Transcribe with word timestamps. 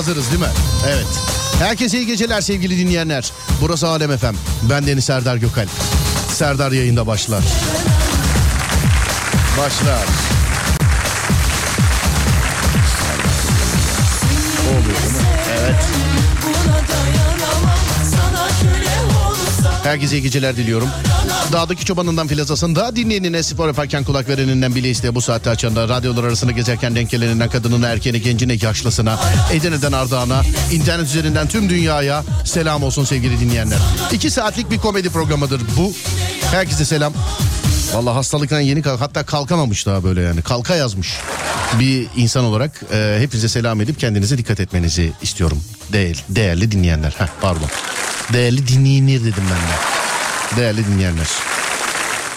hazırız 0.00 0.30
değil 0.30 0.40
mi? 0.40 0.46
Evet. 0.88 1.06
Herkese 1.58 1.98
iyi 1.98 2.06
geceler 2.06 2.40
sevgili 2.40 2.78
dinleyenler. 2.78 3.32
Burası 3.60 3.88
Alem 3.88 4.10
Efem. 4.10 4.34
Ben 4.70 4.86
Deniz 4.86 5.04
Serdar 5.04 5.36
Gökalp. 5.36 5.68
Serdar 6.32 6.72
yayında 6.72 7.06
başlar. 7.06 7.44
Başlar. 9.58 10.06
Oluyor 14.68 14.84
değil? 14.84 15.24
Evet. 15.60 15.84
Herkese 19.84 20.16
iyi 20.16 20.22
geceler 20.22 20.56
diliyorum. 20.56 20.88
Dağdaki 21.52 21.84
çobanından 21.84 22.28
filazasında 22.28 22.96
dinleyenine 22.96 23.42
spor 23.42 23.66
yaparken 23.66 24.04
kulak 24.04 24.28
vereninden 24.28 24.74
bile 24.74 24.90
isteye 24.90 25.14
bu 25.14 25.20
saatte 25.20 25.50
açanda 25.50 25.88
radyolar 25.88 26.24
arasında 26.24 26.52
gezerken 26.52 26.94
denk 26.94 27.10
geleninden 27.10 27.50
kadınına 27.50 27.88
erkeğine 27.88 28.18
gencine 28.18 28.56
yaşlısına 28.62 29.18
Edirne'den 29.52 29.92
Ardahan'a 29.92 30.42
internet 30.72 31.06
üzerinden 31.06 31.48
tüm 31.48 31.68
dünyaya 31.70 32.24
selam 32.44 32.82
olsun 32.82 33.04
sevgili 33.04 33.40
dinleyenler. 33.40 33.78
İki 34.12 34.30
saatlik 34.30 34.70
bir 34.70 34.78
komedi 34.78 35.10
programıdır 35.10 35.60
bu. 35.76 35.92
Herkese 36.50 36.84
selam. 36.84 37.12
Vallahi 37.94 38.14
hastalıktan 38.14 38.60
yeni 38.60 38.82
kalk 38.82 39.00
hatta 39.00 39.26
kalkamamış 39.26 39.86
daha 39.86 40.04
böyle 40.04 40.20
yani 40.20 40.42
kalka 40.42 40.74
yazmış 40.74 41.08
bir 41.80 42.06
insan 42.16 42.44
olarak 42.44 42.82
e, 42.92 43.16
hepinize 43.20 43.48
selam 43.48 43.80
edip 43.80 44.00
kendinize 44.00 44.38
dikkat 44.38 44.60
etmenizi 44.60 45.12
istiyorum. 45.22 45.62
Değer, 45.92 46.24
değerli 46.28 46.70
dinleyenler. 46.72 47.14
Heh, 47.18 47.28
pardon. 47.40 47.68
Değerli 48.32 48.68
dinleyenler 48.68 49.20
dedim 49.20 49.44
ben 49.50 49.68
de. 49.68 49.99
Değerli 50.56 50.86
dinleyenler. 50.86 51.26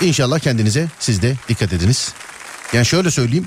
İnşallah 0.01 0.40
kendinize 0.40 0.88
siz 1.00 1.22
de 1.22 1.35
dikkat 1.50 1.74
ediniz. 1.74 2.13
Yani 2.74 2.85
şöyle 2.85 3.12
söyleyeyim. 3.12 3.46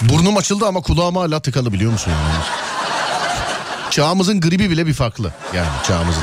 Burnum 0.00 0.36
açıldı 0.36 0.66
ama 0.66 0.80
kulağım 0.80 1.16
hala 1.16 1.40
tıkalı 1.40 1.72
biliyor 1.72 1.92
musun? 1.92 2.10
Yani? 2.10 2.44
Çağımızın 3.90 4.40
gribi 4.40 4.70
bile 4.70 4.86
bir 4.86 4.94
farklı. 4.94 5.32
Yani 5.54 5.68
çağımızın. 5.86 6.22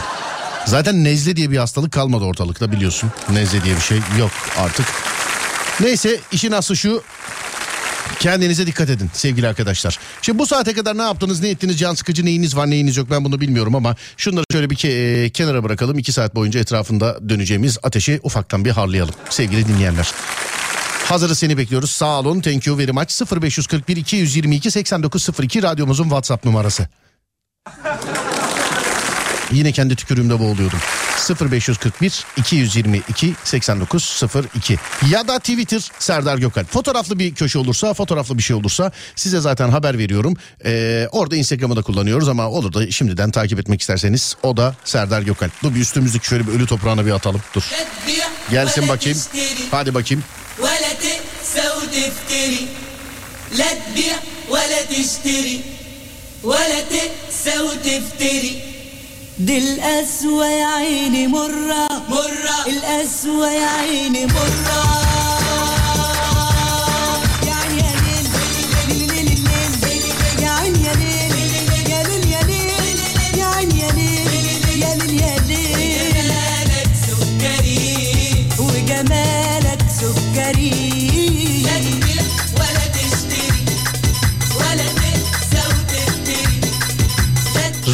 Zaten 0.66 1.04
nezle 1.04 1.36
diye 1.36 1.52
bir 1.52 1.58
hastalık 1.58 1.92
kalmadı 1.94 2.24
ortalıkta 2.24 2.72
biliyorsun. 2.72 3.12
Nezle 3.30 3.64
diye 3.64 3.76
bir 3.76 3.82
şey 3.82 3.98
yok 4.20 4.32
artık. 4.58 4.86
Neyse 5.80 6.20
işin 6.32 6.52
aslı 6.52 6.78
şu. 6.78 7.04
Kendinize 8.20 8.68
dikkat 8.68 8.90
edin 8.90 9.10
sevgili 9.14 9.48
arkadaşlar. 9.48 10.00
Şimdi 10.22 10.40
bu 10.40 10.46
saate 10.48 10.74
kadar 10.74 10.98
ne 10.98 11.02
yaptınız, 11.02 11.42
ne 11.42 11.50
ettiniz, 11.50 11.80
can 11.80 11.94
sıkıcı 11.94 12.26
neyiniz 12.26 12.56
var, 12.56 12.70
neyiniz 12.70 12.98
yok 12.98 13.08
ben 13.12 13.26
bunu 13.26 13.42
bilmiyorum 13.42 13.76
ama 13.76 13.96
şunları 14.18 14.46
şöyle 14.52 14.70
bir 14.70 14.76
ke- 14.76 15.24
e, 15.26 15.30
kenara 15.30 15.64
bırakalım. 15.64 15.98
iki 16.00 16.12
saat 16.12 16.36
boyunca 16.36 16.60
etrafında 16.60 17.30
döneceğimiz 17.30 17.78
ateşi 17.84 18.20
ufaktan 18.24 18.66
bir 18.66 18.72
harlayalım 18.72 19.14
sevgili 19.30 19.68
dinleyenler. 19.68 20.12
Hazırız 21.06 21.40
seni 21.40 21.58
bekliyoruz. 21.58 21.92
Sağ 21.92 22.20
olun. 22.20 22.42
Thank 22.42 22.68
you 22.68 22.78
very 22.78 22.92
much. 22.92 23.42
0541 23.42 23.98
222 23.98 24.72
8902 24.72 25.64
radyomuzun 25.64 26.04
WhatsApp 26.04 26.46
numarası. 26.46 26.88
Yine 29.53 29.73
kendi 29.73 29.97
tükürüğümde 29.97 30.39
boğuluyordum. 30.41 30.79
0541 31.51 32.25
222 32.37 33.35
8902 33.45 34.79
ya 35.11 35.29
da 35.29 35.39
Twitter 35.39 35.91
Serdar 35.99 36.39
Gökalp. 36.39 36.73
Fotoğraflı 36.73 37.19
bir 37.19 37.35
köşe 37.35 37.59
olursa, 37.59 37.95
fotoğraflı 37.95 38.39
bir 38.39 38.43
şey 38.43 38.57
olursa 38.57 38.93
size 39.17 39.41
zaten 39.41 39.69
haber 39.69 39.99
veriyorum. 39.99 40.37
Ee, 40.65 41.09
orada 41.13 41.37
Instagram'ı 41.37 41.77
da 41.77 41.83
kullanıyoruz 41.83 42.29
ama 42.29 42.49
olur 42.49 42.73
da 42.73 42.91
şimdiden 42.91 43.31
takip 43.31 43.59
etmek 43.59 43.81
isterseniz 43.81 44.37
o 44.43 44.57
da 44.57 44.75
Serdar 44.85 45.23
Gökalp. 45.23 45.63
Dur 45.63 45.75
bir 45.75 45.81
üstümüzdeki 45.81 46.27
şöyle 46.27 46.47
bir 46.47 46.53
ölü 46.53 46.67
toprağına 46.67 47.07
bir 47.07 47.11
atalım. 47.13 47.41
Dur. 47.55 47.63
Gelsin 48.51 48.89
bakayım. 48.89 49.19
Hadi 49.71 49.95
bakayım. 49.95 50.25
ولا 50.61 50.93
تقسى 51.07 51.65
وتفتري 51.79 52.63
لا 53.61 53.71
تبيع 53.85 54.17
ولا 54.53 54.81
تشتري 54.93 55.61
ولا 56.51 56.81
تقسى 56.95 57.55
وتفتري 57.67 58.53
دي 59.40 59.58
القسوة 59.58 60.48
يا 60.48 60.66
عيني 60.66 61.28
مرة. 61.28 61.88
مرة. 62.10 62.68
القسوة 62.68 63.52
يا 63.52 63.68
عيني 63.68 64.26
مرة. 64.26 65.45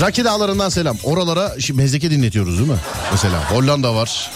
Raki 0.01 0.25
dağlarından 0.25 0.69
selam. 0.69 0.97
Oralara 1.03 1.59
şimdi 1.59 1.81
mezleke 1.81 2.11
dinletiyoruz 2.11 2.57
değil 2.57 2.69
mi? 2.69 2.77
Mesela 3.11 3.51
Hollanda 3.51 3.95
var. 3.95 4.31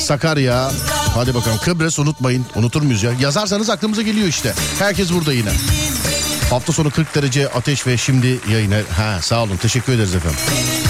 Sakarya. 0.00 0.70
Hadi 1.14 1.34
bakalım 1.34 1.58
Kıbrıs 1.64 1.98
unutmayın. 1.98 2.46
Unutur 2.54 2.82
muyuz 2.82 3.02
ya? 3.02 3.12
Yazarsanız 3.20 3.70
aklımıza 3.70 4.02
geliyor 4.02 4.28
işte. 4.28 4.54
Herkes 4.78 5.12
burada 5.12 5.32
yine. 5.32 5.50
Hafta 6.50 6.72
sonu 6.72 6.90
40 6.90 7.14
derece 7.14 7.48
ateş 7.48 7.86
ve 7.86 7.96
şimdi 7.96 8.40
yayına. 8.50 8.76
Ha 8.96 9.18
sağ 9.22 9.42
olun 9.42 9.56
teşekkür 9.56 9.92
ederiz 9.92 10.14
efendim. 10.14 10.38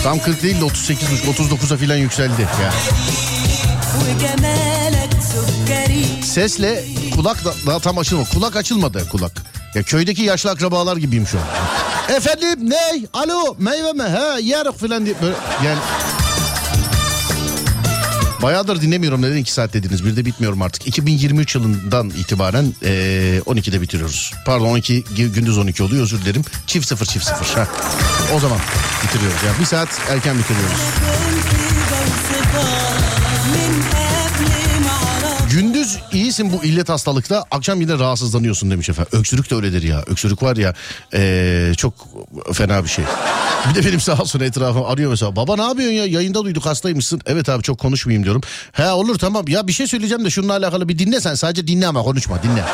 Tam 0.02 0.18
40 0.18 0.42
değil 0.42 0.60
de 0.60 0.64
38 0.64 1.08
39'a 1.08 1.76
filan 1.76 1.96
yükseldi 1.96 2.42
ya. 2.62 2.72
Sesle 6.30 6.84
kulak 7.14 7.44
da, 7.44 7.54
daha 7.66 7.78
tam 7.78 7.98
açılma. 7.98 8.24
Kulak 8.24 8.56
açılmadı 8.56 9.08
kulak. 9.08 9.32
Ya 9.74 9.82
köydeki 9.82 10.22
yaşlı 10.22 10.50
akrabalar 10.50 10.96
gibiyim 10.96 11.26
şu 11.26 11.38
an. 11.38 11.44
Efendim 12.16 12.70
ne? 12.70 13.06
Alo 13.12 13.56
meyve 13.58 13.92
mi? 13.92 14.02
He 14.02 14.40
yarık 14.42 14.80
filan 14.80 15.06
diye. 15.06 15.14
Böyle, 15.22 15.34
yani 15.64 15.78
Bayağıdır 18.42 18.80
dinlemiyorum 18.80 19.22
neden 19.22 19.36
2 19.36 19.52
saat 19.52 19.72
dediniz 19.72 20.04
bir 20.04 20.16
de 20.16 20.24
bitmiyorum 20.24 20.62
artık. 20.62 20.86
2023 20.86 21.54
yılından 21.54 22.10
itibaren 22.10 22.74
e, 22.82 22.88
12'de 23.46 23.80
bitiriyoruz. 23.80 24.32
Pardon 24.46 24.66
12 24.66 25.04
gündüz 25.34 25.58
12 25.58 25.82
oluyor 25.82 26.02
özür 26.02 26.22
dilerim. 26.22 26.42
Çift 26.66 26.88
sıfır 26.88 27.06
çift 27.06 27.24
sıfır. 27.24 27.46
Ha. 27.46 27.68
O 28.34 28.40
zaman 28.40 28.58
bitiriyoruz 29.04 29.42
ya 29.42 29.48
yani 29.48 29.60
bir 29.60 29.64
saat 29.64 29.88
erken 30.10 30.38
bitiriyoruz. 30.38 30.78
Gündüz 35.50 35.98
iyisin 36.12 36.52
bu 36.52 36.64
illet 36.64 36.88
hastalıkta 36.88 37.44
akşam 37.50 37.80
yine 37.80 37.98
rahatsızlanıyorsun 37.98 38.70
demiş 38.70 38.88
efendim. 38.88 39.18
Öksürük 39.18 39.50
de 39.50 39.54
öyledir 39.54 39.82
ya. 39.82 40.02
Öksürük 40.06 40.42
var 40.42 40.56
ya 40.56 40.74
eee, 41.12 41.72
çok 41.76 41.94
fena 42.52 42.84
bir 42.84 42.88
şey. 42.88 43.04
Bir 43.70 43.74
de 43.82 43.88
benim 43.88 44.00
sağ 44.00 44.18
olsun 44.18 44.40
etrafım 44.40 44.84
arıyor 44.84 45.10
mesela. 45.10 45.36
Baba 45.36 45.56
ne 45.56 45.62
yapıyorsun 45.62 45.94
ya 45.94 46.06
yayında 46.06 46.44
duyduk 46.44 46.66
hastaymışsın. 46.66 47.20
Evet 47.26 47.48
abi 47.48 47.62
çok 47.62 47.78
konuşmayayım 47.78 48.24
diyorum. 48.24 48.42
He 48.72 48.90
olur 48.90 49.18
tamam 49.18 49.48
ya 49.48 49.66
bir 49.66 49.72
şey 49.72 49.86
söyleyeceğim 49.86 50.24
de 50.24 50.30
şununla 50.30 50.52
alakalı 50.56 50.88
bir 50.88 50.98
dinle 50.98 51.20
sen. 51.20 51.34
Sadece 51.34 51.66
dinle 51.66 51.86
ama 51.86 52.02
konuşma 52.02 52.42
dinle. 52.42 52.64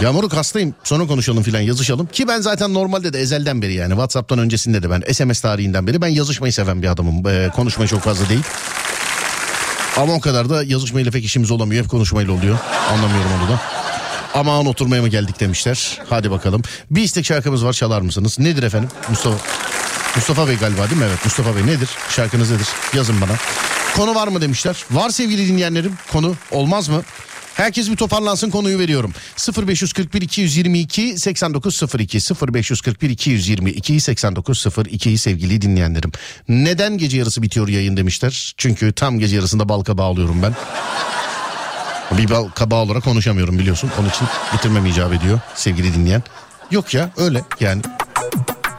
Ya 0.00 0.12
moruk 0.12 0.32
hastayım 0.32 0.74
sonra 0.84 1.06
konuşalım 1.06 1.42
filan 1.42 1.60
yazışalım. 1.60 2.06
Ki 2.06 2.28
ben 2.28 2.40
zaten 2.40 2.74
normalde 2.74 3.12
de 3.12 3.20
ezelden 3.20 3.62
beri 3.62 3.74
yani 3.74 3.90
Whatsapp'tan 3.90 4.38
öncesinde 4.38 4.82
de 4.82 4.90
ben 4.90 5.12
SMS 5.12 5.40
tarihinden 5.40 5.86
beri 5.86 6.02
ben 6.02 6.08
yazışmayı 6.08 6.52
seven 6.52 6.82
bir 6.82 6.88
adamım. 6.88 7.26
Ee, 7.28 7.50
konuşmayı 7.56 7.88
çok 7.88 8.00
fazla 8.00 8.28
değil. 8.28 8.42
Ama 9.96 10.12
o 10.12 10.20
kadar 10.20 10.50
da 10.50 10.62
yazışmayla 10.64 11.10
pek 11.10 11.24
işimiz 11.24 11.50
olamıyor. 11.50 11.84
Hep 11.84 11.90
konuşmayla 11.90 12.32
oluyor. 12.32 12.58
Anlamıyorum 12.90 13.30
onu 13.40 13.48
da. 13.50 13.60
Aman 14.34 14.66
oturmaya 14.66 15.02
mı 15.02 15.08
geldik 15.08 15.40
demişler. 15.40 15.98
Hadi 16.10 16.30
bakalım. 16.30 16.62
Bir 16.90 17.02
istek 17.02 17.24
şarkımız 17.26 17.64
var 17.64 17.72
çalar 17.72 18.00
mısınız? 18.00 18.38
Nedir 18.38 18.62
efendim? 18.62 18.88
Mustafa 19.08 19.36
Mustafa 20.16 20.48
Bey 20.48 20.56
galiba 20.56 20.90
değil 20.90 21.00
mi? 21.00 21.06
Evet 21.08 21.24
Mustafa 21.24 21.56
Bey 21.56 21.66
nedir? 21.66 21.88
Şarkınız 22.10 22.50
nedir? 22.50 22.66
Yazın 22.94 23.20
bana. 23.20 23.32
Konu 23.96 24.14
var 24.14 24.28
mı 24.28 24.40
demişler. 24.40 24.84
Var 24.90 25.10
sevgili 25.10 25.48
dinleyenlerim. 25.48 25.92
Konu 26.12 26.34
olmaz 26.50 26.88
mı? 26.88 27.02
Herkes 27.54 27.90
bir 27.90 27.96
toparlansın 27.96 28.50
konuyu 28.50 28.78
veriyorum. 28.78 29.12
0541 29.66 30.22
222 30.22 31.18
8902 31.18 32.18
0541 32.54 33.10
222 33.10 34.00
8902 34.00 35.18
sevgili 35.18 35.62
dinleyenlerim. 35.62 36.12
Neden 36.48 36.98
gece 36.98 37.18
yarısı 37.18 37.42
bitiyor 37.42 37.68
yayın 37.68 37.96
demişler. 37.96 38.54
Çünkü 38.56 38.92
tam 38.92 39.18
gece 39.18 39.36
yarısında 39.36 39.68
bal 39.68 39.82
kabağı 39.84 40.06
alıyorum 40.06 40.42
ben. 40.42 40.54
Bir 42.18 42.30
bal 42.30 42.48
kabağı 42.48 42.78
olarak 42.78 43.04
konuşamıyorum 43.04 43.58
biliyorsun. 43.58 43.90
Onun 44.00 44.08
için 44.08 44.28
bitirmem 44.54 44.86
icap 44.86 45.12
ediyor 45.12 45.40
sevgili 45.54 45.94
dinleyen. 45.94 46.22
Yok 46.70 46.94
ya 46.94 47.10
öyle 47.16 47.44
yani. 47.60 47.82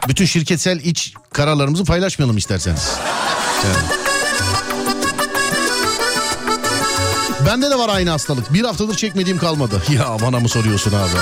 Bütün 0.08 0.24
şirketsel 0.24 0.80
iç 0.80 1.14
kararlarımızı 1.32 1.84
paylaşmayalım 1.84 2.36
isterseniz. 2.36 2.90
Yani. 3.64 4.04
Bende 7.46 7.70
de 7.70 7.78
var 7.78 7.88
aynı 7.88 8.10
hastalık. 8.10 8.54
Bir 8.54 8.64
haftadır 8.64 8.94
çekmediğim 8.94 9.38
kalmadı. 9.38 9.82
Ya 9.94 10.16
bana 10.22 10.40
mı 10.40 10.48
soruyorsun 10.48 10.92
abi? 10.92 11.18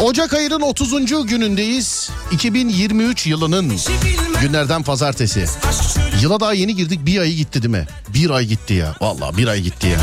Ocak 0.00 0.34
ayının 0.34 0.60
30. 0.60 1.26
günündeyiz. 1.26 2.10
2023 2.32 3.26
yılının 3.26 3.72
günlerden 4.40 4.82
pazartesi. 4.82 5.44
Yıla 6.22 6.40
daha 6.40 6.52
yeni 6.52 6.76
girdik 6.76 7.06
bir 7.06 7.20
ayı 7.20 7.36
gitti 7.36 7.62
değil 7.62 7.72
mi? 7.72 7.86
Bir 8.14 8.30
ay 8.30 8.46
gitti 8.46 8.74
ya. 8.74 8.94
Vallahi 9.00 9.36
bir 9.36 9.46
ay 9.46 9.60
gitti 9.60 9.86
ya. 9.86 9.98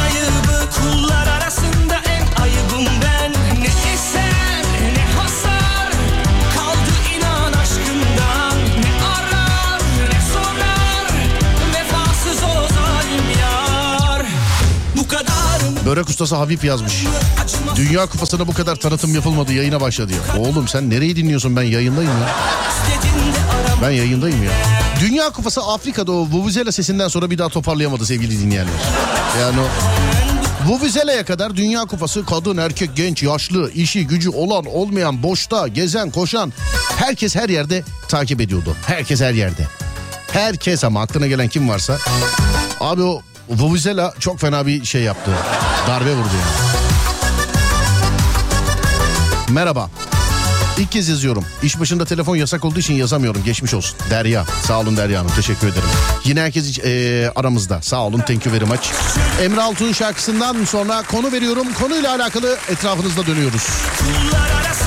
Börek 15.88 16.10
ustası 16.10 16.36
Habib 16.36 16.63
yazmış. 16.63 17.04
Dünya 17.75 18.06
kupasına 18.06 18.48
bu 18.48 18.54
kadar 18.54 18.75
tanıtım 18.75 19.16
yapılmadı 19.16 19.54
yayına 19.54 19.81
başladı 19.81 20.13
ya. 20.13 20.42
Oğlum 20.42 20.68
sen 20.68 20.89
nereyi 20.89 21.16
dinliyorsun 21.16 21.56
ben 21.56 21.62
yayındayım 21.62 22.12
ya. 22.12 22.30
Ben 23.81 23.89
yayındayım 23.89 24.44
ya. 24.44 24.51
Dünya 25.00 25.30
Kupası 25.30 25.62
Afrika'da 25.62 26.12
o 26.12 26.16
Vuvuzela 26.16 26.72
sesinden 26.72 27.07
sonra 27.07 27.30
bir 27.30 27.38
daha 27.38 27.50
toparlayamadı 27.50 28.06
sevgili 28.06 28.39
dinleyenler. 28.39 28.74
Yani 29.42 29.60
o 29.60 29.68
Vuvuzela'ya 30.69 31.25
kadar 31.25 31.56
Dünya 31.56 31.86
Kupası 31.86 32.25
kadın, 32.25 32.57
erkek, 32.57 32.95
genç, 32.95 33.24
yaşlı, 33.24 33.72
işi, 33.72 34.07
gücü 34.07 34.30
olan, 34.30 34.66
olmayan, 34.66 35.24
boşta, 35.24 35.68
gezen, 35.68 36.12
koşan 36.12 36.54
herkes 36.98 37.36
her 37.36 37.50
yerde 37.50 37.83
takip 38.07 38.42
ediyordu. 38.42 38.75
Herkes 38.88 39.22
her 39.22 39.33
yerde. 39.33 39.68
Herkes 40.31 40.83
ama 40.83 41.01
aklına 41.01 41.28
gelen 41.28 41.48
kim 41.48 41.69
varsa. 41.69 41.98
Abi 42.80 43.04
o 43.04 43.22
Vuvuzela 43.50 44.14
çok 44.20 44.40
fena 44.40 44.68
bir 44.68 44.86
şey 44.86 45.02
yaptı. 45.02 45.32
Darbe 45.88 46.16
vurdu 46.16 46.30
yani. 46.34 46.68
Merhaba. 49.50 49.90
İlk 50.78 50.92
kez 50.92 51.10
yazıyorum. 51.10 51.45
İş 51.64 51.80
başında 51.80 52.06
telefon 52.06 52.36
yasak 52.36 52.66
olduğu 52.66 52.80
için 52.80 52.94
yazamıyorum. 52.94 53.44
Geçmiş 53.44 53.74
olsun. 53.74 53.98
Derya. 54.10 54.45
Sağ 54.64 54.80
olun 54.80 54.98
Derya 54.98 55.19
Hanım. 55.19 55.31
Teşekkür 55.36 55.68
ederim. 55.68 55.90
Yine 56.24 56.42
herkes 56.42 56.80
e, 56.80 57.31
aramızda. 57.36 57.81
Sağ 57.81 58.04
olun. 58.04 58.19
Thank 58.19 58.45
you 58.45 58.56
very 58.56 58.66
much. 58.66 58.90
Emre 59.42 59.62
Altun 59.62 59.92
şarkısından 59.92 60.66
sonra 60.66 61.04
konu 61.12 61.31
veriyorum. 61.31 61.68
Konuyla 61.81 62.16
alakalı 62.16 62.57
etrafınızda 62.69 63.26
dönüyoruz. 63.26 63.68
Kullar 64.00 64.66
arasında 64.66 64.87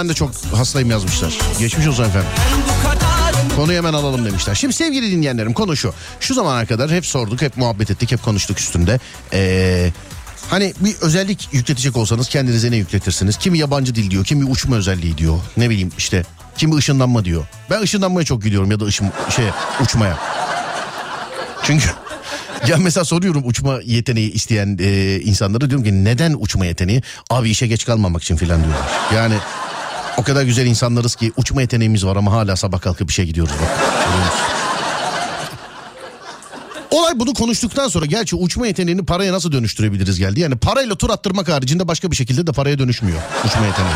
ben 0.00 0.08
de 0.08 0.14
çok 0.14 0.30
hastayım 0.54 0.90
yazmışlar. 0.90 1.38
Geçmiş 1.58 1.86
olsun 1.86 2.04
efendim. 2.04 2.28
Konuyu 3.56 3.78
hemen 3.78 3.92
alalım 3.92 4.24
demişler. 4.24 4.54
Şimdi 4.54 4.74
sevgili 4.74 5.10
dinleyenlerim 5.10 5.52
konu 5.52 5.76
şu. 5.76 5.94
Şu 6.20 6.34
zamana 6.34 6.66
kadar 6.66 6.90
hep 6.90 7.06
sorduk, 7.06 7.42
hep 7.42 7.56
muhabbet 7.56 7.90
ettik, 7.90 8.12
hep 8.12 8.22
konuştuk 8.22 8.58
üstünde. 8.58 9.00
Ee, 9.32 9.92
Hani 10.50 10.74
bir 10.80 10.94
özellik 11.00 11.48
yükletecek 11.52 11.96
olsanız 11.96 12.28
kendinize 12.28 12.70
ne 12.70 12.76
yükletirsiniz? 12.76 13.36
Kimi 13.36 13.58
yabancı 13.58 13.94
dil 13.94 14.10
diyor, 14.10 14.24
kimi 14.24 14.44
uçma 14.44 14.76
özelliği 14.76 15.18
diyor. 15.18 15.38
Ne 15.56 15.70
bileyim 15.70 15.92
işte 15.98 16.22
kimi 16.56 16.74
ışınlanma 16.74 17.24
diyor. 17.24 17.44
Ben 17.70 17.82
ışınlanmaya 17.82 18.24
çok 18.24 18.42
gidiyorum 18.42 18.70
ya 18.70 18.80
da 18.80 18.84
ışın 18.84 19.12
şey 19.36 19.44
uçmaya. 19.82 20.18
Çünkü 21.62 21.88
ya 22.68 22.76
mesela 22.76 23.04
soruyorum 23.04 23.42
uçma 23.46 23.80
yeteneği 23.84 24.32
isteyen 24.32 24.78
e, 24.80 25.20
insanlara 25.20 25.70
diyorum 25.70 25.84
ki 25.84 26.04
neden 26.04 26.36
uçma 26.38 26.66
yeteneği? 26.66 27.02
Abi 27.30 27.50
işe 27.50 27.66
geç 27.66 27.84
kalmamak 27.84 28.22
için 28.22 28.36
filan 28.36 28.64
diyorlar. 28.64 28.88
Yani 29.14 29.34
o 30.20 30.22
kadar 30.22 30.42
güzel 30.42 30.66
insanlarız 30.66 31.14
ki 31.14 31.32
uçma 31.36 31.60
yeteneğimiz 31.60 32.06
var 32.06 32.16
ama 32.16 32.32
hala 32.32 32.56
sabah 32.56 32.80
kalkıp 32.80 33.10
işe 33.10 33.24
gidiyoruz 33.24 33.52
bak. 33.62 33.68
Olay 36.90 37.12
bunu 37.16 37.34
konuştuktan 37.34 37.88
sonra 37.88 38.06
gerçi 38.06 38.36
uçma 38.36 38.66
yeteneğini 38.66 39.04
paraya 39.04 39.32
nasıl 39.32 39.52
dönüştürebiliriz 39.52 40.18
geldi. 40.18 40.40
Yani 40.40 40.56
parayla 40.56 40.94
tur 40.94 41.10
attırmak 41.10 41.48
haricinde 41.48 41.88
başka 41.88 42.10
bir 42.10 42.16
şekilde 42.16 42.46
de 42.46 42.52
paraya 42.52 42.78
dönüşmüyor 42.78 43.18
uçma 43.44 43.66
yeteneği. 43.66 43.94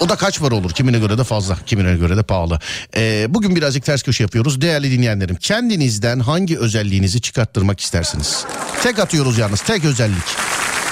O 0.00 0.08
da 0.08 0.16
kaç 0.16 0.42
var 0.42 0.50
olur? 0.50 0.70
Kimine 0.70 0.98
göre 0.98 1.18
de 1.18 1.24
fazla, 1.24 1.56
kimine 1.66 1.96
göre 1.96 2.16
de 2.16 2.22
pahalı. 2.22 2.60
Ee, 2.96 3.26
bugün 3.28 3.56
birazcık 3.56 3.84
ters 3.84 4.02
köşe 4.02 4.24
yapıyoruz. 4.24 4.60
Değerli 4.60 4.90
dinleyenlerim, 4.90 5.36
kendinizden 5.36 6.20
hangi 6.20 6.58
özelliğinizi 6.58 7.20
çıkarttırmak 7.20 7.80
istersiniz? 7.80 8.44
Tek 8.82 8.98
atıyoruz 8.98 9.38
yalnız, 9.38 9.60
tek 9.60 9.84
özellik. 9.84 10.36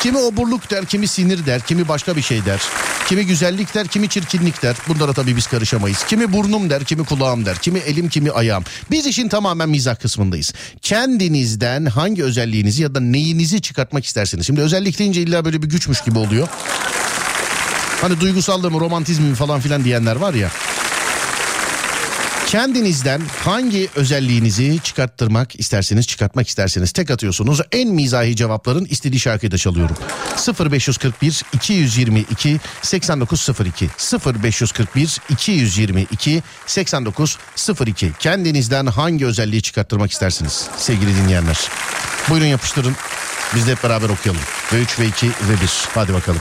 Kimi 0.02 0.18
oburluk 0.18 0.70
der, 0.70 0.84
kimi 0.84 1.08
sinir 1.08 1.46
der, 1.46 1.60
kimi 1.60 1.88
başka 1.88 2.16
bir 2.16 2.22
şey 2.22 2.44
der. 2.44 2.60
Kimi 3.08 3.26
güzellik 3.26 3.74
der, 3.74 3.86
kimi 3.86 4.08
çirkinlik 4.08 4.62
der. 4.62 4.76
Bunlara 4.88 5.12
tabii 5.12 5.36
biz 5.36 5.46
karışamayız. 5.46 6.04
Kimi 6.04 6.32
burnum 6.32 6.70
der, 6.70 6.84
kimi 6.84 7.04
kulağım 7.04 7.46
der, 7.46 7.58
kimi 7.58 7.78
elim, 7.78 8.08
kimi 8.08 8.30
ayağım. 8.30 8.64
Biz 8.90 9.06
işin 9.06 9.28
tamamen 9.28 9.68
mizah 9.68 9.96
kısmındayız. 9.96 10.52
Kendinizden 10.82 11.86
hangi 11.86 12.24
özelliğinizi 12.24 12.82
ya 12.82 12.94
da 12.94 13.00
neyinizi 13.00 13.60
çıkartmak 13.60 14.04
istersiniz? 14.04 14.46
Şimdi 14.46 14.60
özellik 14.60 14.98
deyince 14.98 15.22
illa 15.22 15.44
böyle 15.44 15.62
bir 15.62 15.68
güçmüş 15.68 16.00
gibi 16.00 16.18
oluyor. 16.18 16.48
Hani 18.00 18.20
duygusallığımı, 18.20 18.80
romantizmimi 18.80 19.34
falan 19.34 19.60
filan 19.60 19.84
diyenler 19.84 20.16
var 20.16 20.34
ya. 20.34 20.50
Kendinizden 22.46 23.22
hangi 23.44 23.88
özelliğinizi 23.96 24.78
çıkarttırmak 24.84 25.60
isterseniz 25.60 26.06
çıkartmak 26.06 26.48
isterseniz 26.48 26.92
tek 26.92 27.10
atıyorsunuz. 27.10 27.60
En 27.72 27.88
mizahi 27.88 28.36
cevapların 28.36 28.84
istediği 28.84 29.20
şarkıyı 29.20 29.52
da 29.52 29.58
çalıyorum. 29.58 29.96
0541 30.70 31.42
222 31.52 32.60
8902 32.82 33.88
0541 34.42 35.18
222 35.30 36.42
8902 36.66 38.12
Kendinizden 38.18 38.86
hangi 38.86 39.26
özelliği 39.26 39.62
çıkarttırmak 39.62 40.10
istersiniz 40.10 40.68
sevgili 40.76 41.16
dinleyenler? 41.16 41.58
Buyurun 42.30 42.46
yapıştırın. 42.46 42.96
Biz 43.54 43.66
de 43.66 43.72
hep 43.72 43.82
beraber 43.84 44.08
okuyalım. 44.08 44.42
Ve 44.72 44.80
3 44.80 44.98
ve 44.98 45.06
2 45.06 45.26
ve 45.26 45.62
1. 45.62 45.88
Hadi 45.94 46.14
bakalım. 46.14 46.40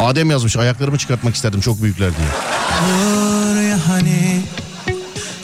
Adem 0.00 0.30
yazmış 0.30 0.56
ayaklarımı 0.56 0.98
çıkartmak 0.98 1.34
isterdim 1.34 1.60
çok 1.60 1.82
büyükler 1.82 2.10
diye. 2.16 3.35
Hani 3.86 4.40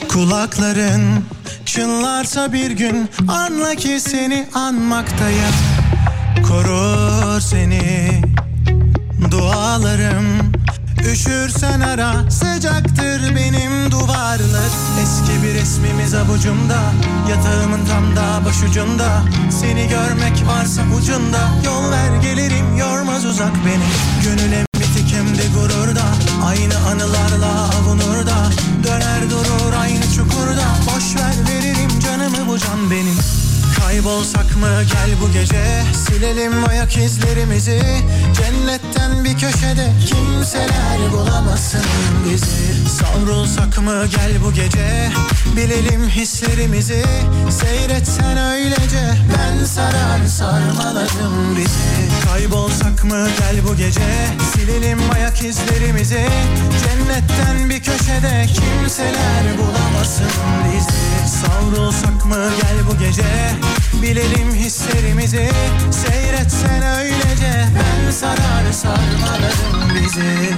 kulakların 0.09 1.25
çınlarsa 1.65 2.53
bir 2.53 2.71
gün 2.71 3.09
anla 3.27 3.75
ki 3.75 3.99
seni 3.99 4.47
anmaktayım 4.53 5.53
korur 6.47 7.41
seni 7.41 8.21
dualarım 9.31 10.53
Üşürsen 11.11 11.81
ara 11.81 12.31
sıcaktır 12.31 13.35
benim 13.35 13.91
duvarlar. 13.91 14.71
Eski 15.01 15.43
bir 15.43 15.53
resmimiz 15.53 16.13
avucumda 16.13 16.79
Yatağımın 17.29 17.85
tam 17.85 18.15
da 18.15 18.45
başucunda 18.45 19.21
Seni 19.61 19.87
görmek 19.87 20.47
varsa 20.47 20.81
ucunda 20.97 21.39
Yol 21.65 21.91
ver 21.91 22.21
gelirim 22.21 22.77
yormaz 22.77 23.25
uzak 23.25 23.53
beni. 23.65 23.83
Gönül 24.23 24.72
de 25.13 25.47
gururda 25.55 26.05
Aynı 26.45 26.77
anılarla 26.77 27.69
avunur 27.77 28.27
da 28.27 28.49
Döner 28.83 29.29
durur 29.29 29.73
aynı 29.81 30.11
çukurda. 30.15 30.65
Boş 30.85 31.15
ver 31.15 31.35
veririm 31.47 31.99
canımı 31.99 32.47
bu 32.47 32.59
can 32.59 32.91
benim 32.91 33.15
Kaybolsak 33.79 34.55
mı? 34.57 34.83
Gel 34.83 35.11
bu 35.21 35.31
gece. 35.33 35.83
Silelim 36.07 36.69
ayak 36.69 36.97
izlerimizi. 36.97 37.81
Cennetten 38.33 39.23
bir 39.23 39.33
köşede 39.33 39.91
Kimseler 40.05 41.11
bulamasın 41.11 41.81
bizi. 42.29 42.89
Savrulsak 42.89 43.81
mı? 43.81 44.05
Gel 44.15 44.43
bu 44.45 44.53
gece. 44.53 45.09
Bilelim 45.55 46.09
hislerimizi. 46.09 47.03
Seyretsen 47.49 48.37
öylece. 48.37 49.17
Ben 49.37 49.65
sarar 49.65 50.27
sarmaladım 50.27 51.57
bizi. 51.57 52.25
Kaybolsak 52.27 53.03
mı? 53.03 53.27
Gel 53.39 53.67
bu 53.67 53.75
gece. 53.75 54.27
Silelim 54.53 54.99
ayak 55.13 55.41
izlerimizi. 55.43 56.27
Cennetten 56.83 57.69
bir 57.69 57.83
köşede 57.83 58.45
Kimseler 58.47 59.57
bulamasın 59.57 60.31
bizi 60.73 61.12
Savrulsak 61.27 62.25
mı? 62.25 62.49
Gel 62.61 62.77
bu 62.91 62.97
gece. 62.97 63.23
Bilelim 64.01 64.53
hislerimizi. 64.53 65.49
Seyretsen 65.91 66.81
öylece. 66.99 67.65
Ben 67.75 68.11
sarar 68.11 68.71
sarmalarım 68.71 69.95
bizi 69.95 70.53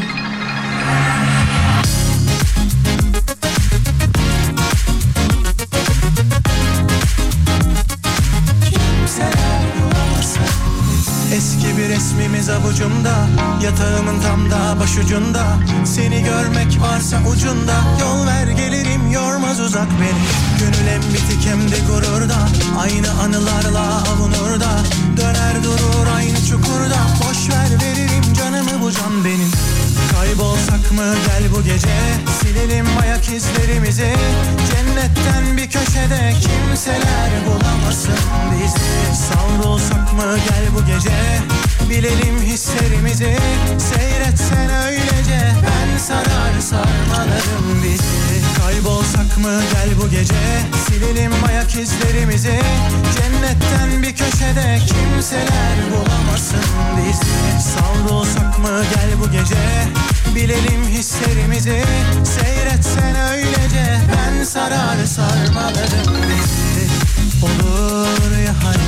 resmimiz 11.95 12.49
avucumda 12.49 13.27
Yatağımın 13.63 14.21
tam 14.21 14.51
da 14.51 14.79
başucunda. 14.79 15.43
Seni 15.85 16.23
görmek 16.23 16.81
varsa 16.81 17.17
ucunda 17.31 17.75
Yol 18.01 18.27
ver 18.27 18.47
gelirim 18.47 19.11
yormaz 19.11 19.59
uzak 19.59 19.87
beni. 20.01 20.23
Gönül 20.59 20.87
hem 20.89 21.01
bitik 21.01 21.45
hem 21.45 21.71
de 21.71 21.77
gururda 21.87 22.37
Aynı 22.79 23.21
anılarla 23.23 24.03
avunur 24.11 24.59
da 24.59 24.71
Döner 25.17 25.63
durur 25.63 26.07
aynı 26.15 26.45
çukurda 26.49 26.99
Boş 27.21 27.49
ver 27.49 27.69
veririm 27.81 28.33
canımı 28.33 28.81
bu 28.81 28.91
can 28.91 29.25
benim. 29.25 29.51
Kaybolsak 30.11 30.91
mı 30.91 31.15
gel 31.27 31.51
bu 31.55 31.63
gece 31.63 31.95
Silelim 32.41 32.85
ayak 33.01 33.29
izlerimizi. 33.29 34.15
Cennetten 34.71 35.57
bir 35.57 35.69
köşede 35.69 36.33
Kimseler 36.41 37.31
bulamasın 37.47 38.19
bizi. 38.51 39.21
Savrulsak 39.27 40.13
mı 40.13 40.37
gel 40.49 40.65
bu 40.75 40.85
gece 40.85 41.45
Bilelim 41.89 42.41
hislerimizi. 42.41 43.37
Seyretsen 43.77 44.69
öylece 44.87 45.53
Ben 45.63 45.97
sarar 45.97 46.59
sarmalarım 46.61 47.83
bizi. 47.83 48.59
Kaybolsak 48.61 49.37
mı 49.37 49.61
gel 49.73 49.89
bu 50.01 50.09
gece? 50.09 50.33
Silelim 50.87 51.31
ayak 51.47 51.75
izlerimizi. 51.75 52.59
Cennetten 53.15 54.03
bir 54.03 54.15
köşede 54.15 54.79
Kimseler 54.87 55.77
bulamasın 55.91 56.65
bizi. 56.97 57.69
Savrulsak 57.69 58.59
mı 58.59 58.83
gel 58.95 59.19
bu 59.21 59.31
gece? 59.31 59.87
Bilelim 60.35 60.87
hislerimizi. 60.87 61.83
Seyretsen 62.23 63.15
öylece 63.31 63.97
Ben 64.11 64.43
sarar 64.43 65.05
sarmalarım 65.05 66.15
bizi. 66.29 66.87
Olur 67.45 68.37
ya 68.45 68.53
hani? 68.63 68.85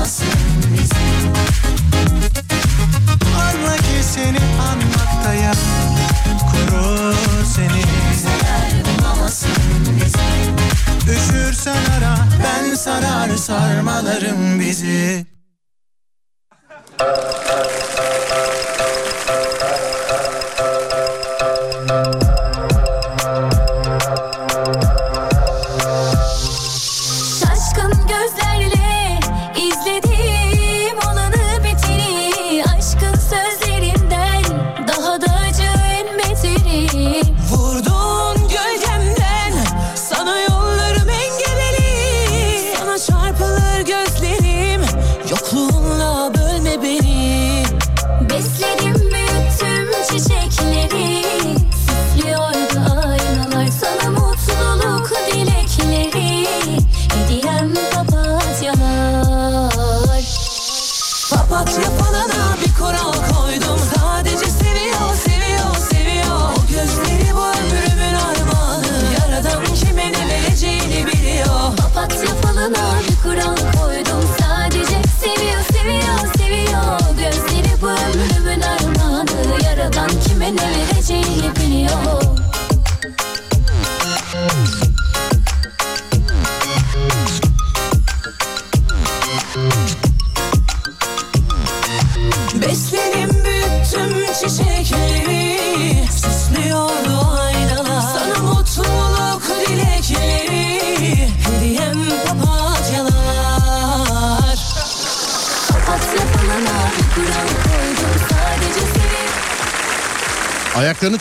Anla 0.00 0.04
ki 0.04 0.49
seni 4.20 4.38
anmaktayım 4.70 5.54
Korur 6.50 7.44
seni. 7.54 7.82
Üşürsen 11.12 11.84
ara 11.98 12.16
Ben 12.44 12.74
sarar 12.74 13.36
sarmalarım 13.36 14.60
bizi 14.60 15.26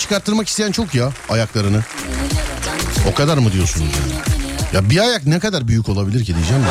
çıkarttırmak 0.10 0.48
isteyen 0.48 0.72
çok 0.72 0.96
ya 0.96 1.12
ayaklarını. 1.30 1.84
O 3.12 3.14
kadar 3.14 3.38
mı 3.38 3.52
diyorsunuz 3.52 3.88
yani? 4.02 4.22
Ya 4.74 4.90
bir 4.90 5.00
ayak 5.00 5.26
ne 5.26 5.40
kadar 5.40 5.68
büyük 5.68 5.90
olabilir 5.90 6.26
ki 6.26 6.36
diyeceğim 6.36 6.64
de. 6.64 6.68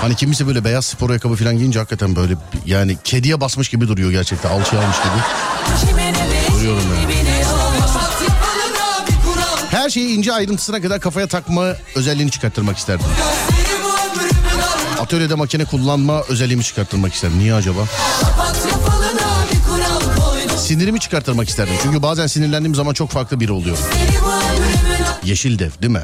Hani 0.00 0.16
kimisi 0.16 0.46
böyle 0.46 0.64
beyaz 0.64 0.86
spor 0.86 1.10
ayakkabı 1.10 1.34
falan 1.34 1.58
giyince 1.58 1.78
hakikaten 1.78 2.16
böyle 2.16 2.34
yani 2.66 2.96
kediye 3.04 3.40
basmış 3.40 3.68
gibi 3.68 3.88
duruyor 3.88 4.10
gerçekten 4.10 4.50
alçıya 4.50 4.82
almış 4.82 4.96
gibi. 4.96 5.12
Duruyorum 6.58 6.82
yani. 7.00 7.14
Her 9.70 9.90
şeyi 9.90 10.16
ince 10.16 10.32
ayrıntısına 10.32 10.80
kadar 10.80 11.00
kafaya 11.00 11.26
takma 11.26 11.66
özelliğini 11.96 12.30
çıkarttırmak 12.30 12.78
isterdim. 12.78 13.06
Atölyede 15.00 15.34
makine 15.34 15.64
kullanma 15.64 16.22
özelliğimi 16.22 16.64
çıkarttırmak 16.64 17.14
isterdim. 17.14 17.38
Niye 17.38 17.54
acaba? 17.54 17.80
Sinirimi 20.62 21.00
çıkarttırmak 21.00 21.48
isterdim. 21.48 21.74
Çünkü 21.82 22.02
bazen 22.02 22.26
sinirlendiğim 22.26 22.74
zaman 22.74 22.94
çok 22.94 23.10
farklı 23.10 23.40
biri 23.40 23.52
oluyorum. 23.52 23.84
Yeşil 25.24 25.58
dev 25.58 25.70
değil 25.82 25.92
mi? 25.92 26.02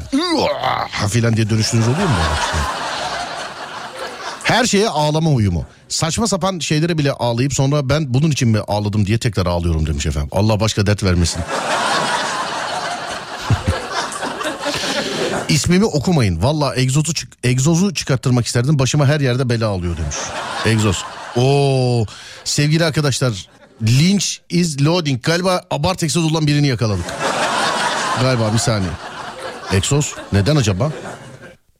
Filan 1.09 1.35
diye 1.35 1.49
dönüştüğünüz 1.49 1.87
oluyor 1.87 2.07
mu? 2.07 2.15
Her 4.43 4.65
şeye 4.65 4.89
ağlama 4.89 5.29
uyumu. 5.29 5.65
Saçma 5.89 6.27
sapan 6.27 6.59
şeylere 6.59 6.97
bile 6.97 7.11
ağlayıp 7.11 7.53
sonra 7.53 7.89
ben 7.89 8.13
bunun 8.13 8.31
için 8.31 8.49
mi 8.49 8.59
ağladım 8.67 9.05
diye 9.05 9.17
tekrar 9.17 9.45
ağlıyorum 9.45 9.85
demiş 9.85 10.05
efendim. 10.05 10.29
Allah 10.31 10.59
başka 10.59 10.85
dert 10.85 11.03
vermesin. 11.03 11.41
İsmimi 15.49 15.85
okumayın. 15.85 16.43
Valla 16.43 16.75
egzozu, 16.75 17.13
çık- 17.13 17.37
egzozu 17.43 17.93
çıkarttırmak 17.93 18.45
isterdim. 18.45 18.79
Başıma 18.79 19.05
her 19.05 19.19
yerde 19.19 19.49
bela 19.49 19.67
alıyor 19.67 19.97
demiş. 19.97 20.15
Egzoz. 20.65 21.03
Oo 21.35 22.05
sevgili 22.43 22.85
arkadaşlar. 22.85 23.47
Lynch 23.81 24.25
is 24.49 24.81
loading. 24.81 25.23
Galiba 25.23 25.63
abart 25.71 26.03
egzoz 26.03 26.31
olan 26.31 26.47
birini 26.47 26.67
yakaladık. 26.67 27.05
Galiba 28.21 28.53
bir 28.53 28.57
saniye. 28.57 28.91
Egzoz 29.73 30.15
neden 30.33 30.55
acaba? 30.55 30.91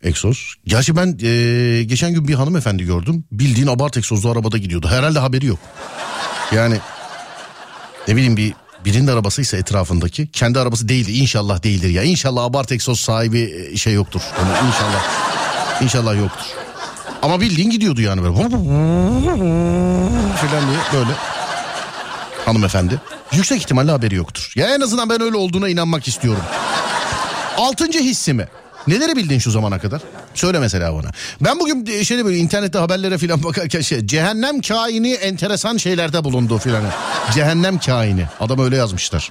Egzoz. 0.03 0.55
Gerçi 0.65 0.95
ben 0.95 1.17
eee, 1.21 1.83
geçen 1.83 2.13
gün 2.13 2.27
bir 2.27 2.33
hanımefendi 2.33 2.83
gördüm. 2.85 3.23
Bildiğin 3.31 3.67
abart 3.67 3.97
egzozlu 3.97 4.29
arabada 4.31 4.57
gidiyordu. 4.57 4.87
Herhalde 4.87 5.19
haberi 5.19 5.45
yok. 5.45 5.59
Yani 6.51 6.77
ne 8.07 8.15
bileyim 8.15 8.37
bir 8.37 8.53
birinin 8.85 9.07
arabasıysa 9.07 9.57
etrafındaki 9.57 10.31
kendi 10.31 10.59
arabası 10.59 10.89
değildi 10.89 11.11
inşallah 11.11 11.63
değildir 11.63 11.89
ya 11.89 12.03
inşallah 12.03 12.43
abart 12.43 12.71
egzoz 12.71 12.99
sahibi 12.99 13.69
e, 13.71 13.77
şey 13.77 13.93
yoktur 13.93 14.21
yani 14.39 14.67
inşallah 14.67 15.03
inşallah 15.81 16.17
yoktur 16.17 16.45
ama 17.21 17.41
bildiğin 17.41 17.69
gidiyordu 17.69 18.01
yani 18.01 18.23
böyle 18.23 18.33
filan 20.37 20.67
diye 20.67 20.79
böyle 20.93 21.11
hanımefendi 22.49 23.01
yüksek 23.31 23.61
ihtimalle 23.61 23.91
haberi 23.91 24.15
yoktur 24.15 24.51
ya 24.55 24.75
en 24.75 24.81
azından 24.81 25.09
ben 25.09 25.21
öyle 25.21 25.35
olduğuna 25.35 25.69
inanmak 25.69 26.07
istiyorum 26.07 26.43
altıncı 27.57 27.99
hissimi 27.99 28.47
Neleri 28.87 29.15
bildin 29.15 29.39
şu 29.39 29.51
zamana 29.51 29.79
kadar? 29.79 30.01
Söyle 30.33 30.59
mesela 30.59 30.93
bana. 30.93 31.11
Ben 31.41 31.59
bugün 31.59 31.85
e, 31.85 32.05
şöyle 32.05 32.25
böyle 32.25 32.37
internette 32.37 32.77
haberlere 32.77 33.17
falan 33.17 33.43
bakarken 33.43 33.81
şey 33.81 34.07
cehennem 34.07 34.61
kaini 34.61 35.13
enteresan 35.13 35.77
şeylerde 35.77 36.23
bulundu 36.23 36.57
filan. 36.57 36.83
Cehennem 37.33 37.79
kaini. 37.79 38.25
Adam 38.39 38.59
öyle 38.59 38.77
yazmışlar. 38.77 39.29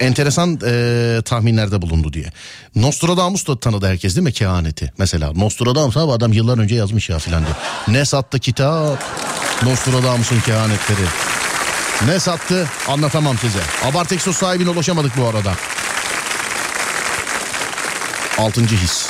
Enteresan 0.00 0.58
e, 0.66 1.22
tahminlerde 1.24 1.82
bulundu 1.82 2.12
diye. 2.12 2.32
Nostradamus 2.76 3.46
da 3.46 3.60
tanıdı 3.60 3.86
herkes 3.86 4.16
değil 4.16 4.24
mi 4.24 4.32
kehaneti? 4.32 4.92
Mesela 4.98 5.32
Nostradamus 5.32 5.96
abi 5.96 6.12
adam 6.12 6.32
yıllar 6.32 6.58
önce 6.58 6.74
yazmış 6.74 7.10
ya 7.10 7.18
filan 7.18 7.42
diye. 7.44 7.54
Ne 7.98 8.04
sattı 8.04 8.38
kitap? 8.38 9.04
Nostradamus'un 9.62 10.40
kehanetleri. 10.40 11.33
Ne 12.06 12.20
sattı 12.20 12.68
anlatamam 12.88 13.38
size. 13.38 13.58
Abartexos 13.84 14.36
sahibine 14.36 14.70
ulaşamadık 14.70 15.16
bu 15.16 15.26
arada. 15.26 15.52
Altıncı 18.38 18.76
his. 18.76 19.06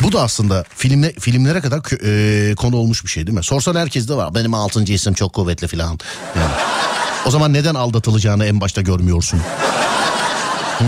Bu 0.00 0.12
da 0.12 0.22
aslında 0.22 0.64
filmle, 0.76 1.12
filmlere 1.12 1.60
kadar 1.60 1.80
e, 2.04 2.54
konu 2.54 2.76
olmuş 2.76 3.04
bir 3.04 3.08
şey 3.10 3.26
değil 3.26 3.38
mi? 3.38 3.44
Sorsan 3.44 3.74
herkes 3.74 4.08
de 4.08 4.14
var. 4.14 4.34
Benim 4.34 4.54
altıncı 4.54 4.92
hissim 4.92 5.14
çok 5.14 5.32
kuvvetli 5.32 5.68
filan. 5.68 5.98
Yani. 6.36 6.52
O 7.26 7.30
zaman 7.30 7.52
neden 7.52 7.74
aldatılacağını 7.74 8.46
en 8.46 8.60
başta 8.60 8.80
görmüyorsun? 8.80 9.40
Hı? 10.78 10.84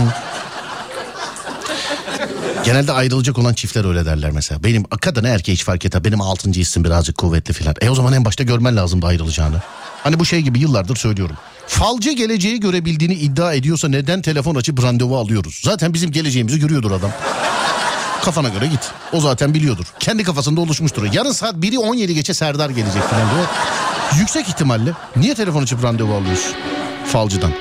Genelde 2.65 2.91
ayrılacak 2.91 3.37
olan 3.37 3.53
çiftler 3.53 3.85
öyle 3.85 4.05
derler 4.05 4.31
mesela. 4.31 4.63
Benim 4.63 4.83
kadına 4.83 5.27
erkeğe 5.27 5.53
hiç 5.53 5.63
fark 5.63 5.85
etmez. 5.85 6.03
Benim 6.03 6.21
altıncı 6.21 6.61
hissim 6.61 6.83
birazcık 6.83 7.17
kuvvetli 7.17 7.53
filan. 7.53 7.75
E 7.81 7.89
o 7.89 7.95
zaman 7.95 8.13
en 8.13 8.25
başta 8.25 8.43
görmen 8.43 8.75
lazımdı 8.75 9.05
ayrılacağını. 9.05 9.61
Hani 10.03 10.19
bu 10.19 10.25
şey 10.25 10.41
gibi 10.41 10.59
yıllardır 10.59 10.95
söylüyorum. 10.95 11.35
Falcı 11.67 12.11
geleceği 12.11 12.59
görebildiğini 12.59 13.13
iddia 13.13 13.53
ediyorsa 13.53 13.87
neden 13.87 14.21
telefon 14.21 14.55
açıp 14.55 14.83
randevu 14.83 15.17
alıyoruz? 15.17 15.61
Zaten 15.63 15.93
bizim 15.93 16.11
geleceğimizi 16.11 16.59
görüyordur 16.59 16.91
adam. 16.91 17.11
Kafana 18.23 18.49
göre 18.49 18.67
git. 18.67 18.91
O 19.13 19.21
zaten 19.21 19.53
biliyordur. 19.53 19.85
Kendi 19.99 20.23
kafasında 20.23 20.61
oluşmuştur. 20.61 21.13
Yarın 21.13 21.31
saat 21.31 21.55
1'i 21.55 21.79
17 21.79 22.13
geçe 22.13 22.33
Serdar 22.33 22.69
gelecek 22.69 23.03
falan 23.03 23.31
diyor. 23.35 23.45
Yüksek 24.19 24.47
ihtimalle 24.47 24.93
niye 25.15 25.35
telefon 25.35 25.63
açıp 25.63 25.83
randevu 25.83 26.13
alıyorsun? 26.13 26.53
Falcıdan. 27.05 27.51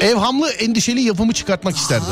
Evhamlı 0.00 0.50
endişeli 0.50 1.00
yapımı 1.00 1.32
çıkartmak 1.32 1.76
isterdim. 1.76 2.06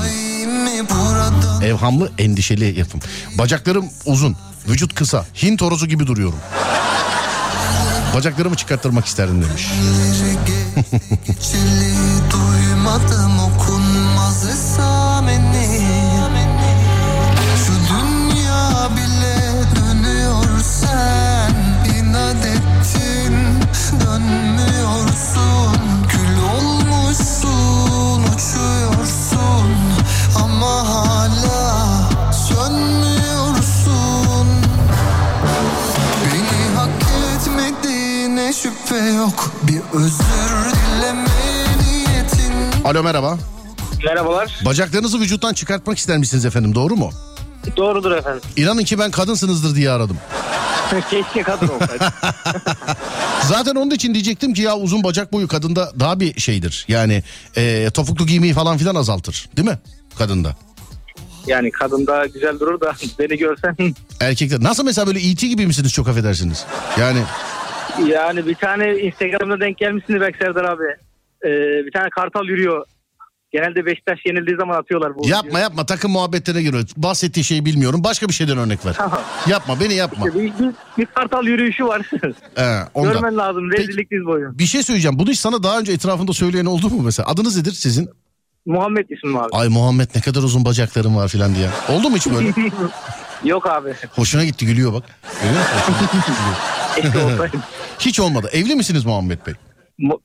Evhamlı 1.62 2.12
endişeli 2.18 2.78
yapım. 2.78 3.00
Bacaklarım 3.38 3.86
uzun, 4.06 4.36
vücut 4.68 4.94
kısa, 4.94 5.26
Hint 5.42 5.62
horozu 5.62 5.86
gibi 5.86 6.06
duruyorum. 6.06 6.38
Bacaklarımı 8.14 8.56
çıkarttırmak 8.56 9.06
isterdim 9.06 9.44
demiş. 9.48 9.70
Duymadım 12.32 13.38
okunmaz 13.38 14.44
şüphe 38.52 38.96
yok 38.96 39.52
Bir 39.62 39.80
özür 39.98 40.72
dileme 40.74 41.24
niyetin 41.82 42.84
Alo 42.84 43.02
merhaba. 43.02 43.38
Merhabalar. 44.04 44.60
Bacaklarınızı 44.64 45.20
vücuttan 45.20 45.52
çıkartmak 45.52 45.98
ister 45.98 46.18
misiniz 46.18 46.44
efendim 46.44 46.74
doğru 46.74 46.96
mu? 46.96 47.10
Doğrudur 47.76 48.10
efendim. 48.12 48.40
İnanın 48.56 48.84
ki 48.84 48.98
ben 48.98 49.10
kadınsınızdır 49.10 49.74
diye 49.76 49.90
aradım. 49.90 50.16
Keşke 51.10 51.42
kadın 51.42 51.68
olsaydı. 51.68 52.04
Zaten 53.48 53.74
onun 53.74 53.90
için 53.90 54.14
diyecektim 54.14 54.54
ki 54.54 54.62
ya 54.62 54.76
uzun 54.76 55.04
bacak 55.04 55.32
boyu 55.32 55.48
kadında 55.48 55.92
daha 56.00 56.20
bir 56.20 56.40
şeydir. 56.40 56.84
Yani 56.88 57.22
e, 57.56 57.90
topuklu 57.90 58.26
giymeyi 58.26 58.52
falan 58.54 58.78
filan 58.78 58.94
azaltır 58.94 59.48
değil 59.56 59.68
mi 59.68 59.78
kadında? 60.18 60.56
yani 61.46 61.70
kadın 61.70 62.06
daha 62.06 62.26
güzel 62.26 62.60
durur 62.60 62.80
da 62.80 62.92
beni 63.18 63.38
görsen. 63.38 63.76
Erkekler 64.20 64.62
nasıl 64.62 64.84
mesela 64.84 65.06
böyle 65.06 65.20
E.T. 65.30 65.46
gibi 65.48 65.66
misiniz 65.66 65.92
çok 65.92 66.08
affedersiniz? 66.08 66.64
Yani 67.00 67.22
yani 68.06 68.46
bir 68.46 68.54
tane 68.54 68.98
Instagram'da 68.98 69.60
denk 69.60 69.78
gelmişsiniz 69.78 70.20
belki 70.20 70.38
Serdar 70.38 70.64
abi. 70.64 70.84
Ee, 71.44 71.48
bir 71.86 71.92
tane 71.92 72.10
kartal 72.10 72.44
yürüyor. 72.44 72.84
Genelde 73.52 73.86
Beşiktaş 73.86 74.18
yenildiği 74.26 74.56
zaman 74.56 74.78
atıyorlar 74.78 75.16
bu. 75.16 75.28
yapma 75.28 75.58
yapma 75.58 75.86
takım 75.86 76.12
muhabbetlerine 76.12 76.62
giriyor. 76.62 76.84
Bahsettiği 76.96 77.44
şeyi 77.44 77.64
bilmiyorum. 77.64 78.04
Başka 78.04 78.28
bir 78.28 78.32
şeyden 78.32 78.58
örnek 78.58 78.86
ver. 78.86 78.94
Tamam. 78.96 79.20
yapma 79.48 79.80
beni 79.80 79.94
yapma. 79.94 80.26
Bir, 80.26 80.34
bir, 80.34 80.52
bir 80.98 81.06
kartal 81.06 81.44
yürüyüşü 81.44 81.84
var. 81.86 82.10
Ee, 82.58 82.62
ondan. 82.94 83.12
Görmen 83.12 83.36
lazım. 83.36 83.70
Rezillik 83.72 84.10
diz 84.10 84.26
boyu. 84.26 84.58
Bir 84.58 84.64
şey 84.64 84.82
söyleyeceğim. 84.82 85.18
Bunu 85.18 85.30
hiç 85.30 85.38
sana 85.38 85.62
daha 85.62 85.78
önce 85.78 85.92
etrafında 85.92 86.32
söyleyen 86.32 86.64
oldu 86.64 86.90
mu 86.90 87.02
mesela? 87.02 87.28
Adınız 87.28 87.56
nedir 87.56 87.72
sizin? 87.72 88.08
Muhammed 88.66 89.08
ismi 89.08 89.38
abi. 89.38 89.48
Ay 89.52 89.68
Muhammed 89.68 90.08
ne 90.14 90.20
kadar 90.20 90.42
uzun 90.42 90.64
bacaklarım 90.64 91.16
var 91.16 91.28
filan 91.28 91.54
diye. 91.54 91.68
Oldu 91.88 92.10
mu 92.10 92.16
hiç 92.16 92.26
böyle? 92.26 92.48
Yok 93.44 93.66
abi. 93.66 93.94
Hoşuna 94.10 94.44
gitti 94.44 94.66
gülüyor 94.66 94.92
bak. 94.92 95.04
Görüyor 97.02 97.24
musun? 97.38 97.60
Hiç 97.98 98.20
olmadı. 98.20 98.48
Evli 98.52 98.74
misiniz 98.74 99.04
Muhammed 99.04 99.38
Bey? 99.46 99.54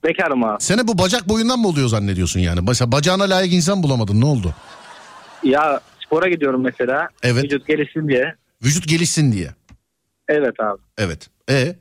Bekarım 0.04 0.43
abi. 0.43 0.63
Sene 0.63 0.88
bu 0.88 0.97
bacak 0.97 1.30
boyundan 1.30 1.60
mı 1.60 1.67
oluyor 1.67 1.88
zannediyorsun 1.88 2.39
yani? 2.39 2.60
Mesela 2.67 2.91
bacağına 2.91 3.23
layık 3.23 3.54
insan 3.54 3.84
bulamadın 3.84 4.21
ne 4.21 4.26
oldu? 4.26 4.54
Ya 5.43 5.82
spora 6.06 6.30
gidiyorum 6.30 6.63
mesela. 6.63 7.08
Evet. 7.23 7.43
Vücut 7.43 7.67
gelişsin 7.67 8.08
diye. 8.08 8.36
Vücut 8.63 8.88
gelişsin 8.88 9.32
diye. 9.32 9.49
Evet 10.28 10.60
abi. 10.60 10.82
Evet. 10.97 11.30
E 11.49 11.76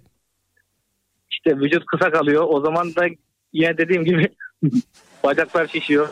İşte 1.31 1.57
vücut 1.57 1.87
kısa 1.87 2.11
kalıyor. 2.11 2.45
O 2.49 2.61
zaman 2.61 2.95
da 2.95 3.05
yine 3.53 3.79
dediğim 3.79 4.05
gibi 4.05 4.29
bacaklar 5.25 5.67
şişiyor. 5.67 6.09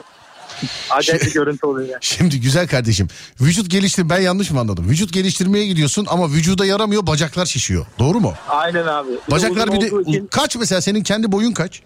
Acayip 0.91 1.23
bir 1.23 1.33
görüntü 1.33 1.67
oluyor 1.67 1.89
yani. 1.89 1.99
şimdi 2.01 2.41
güzel 2.41 2.69
kardeşim. 2.69 3.09
Vücut 3.41 3.71
geliştir 3.71 4.09
ben 4.11 4.21
yanlış 4.21 4.51
mı 4.51 4.61
anladım? 4.61 4.89
Vücut 4.89 5.13
geliştirmeye 5.13 5.67
gidiyorsun 5.67 6.07
ama 6.11 6.29
vücuda 6.31 6.67
yaramıyor 6.67 7.07
bacaklar 7.07 7.47
şişiyor. 7.47 7.87
Doğru 7.99 8.21
mu? 8.21 8.35
Aynen 8.49 8.87
abi. 8.87 9.09
Bir 9.11 9.17
de 9.17 9.21
Bacaklar 9.31 9.69
uzun 9.69 9.81
bir 9.81 9.91
de 9.91 10.11
için 10.11 10.27
kaç 10.27 10.57
mesela 10.57 10.81
senin 10.81 11.03
kendi 11.03 11.33
boyun 11.33 11.53
kaç? 11.53 11.83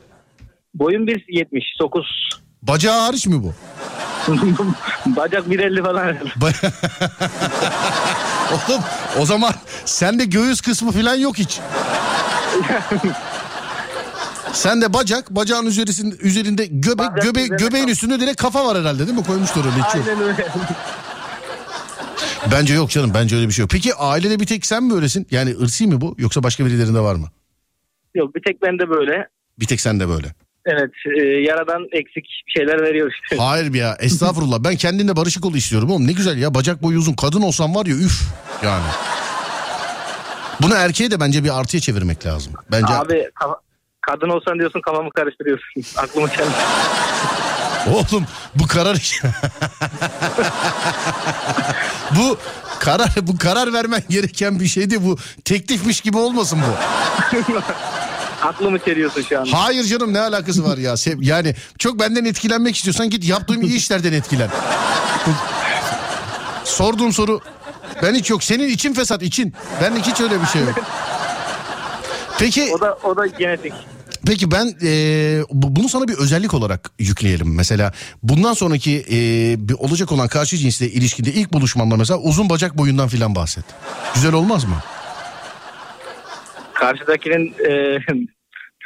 Boyum 0.75 1.07
1.79. 1.07 2.03
Bacağı 2.63 3.01
hariç 3.01 3.27
mi 3.27 3.43
bu? 3.43 3.55
Bacak 5.07 5.47
1.50 5.47 5.83
falan. 5.83 6.17
Ba- 6.17 6.73
Oğlum 8.71 8.83
o 9.21 9.27
zaman 9.27 9.55
sende 9.85 10.25
göğüs 10.25 10.61
kısmı 10.61 10.93
falan 10.93 11.15
yok 11.15 11.39
hiç. 11.39 11.61
Sen 14.55 14.83
de 14.83 14.93
bacak, 14.93 15.31
bacağın 15.31 15.67
üzerinde, 15.67 16.15
üzerinde 16.21 16.67
göbek, 16.67 16.99
Bacak 16.99 17.23
göbe, 17.23 17.41
üzerine 17.43 17.57
göbeğin 17.57 17.85
kafa. 17.85 17.93
üstünde 17.93 18.21
direkt 18.21 18.43
kafa 18.43 18.67
var 18.67 18.79
herhalde 18.79 19.07
değil 19.07 19.19
mi? 19.19 19.25
Koymuşlar 19.25 19.65
öyle 19.65 19.77
hiç 19.89 19.95
yok. 19.95 20.05
Aynen 20.09 20.23
öyle. 20.23 20.47
Bence 22.53 22.75
yok 22.75 22.91
canım, 22.91 23.11
bence 23.15 23.37
öyle 23.37 23.49
bir 23.49 23.53
şey 23.53 23.63
yok. 23.63 23.71
Peki 23.71 23.95
ailede 23.95 24.41
bir 24.41 24.47
tek 24.47 24.67
sen 24.67 24.83
mi 24.85 24.95
öylesin? 24.95 25.27
Yani 25.31 25.57
ırsi 25.63 25.87
mi 25.87 26.01
bu 26.01 26.15
yoksa 26.19 26.43
başka 26.43 26.67
birilerinde 26.67 27.01
var 27.01 27.15
mı? 27.15 27.27
Yok 28.15 28.35
bir 28.35 28.43
tek 28.47 28.63
bende 28.63 28.91
böyle. 28.91 29.29
Bir 29.59 29.67
tek 29.67 29.81
sende 29.81 30.09
böyle. 30.09 30.35
Evet 30.67 30.91
e, 31.21 31.23
yaradan 31.27 31.83
eksik 31.93 32.25
şeyler 32.57 32.83
veriyor 32.83 33.13
işte. 33.23 33.37
Hayır 33.43 33.73
bir 33.73 33.79
ya 33.79 33.97
estağfurullah 34.01 34.59
ben 34.65 34.77
kendimle 34.77 35.17
barışık 35.17 35.45
ol 35.47 35.55
istiyorum 35.55 35.91
oğlum 35.91 36.07
ne 36.07 36.13
güzel 36.13 36.39
ya 36.39 36.55
bacak 36.55 36.83
boyu 36.83 36.99
uzun 36.99 37.13
kadın 37.15 37.43
olsam 37.43 37.75
var 37.75 37.87
ya 37.87 37.95
üf 37.95 38.23
yani. 38.65 38.85
Bunu 40.63 40.75
erkeğe 40.75 41.11
de 41.11 41.21
bence 41.21 41.45
bir 41.45 41.61
artıya 41.61 41.81
çevirmek 41.81 42.27
lazım. 42.27 42.53
Bence 42.71 42.93
Abi 42.95 43.31
kafa- 43.35 43.61
kadın 44.09 44.29
olsan 44.29 44.59
diyorsun 44.59 44.81
kafamı 44.81 45.11
karıştırıyorsun. 45.11 45.67
Aklımı 45.97 46.29
çelme. 46.29 46.53
oğlum 47.87 48.25
bu 48.55 48.67
karar 48.67 49.21
bu 52.17 52.39
karar 52.79 53.11
bu 53.23 53.39
karar 53.39 53.73
vermen 53.73 54.03
gereken 54.09 54.61
bir 54.61 54.67
şeydi 54.67 55.05
bu 55.05 55.17
teklifmiş 55.45 56.01
gibi 56.01 56.17
olmasın 56.17 56.61
bu. 56.63 56.75
Aklımı 58.47 58.79
çeliyorsun 58.79 59.23
şu 59.23 59.41
an. 59.41 59.45
Hayır 59.45 59.85
canım 59.85 60.15
ne 60.15 60.21
alakası 60.21 60.65
var 60.65 60.79
ya 60.79 60.95
yani 61.21 61.55
çok 61.79 62.01
benden 62.01 62.25
etkilenmek 62.25 62.77
istiyorsan 62.77 63.11
git 63.11 63.25
yaptığım 63.29 63.63
iyi 63.63 63.77
işlerden 63.77 64.13
etkilen. 64.13 64.51
Sorduğum 66.65 67.13
soru 67.13 67.41
ben 68.03 68.15
hiç 68.15 68.31
yok 68.31 68.45
senin 68.45 68.69
için 68.69 68.95
fesat 68.95 69.23
için 69.23 69.55
ben 69.83 69.97
hiç 69.97 70.21
öyle 70.21 70.41
bir 70.41 70.47
şey 70.47 70.63
yok. 70.63 70.75
Peki 72.39 72.73
O 72.75 72.81
da 72.81 72.99
o 73.03 73.17
da 73.17 73.27
genetik. 73.27 73.73
Peki 74.27 74.51
ben 74.51 74.75
e, 74.83 74.91
bu- 75.51 75.77
bunu 75.77 75.89
sana 75.89 76.09
bir 76.09 76.15
özellik 76.15 76.55
olarak 76.55 76.91
yükleyelim. 76.99 77.55
Mesela 77.55 77.93
bundan 78.23 78.53
sonraki 78.55 79.05
e, 79.11 79.17
bir 79.69 79.75
olacak 79.75 80.13
olan 80.13 80.29
karşı 80.29 80.57
cinsle 80.57 80.91
ilişkide 80.91 81.33
ilk 81.33 81.53
buluşmanda 81.53 81.97
mesela 81.97 82.19
uzun 82.21 82.49
bacak 82.51 82.79
boyundan 82.79 83.09
filan 83.09 83.35
bahset. 83.35 83.65
Güzel 84.15 84.33
olmaz 84.33 84.65
mı? 84.65 84.77
Karşıdakinin 86.75 87.55
e, 87.69 87.99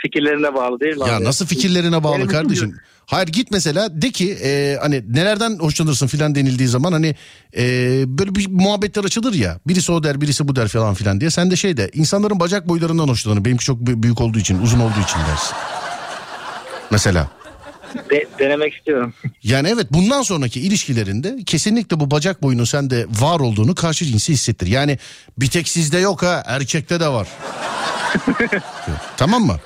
fikirlerine 0.02 0.54
bağlı 0.54 0.80
değil 0.80 0.96
mi 0.96 1.08
Ya 1.08 1.16
abi? 1.16 1.24
nasıl 1.24 1.46
fikirlerine 1.46 2.04
bağlı 2.04 2.14
Benim 2.16 2.28
kardeşim? 2.28 2.76
Hayır 3.08 3.28
git 3.28 3.50
mesela 3.50 4.02
de 4.02 4.10
ki 4.10 4.32
e, 4.44 4.76
hani 4.80 5.02
nelerden 5.14 5.58
hoşlanırsın 5.58 6.06
filan 6.06 6.34
denildiği 6.34 6.68
zaman 6.68 6.92
hani 6.92 7.14
e, 7.56 7.64
böyle 8.18 8.34
bir 8.34 8.46
muhabbetler 8.50 9.04
açılır 9.04 9.34
ya. 9.34 9.60
Birisi 9.66 9.92
o 9.92 10.02
der 10.02 10.20
birisi 10.20 10.48
bu 10.48 10.56
der 10.56 10.68
falan 10.68 10.94
filan 10.94 11.20
diye. 11.20 11.30
Sen 11.30 11.50
de 11.50 11.56
şey 11.56 11.76
de 11.76 11.90
insanların 11.94 12.40
bacak 12.40 12.68
boylarından 12.68 13.08
hoşlanır. 13.08 13.44
Benimki 13.44 13.64
çok 13.64 13.80
bü- 13.80 14.02
büyük 14.02 14.20
olduğu 14.20 14.38
için 14.38 14.62
uzun 14.62 14.80
olduğu 14.80 15.00
için 15.04 15.18
dersin. 15.30 15.56
Mesela. 16.90 17.28
De- 18.10 18.26
denemek 18.38 18.74
istiyorum. 18.74 19.14
Yani 19.42 19.68
evet 19.68 19.86
bundan 19.92 20.22
sonraki 20.22 20.60
ilişkilerinde 20.60 21.36
kesinlikle 21.46 22.00
bu 22.00 22.10
bacak 22.10 22.42
boyunun 22.42 22.64
sende 22.64 23.06
var 23.20 23.40
olduğunu 23.40 23.74
karşı 23.74 24.04
cinsi 24.04 24.32
hissettir. 24.32 24.66
Yani 24.66 24.98
bir 25.38 25.50
tek 25.50 25.68
sizde 25.68 25.98
yok 25.98 26.22
ha 26.22 26.42
erkekte 26.46 27.00
de 27.00 27.08
var. 27.08 27.28
tamam 29.16 29.42
mı? 29.42 29.56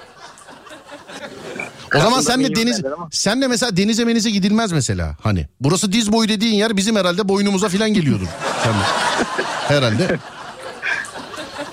O 1.97 2.01
zaman 2.01 2.21
sen 2.21 2.45
de 2.45 2.55
deniz 2.55 2.83
sen 3.11 3.43
de 3.43 3.47
mesela 3.49 3.77
denize 3.77 4.05
menize 4.05 4.31
gidilmez 4.31 4.73
mesela 4.73 5.17
hani. 5.23 5.47
Burası 5.61 5.93
diz 5.93 6.13
boyu 6.13 6.29
dediğin 6.29 6.55
yer 6.55 6.77
bizim 6.77 6.97
herhalde 6.97 7.29
boynumuza 7.29 7.69
filan 7.69 7.95
geliyordur. 7.95 8.27
Herhalde. 9.69 10.19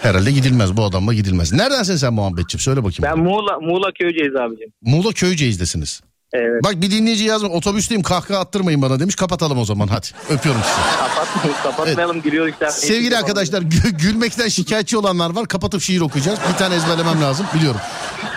Herhalde 0.02 0.32
gidilmez 0.32 0.78
bu 0.78 0.84
adamla 0.86 1.14
gidilmez. 1.14 1.54
Neredensin 1.54 1.96
sen 1.96 2.14
muhabbetçim 2.14 2.60
söyle 2.60 2.84
bakayım. 2.84 3.04
Ben 3.18 3.24
Muğla, 3.24 3.60
Muğla 3.60 3.92
Köyceğiz 4.00 4.36
abicim. 4.36 4.70
Muğla 4.82 5.12
Köyceğiz'desiniz. 5.14 6.02
Evet. 6.34 6.64
Bak 6.64 6.82
bir 6.82 6.92
dinleyici 6.92 7.24
yazmış 7.24 7.52
otobüsteyim 7.52 8.04
kahkaha 8.04 8.40
attırmayın 8.40 8.82
bana 8.82 9.00
demiş 9.00 9.16
kapatalım 9.16 9.58
o 9.60 9.66
zaman 9.66 9.88
hadi 9.88 10.08
öpüyorum 10.30 10.62
sizi. 10.64 10.98
Kapat, 11.00 11.64
kapatmayalım 11.64 12.22
giriyor 12.22 12.48
işte. 12.48 12.72
Sevgili 12.72 13.18
arkadaşlar 13.18 13.62
gü- 13.62 13.98
gülmekten 13.98 14.48
şikayetçi 14.48 14.98
olanlar 14.98 15.36
var 15.36 15.48
kapatıp 15.48 15.82
şiir 15.82 16.02
okuyacağız 16.02 16.40
bir 16.54 16.58
tane 16.58 16.76
ezberlemem 16.76 17.22
lazım 17.22 17.46
biliyorum. 17.56 17.82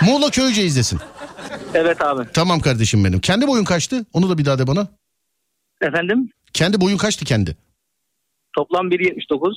Muğla 0.03 0.31
Köyceğiz'desin. 0.31 1.01
Evet 1.75 2.03
abi. 2.03 2.23
Tamam 2.33 2.61
kardeşim 2.61 3.05
benim. 3.05 3.21
Kendi 3.21 3.47
boyun 3.49 3.65
kaçtı? 3.65 4.07
Onu 4.13 4.31
da 4.31 4.39
bir 4.39 4.45
daha 4.45 4.59
de 4.59 4.67
bana. 4.67 4.87
Efendim? 5.83 6.31
Kendi 6.53 6.81
boyun 6.81 6.97
kaçtı 6.97 7.25
kendi? 7.25 7.57
Toplam 8.57 8.89
1.79. 8.91 9.53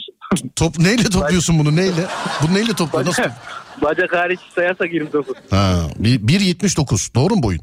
Top 0.55 0.79
neyle 0.79 1.03
topluyorsun 1.03 1.59
bunu 1.59 1.75
neyle? 1.75 2.05
Bunu 2.43 2.53
neyle 2.53 2.73
topluyorsun? 2.73 3.23
Nasıl? 3.23 3.35
Bacak, 3.81 4.13
hariç 4.13 4.39
sayarsak 4.55 4.93
29. 4.93 5.35
Ha, 5.49 5.81
bir- 5.99 6.19
1.79 6.19 7.15
doğru 7.15 7.35
mu 7.35 7.43
boyun? 7.43 7.61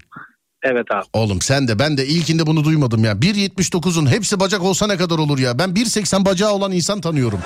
Evet 0.63 0.87
abi. 0.95 1.05
Oğlum 1.13 1.41
sen 1.43 1.69
de 1.69 1.79
ben 1.79 1.97
de 1.97 2.07
ilkinde 2.07 2.47
bunu 2.47 2.65
duymadım 2.65 3.05
ya. 3.05 3.13
1.79'un 3.13 4.07
hepsi 4.07 4.41
bacak 4.41 4.63
olsa 4.63 4.87
ne 4.87 4.97
kadar 4.97 5.19
olur 5.19 5.39
ya? 5.39 5.59
Ben 5.59 5.69
1.80 5.71 6.25
bacağı 6.25 6.53
olan 6.53 6.73
insan 6.73 7.01
tanıyorum. 7.01 7.41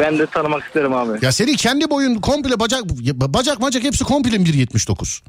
Ben 0.00 0.18
de 0.18 0.26
tanımak 0.26 0.64
isterim 0.64 0.92
abi. 0.92 1.24
Ya 1.24 1.32
senin 1.32 1.54
kendi 1.56 1.90
boyun 1.90 2.14
komple 2.20 2.60
bacak 2.60 2.84
bacak 3.14 3.60
bacak 3.62 3.82
hepsi 3.84 4.04
komple 4.04 4.38
mi 4.38 4.44
1.79? 4.44 5.22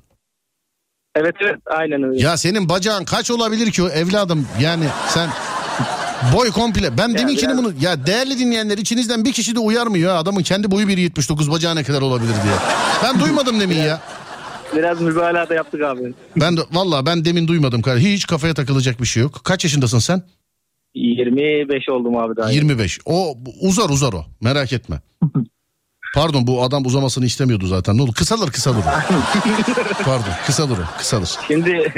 Evet 1.15 1.35
evet 1.41 1.59
aynen 1.65 2.03
öyle. 2.03 2.21
Ya 2.21 2.37
senin 2.37 2.69
bacağın 2.69 3.05
kaç 3.05 3.31
olabilir 3.31 3.71
ki 3.71 3.83
o 3.83 3.89
evladım? 3.89 4.47
Yani 4.61 4.85
sen 5.09 5.29
boy 6.35 6.51
komple. 6.51 6.97
Ben 6.97 7.13
deminkini 7.17 7.47
biraz- 7.49 7.57
bunu 7.57 7.73
ya 7.81 8.05
değerli 8.05 8.39
dinleyenler 8.39 8.77
içinizden 8.77 9.25
bir 9.25 9.31
kişi 9.33 9.55
de 9.55 9.59
uyarmıyor 9.59 10.15
adamın 10.15 10.43
kendi 10.43 10.71
boyu 10.71 10.87
1.79 10.87 11.51
bacağı 11.51 11.75
ne 11.75 11.83
kadar 11.83 12.01
olabilir 12.01 12.33
diye. 12.43 12.53
Ben 13.03 13.19
duymadım 13.19 13.59
demin 13.59 13.77
ya. 13.77 14.01
Biraz 14.75 15.01
mübalağa 15.01 15.49
da 15.49 15.53
yaptık 15.53 15.81
abi. 15.81 16.13
Ben 16.37 16.57
de 16.57 16.61
valla 16.71 17.05
ben 17.05 17.25
demin 17.25 17.47
duymadım. 17.47 17.81
Hiç 17.97 18.27
kafaya 18.27 18.53
takılacak 18.53 19.01
bir 19.01 19.05
şey 19.05 19.23
yok. 19.23 19.41
Kaç 19.43 19.63
yaşındasın 19.63 19.99
sen? 19.99 20.21
25 20.93 21.89
oldum 21.89 22.17
abi 22.17 22.35
daha. 22.37 22.51
25. 22.51 22.99
O 23.05 23.37
uzar 23.61 23.89
uzar 23.89 24.13
o. 24.13 24.25
Merak 24.41 24.73
etme. 24.73 24.99
Pardon 26.15 26.47
bu 26.47 26.63
adam 26.63 26.85
uzamasını 26.85 27.25
istemiyordu 27.25 27.67
zaten. 27.67 27.97
Ne 27.97 28.01
olur 28.01 28.13
kısalır 28.13 28.51
kısalır. 28.51 28.83
Pardon 30.05 30.33
kısalır 30.45 30.79
kısalır. 30.97 31.29
Şimdi 31.47 31.93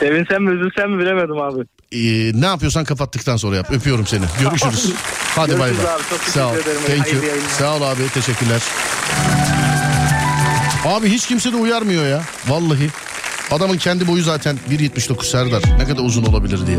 sevinsem 0.00 0.44
mi 0.44 0.50
üzülsem 0.54 0.90
mi 0.90 0.98
bilemedim 0.98 1.40
abi. 1.40 1.60
Ee, 1.92 2.40
ne 2.40 2.46
yapıyorsan 2.46 2.84
kapattıktan 2.84 3.36
sonra 3.36 3.56
yap. 3.56 3.70
Öpüyorum 3.70 4.06
seni. 4.06 4.24
Görüşürüz. 4.40 4.92
Hadi 5.36 5.52
bay 5.52 5.60
bay. 5.60 5.76
Sağ 6.26 6.48
ol. 6.48 6.54
Thank 6.86 7.12
you. 7.12 7.22
Sağ 7.58 7.76
ol 7.76 7.82
abi. 7.82 8.08
Teşekkürler. 8.14 8.62
Abi 10.86 11.08
hiç 11.08 11.26
kimse 11.26 11.52
de 11.52 11.56
uyarmıyor 11.56 12.06
ya. 12.06 12.22
Vallahi. 12.48 12.90
Adamın 13.50 13.76
kendi 13.76 14.08
boyu 14.08 14.22
zaten 14.22 14.58
1.79 14.70 15.24
Serdar. 15.24 15.62
Ne 15.78 15.84
kadar 15.84 16.02
uzun 16.02 16.24
olabilir 16.24 16.66
diye. 16.66 16.78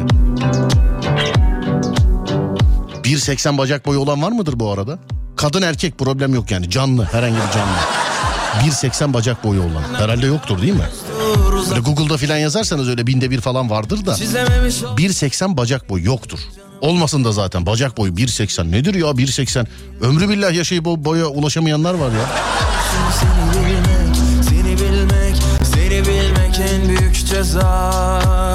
1.80 3.04 3.58
bacak 3.58 3.86
boyu 3.86 4.00
olan 4.00 4.22
var 4.22 4.32
mıdır 4.32 4.60
bu 4.60 4.72
arada? 4.72 5.00
Kadın 5.36 5.62
erkek 5.62 5.98
problem 5.98 6.34
yok 6.34 6.52
yani. 6.52 6.70
Canlı 6.70 7.06
herhangi 7.06 7.36
bir 7.36 7.52
canlı. 7.54 7.78
1.80 8.72 9.14
bacak 9.14 9.44
boyu 9.44 9.62
olan. 9.62 9.84
Herhalde 9.98 10.26
yoktur 10.26 10.62
değil 10.62 10.74
mi? 10.74 10.90
Böyle 11.70 11.82
Google'da 11.82 12.18
filan 12.18 12.38
yazarsanız 12.38 12.90
öyle 12.90 13.08
binde 13.08 13.30
bir 13.32 13.42
falan 13.42 13.70
vardır 13.70 14.06
da. 14.06 14.12
1.80 14.12 15.58
bacak 15.58 15.90
boyu 15.90 16.06
yoktur. 16.06 16.40
Olmasın 16.82 17.24
da 17.24 17.32
zaten 17.32 17.66
bacak 17.66 17.98
boyu 17.98 18.14
1.80 18.14 18.72
nedir 18.72 18.96
ya 18.96 19.06
1.80 19.06 19.66
ömrü 20.02 20.30
billah 20.30 20.54
yaşayıp 20.54 20.88
o 20.88 21.06
boya 21.06 21.26
ulaşamayanlar 21.26 21.94
var 21.94 22.12
ya. 22.12 22.30
Seni 23.20 23.66
bilmek, 23.66 24.16
seni 24.50 24.80
bilmek, 24.80 25.36
seni 25.74 26.06
bilmek 26.06 26.60
en 26.60 26.90
büyük 26.90 27.28
ceza. 27.28 28.55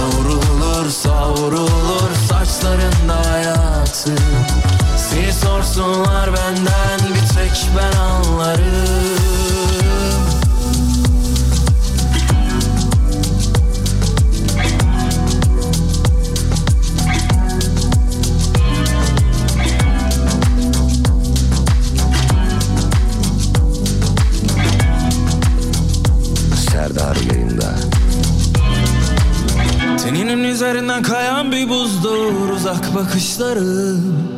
Savrulur 0.00 0.90
savrulur 0.90 2.14
saçlarında 2.28 3.30
hayatı. 3.30 4.14
Seni 4.96 5.32
sorsunlar 5.32 6.30
benden 6.32 7.14
bir 7.14 7.34
tek 7.34 7.68
ben 7.76 7.98
anlarım 7.98 9.39
Teninin 30.02 30.44
üzerinden 30.44 31.02
kayan 31.02 31.52
bir 31.52 31.68
buzdur 31.68 32.48
uzak 32.48 32.94
bakışlarım. 32.94 34.30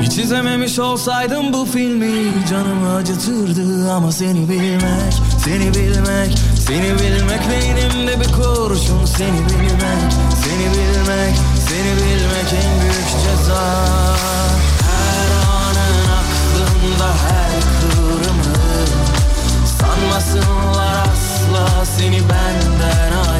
Hiç 0.00 0.18
izlememiş 0.18 0.78
olsaydım 0.78 1.52
bu 1.52 1.64
filmi 1.64 2.32
canımı 2.50 2.94
acıtırdı 2.94 3.92
Ama 3.92 4.12
seni 4.12 4.48
bilmek, 4.48 5.14
seni 5.44 5.74
bilmek, 5.74 6.38
seni 6.66 6.98
bilmek 6.98 7.40
Beynimde 7.50 8.20
bir 8.20 8.32
kurşun 8.32 9.04
seni 9.04 9.38
bilmek, 9.38 10.12
seni 10.44 10.66
bilmek, 10.72 11.36
seni 11.68 11.92
bilmek 11.96 12.52
en 12.64 12.80
büyük 12.80 13.08
ceza. 13.24 13.86
Her 14.86 15.30
anın 15.46 16.06
aklımda 16.20 17.08
her 17.08 17.60
kıvrımı 17.80 18.56
Sanmasınlar 19.80 21.02
asla 21.02 21.84
seni 21.84 22.20
benden 22.20 23.30
ayrı 23.32 23.39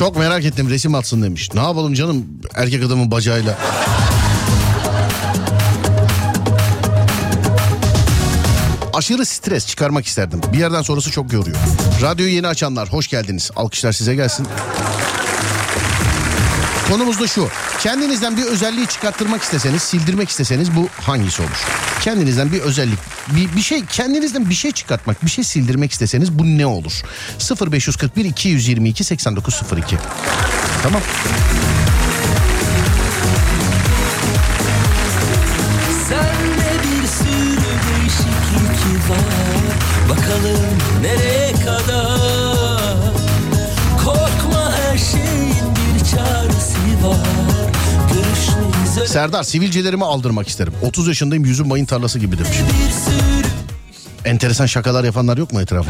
Çok 0.00 0.16
merak 0.16 0.44
ettim 0.44 0.70
resim 0.70 0.94
atsın 0.94 1.22
demiş. 1.22 1.54
Ne 1.54 1.60
yapalım 1.60 1.94
canım 1.94 2.26
erkek 2.54 2.84
adamın 2.84 3.10
bacağıyla. 3.10 3.58
Aşırı 8.92 9.26
stres 9.26 9.66
çıkarmak 9.66 10.06
isterdim. 10.06 10.40
Bir 10.52 10.58
yerden 10.58 10.82
sonrası 10.82 11.10
çok 11.10 11.32
yoruyor. 11.32 11.56
Radyoyu 12.02 12.32
yeni 12.32 12.46
açanlar 12.46 12.92
hoş 12.92 13.08
geldiniz. 13.08 13.50
Alkışlar 13.56 13.92
size 13.92 14.14
gelsin. 14.14 14.46
Konumuz 16.90 17.20
da 17.20 17.26
şu. 17.26 17.48
Kendinizden 17.80 18.36
bir 18.36 18.42
özelliği 18.42 18.86
çıkarttırmak 18.86 19.42
isteseniz, 19.42 19.82
sildirmek 19.82 20.28
isteseniz 20.28 20.76
bu 20.76 20.88
hangisi 21.00 21.42
olur? 21.42 21.66
Kendinizden 22.00 22.52
bir 22.52 22.60
özellik, 22.60 22.98
bir, 23.28 23.56
bir 23.56 23.62
şey, 23.62 23.84
kendinizden 23.86 24.50
bir 24.50 24.54
şey 24.54 24.72
çıkartmak, 24.72 25.24
bir 25.24 25.30
şey 25.30 25.44
sildirmek 25.44 25.92
isteseniz 25.92 26.38
bu 26.38 26.44
ne 26.44 26.66
olur? 26.66 27.02
0541 27.72 28.24
222 28.24 29.04
8902. 29.04 29.96
Tamam. 30.82 31.02
Bakalım 40.08 40.78
nereye 41.02 41.52
kadar 41.52 42.29
Serdar 49.06 49.42
sivilcelerimi 49.42 50.04
aldırmak 50.04 50.48
isterim. 50.48 50.72
30 50.82 51.08
yaşındayım 51.08 51.44
yüzüm 51.44 51.68
mayın 51.68 51.84
tarlası 51.84 52.18
gibi 52.18 52.38
demiş. 52.38 52.58
Enteresan 54.24 54.66
şakalar 54.66 55.04
yapanlar 55.04 55.36
yok 55.36 55.52
mu 55.52 55.60
çok 55.60 55.86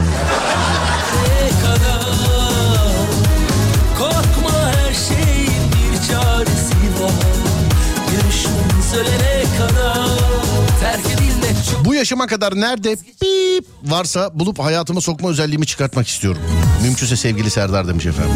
Bu 11.84 11.94
yaşıma 11.94 12.26
kadar 12.26 12.60
nerede 12.60 12.96
bip 13.22 13.64
varsa 13.84 14.30
bulup 14.34 14.58
hayatıma 14.58 15.00
sokma 15.00 15.28
özelliğimi 15.30 15.66
çıkartmak 15.66 16.08
istiyorum. 16.08 16.42
Mümkünse 16.82 17.16
sevgili 17.16 17.50
Serdar 17.50 17.88
demiş 17.88 18.06
efendim. 18.06 18.34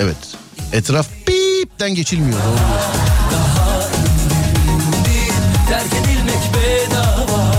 Evet. 0.00 0.16
Etraf 0.72 1.06
bipten 1.78 1.94
geçilmiyor. 1.94 2.38
Doğru 2.38 2.56
diyorsun. 3.30 3.92
Terk 5.68 5.92
edilmek 5.92 6.42
bedava 6.54 7.52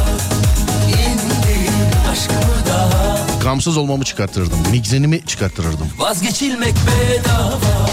İndir 0.88 2.10
aşkımı 2.12 2.68
daha 2.68 3.18
Gamsız 3.44 3.78
olmamı 3.78 4.04
çıkarttırırdım. 4.04 4.60
Migrenimi 4.72 5.26
çıkarttırırdım. 5.26 5.88
Vazgeçilmek 5.98 6.74
bedava 6.74 7.90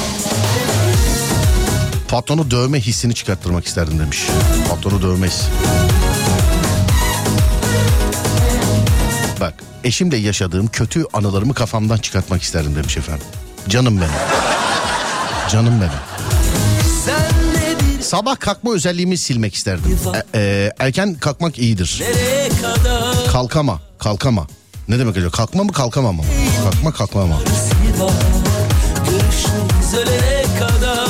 Patronu 2.08 2.50
dövme 2.50 2.80
hissini 2.80 3.14
çıkarttırmak 3.14 3.66
isterdim 3.66 3.98
demiş. 3.98 4.26
Patronu 4.70 5.02
dövme 5.02 5.26
hissi. 5.26 5.46
Bak 9.40 9.54
eşimle 9.84 10.16
yaşadığım 10.16 10.66
kötü 10.66 11.04
anılarımı 11.12 11.54
kafamdan 11.54 11.98
çıkartmak 11.98 12.42
isterdim 12.42 12.76
demiş 12.76 12.96
efendim. 12.96 13.26
Canım 13.68 14.00
benim. 14.00 14.45
Canım 15.50 15.80
benim. 15.80 15.92
Sabah 18.02 18.36
kalkma 18.40 18.72
özelliğimi 18.74 19.18
silmek 19.18 19.54
isterdim. 19.54 19.98
E- 20.34 20.38
e, 20.38 20.72
erken 20.78 21.14
kalkmak 21.14 21.58
iyidir. 21.58 22.02
Kalkama, 23.32 23.80
kalkama. 23.98 24.46
Ne 24.88 24.98
demek 24.98 25.16
acaba? 25.16 25.30
Kalkma 25.30 25.64
mı 25.64 25.72
kalkama 25.72 26.12
mı? 26.12 26.22
Kalkma 26.64 26.92
kalkma 26.92 27.26
mı? 27.26 27.34
var 27.34 28.12
Görüşmeyiz 29.10 29.94
ölene 29.94 30.58
kadar 30.58 31.06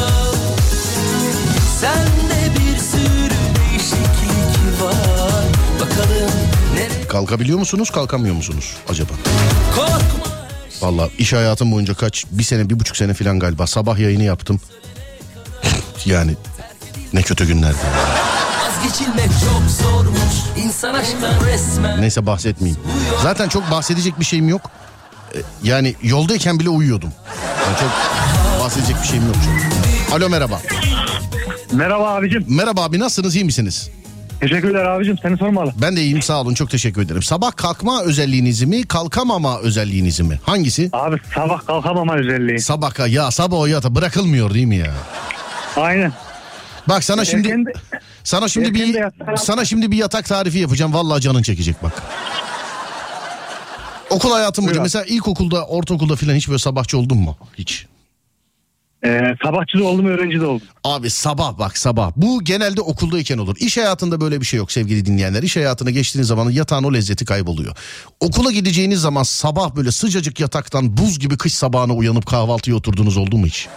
Sende 1.80 2.50
bir 2.54 2.78
sürü 2.78 3.30
değişiklik 3.70 4.82
var 4.82 5.44
Bakalım 5.80 6.30
nereye 6.74 7.08
Kalkabiliyor 7.08 7.58
musunuz 7.58 7.90
kalkamıyor 7.90 8.34
musunuz 8.34 8.74
acaba? 8.88 9.12
korkma 9.76 10.35
Valla 10.82 11.08
iş 11.18 11.32
hayatım 11.32 11.72
boyunca 11.72 11.94
kaç 11.94 12.24
bir 12.30 12.42
sene 12.44 12.70
bir 12.70 12.80
buçuk 12.80 12.96
sene 12.96 13.14
falan 13.14 13.38
galiba 13.38 13.66
sabah 13.66 13.98
yayını 13.98 14.22
yaptım. 14.22 14.60
yani 16.06 16.32
ne 17.12 17.22
kötü 17.22 17.46
günlerdi. 17.46 17.76
Vazgeçilmek 18.62 19.30
çok 19.40 19.86
zormuş 19.86 20.20
İnsan 20.64 20.94
aşktan 20.94 21.46
resmen 21.46 22.00
Neyse 22.02 22.26
bahsetmeyeyim. 22.26 22.82
Zaten 23.22 23.48
çok 23.48 23.70
bahsedecek 23.70 24.20
bir 24.20 24.24
şeyim 24.24 24.48
yok. 24.48 24.70
Ee, 25.34 25.38
Yani 25.62 25.94
yoldayken 26.02 26.58
bile 26.60 26.68
uyuyordum. 26.68 27.12
Yani 27.66 27.76
çok 27.78 27.90
bahsedecek 28.64 28.96
bir 29.02 29.08
şeyim 29.08 29.26
yok. 29.26 29.34
çok. 29.34 30.14
Alo 30.16 30.28
merhaba. 30.28 30.60
Merhaba 31.72 32.14
abicim. 32.14 32.44
Merhaba 32.48 32.84
abi 32.84 32.98
nasılsınız 32.98 33.36
iyi 33.36 33.44
misiniz? 33.44 33.90
Teşekkürler 34.40 34.84
abicim. 34.84 35.18
Seni 35.22 35.36
sormalı. 35.36 35.72
Ben 35.82 35.96
de 35.96 36.02
iyiyim 36.02 36.22
sağ 36.22 36.40
olun 36.40 36.54
çok 36.54 36.70
teşekkür 36.70 37.02
ederim. 37.02 37.22
Sabah 37.22 37.52
kalkma 37.56 38.02
özelliğinizi 38.02 38.66
mi 38.66 38.82
kalkamama 38.86 39.58
özelliğinizi 39.58 40.22
mi? 40.22 40.40
Hangisi? 40.42 40.90
Abi 40.92 41.16
sabah 41.34 41.66
kalkamama 41.66 42.14
özelliği. 42.16 42.58
Sabah 42.60 43.08
ya 43.12 43.30
sabah 43.30 43.56
o 43.58 43.66
yata 43.66 43.94
bırakılmıyor 43.94 44.54
değil 44.54 44.66
mi 44.66 44.76
ya? 44.76 44.94
Aynen. 45.76 46.12
Bak 46.88 47.04
sana 47.04 47.24
şimdi 47.24 47.48
Erken 47.48 47.66
de- 47.66 47.72
sana 48.24 48.48
şimdi 48.48 48.68
de 48.68 48.74
bir 48.74 49.36
sana 49.36 49.64
şimdi 49.64 49.90
bir 49.90 49.96
yatak 49.96 50.24
tarifi 50.26 50.58
yapacağım. 50.58 50.94
Vallahi 50.94 51.20
canın 51.20 51.42
çekecek 51.42 51.82
bak. 51.82 52.02
Okul 54.10 54.30
hayatım 54.32 54.64
boyunca 54.64 54.82
mesela 54.82 55.04
ilkokulda, 55.04 55.66
ortaokulda 55.66 56.16
falan 56.16 56.34
hiç 56.34 56.48
böyle 56.48 56.58
sabahçı 56.58 56.98
oldun 56.98 57.18
mu? 57.18 57.36
Hiç. 57.58 57.86
Ee, 59.04 59.34
sabahçı 59.44 59.78
da 59.78 59.84
oldum 59.84 60.06
öğrenci 60.06 60.40
de 60.40 60.46
oldum. 60.46 60.66
Abi 60.84 61.10
sabah 61.10 61.58
bak 61.58 61.78
sabah. 61.78 62.12
Bu 62.16 62.44
genelde 62.44 62.80
okuldayken 62.80 63.38
olur. 63.38 63.56
İş 63.60 63.76
hayatında 63.76 64.20
böyle 64.20 64.40
bir 64.40 64.46
şey 64.46 64.58
yok 64.58 64.72
sevgili 64.72 65.06
dinleyenler. 65.06 65.42
İş 65.42 65.56
hayatına 65.56 65.90
geçtiğiniz 65.90 66.28
zaman 66.28 66.50
yatağın 66.50 66.84
o 66.84 66.94
lezzeti 66.94 67.24
kayboluyor. 67.24 67.76
Okula 68.20 68.50
gideceğiniz 68.52 69.00
zaman 69.00 69.22
sabah 69.22 69.76
böyle 69.76 69.90
sıcacık 69.92 70.40
yataktan 70.40 70.96
buz 70.96 71.18
gibi 71.18 71.36
kış 71.36 71.54
sabahına 71.54 71.92
uyanıp 71.92 72.26
kahvaltıya 72.26 72.76
oturdunuz 72.76 73.16
oldu 73.16 73.36
mu 73.38 73.46
hiç? 73.46 73.68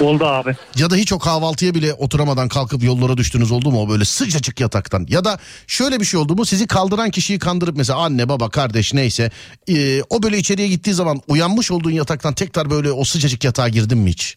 Oldu 0.00 0.26
abi. 0.26 0.56
Ya 0.76 0.90
da 0.90 0.96
hiç 0.96 1.12
o 1.12 1.18
kahvaltıya 1.18 1.74
bile 1.74 1.94
oturamadan 1.94 2.48
kalkıp 2.48 2.82
yollara 2.84 3.16
düştünüz 3.16 3.50
oldu 3.52 3.70
mu 3.70 3.82
o 3.82 3.88
böyle 3.88 4.04
sıcacık 4.04 4.60
yataktan? 4.60 5.06
Ya 5.08 5.24
da 5.24 5.38
şöyle 5.66 6.00
bir 6.00 6.04
şey 6.04 6.20
oldu 6.20 6.34
mu 6.36 6.46
sizi 6.46 6.66
kaldıran 6.66 7.10
kişiyi 7.10 7.38
kandırıp 7.38 7.76
mesela 7.76 7.98
anne 7.98 8.28
baba 8.28 8.50
kardeş 8.50 8.94
neyse 8.94 9.30
e, 9.68 10.02
o 10.02 10.22
böyle 10.22 10.38
içeriye 10.38 10.68
gittiği 10.68 10.94
zaman 10.94 11.20
uyanmış 11.28 11.70
olduğun 11.70 11.90
yataktan 11.90 12.34
tekrar 12.34 12.70
böyle 12.70 12.92
o 12.92 13.04
sıcacık 13.04 13.44
yatağa 13.44 13.68
girdin 13.68 13.98
mi 13.98 14.10
hiç? 14.10 14.36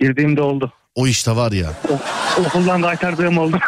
Girdiğimde 0.00 0.42
oldu. 0.42 0.72
O 0.94 1.06
işte 1.06 1.36
var 1.36 1.52
ya. 1.52 1.72
O- 1.88 2.40
okuldan 2.42 2.82
kaytardığım 2.82 3.38
oldu. 3.38 3.58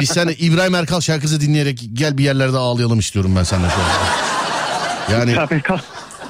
Biz 0.00 0.08
sen 0.10 0.34
İbrahim 0.38 0.74
Erkal 0.74 1.00
şarkısı 1.00 1.40
dinleyerek 1.40 1.80
gel 1.92 2.18
bir 2.18 2.24
yerlerde 2.24 2.56
ağlayalım 2.56 2.98
istiyorum 2.98 3.32
ben 3.36 3.42
seninle 3.42 3.68
şu 3.68 3.74
anda. 3.74 4.10
Yani 5.20 5.36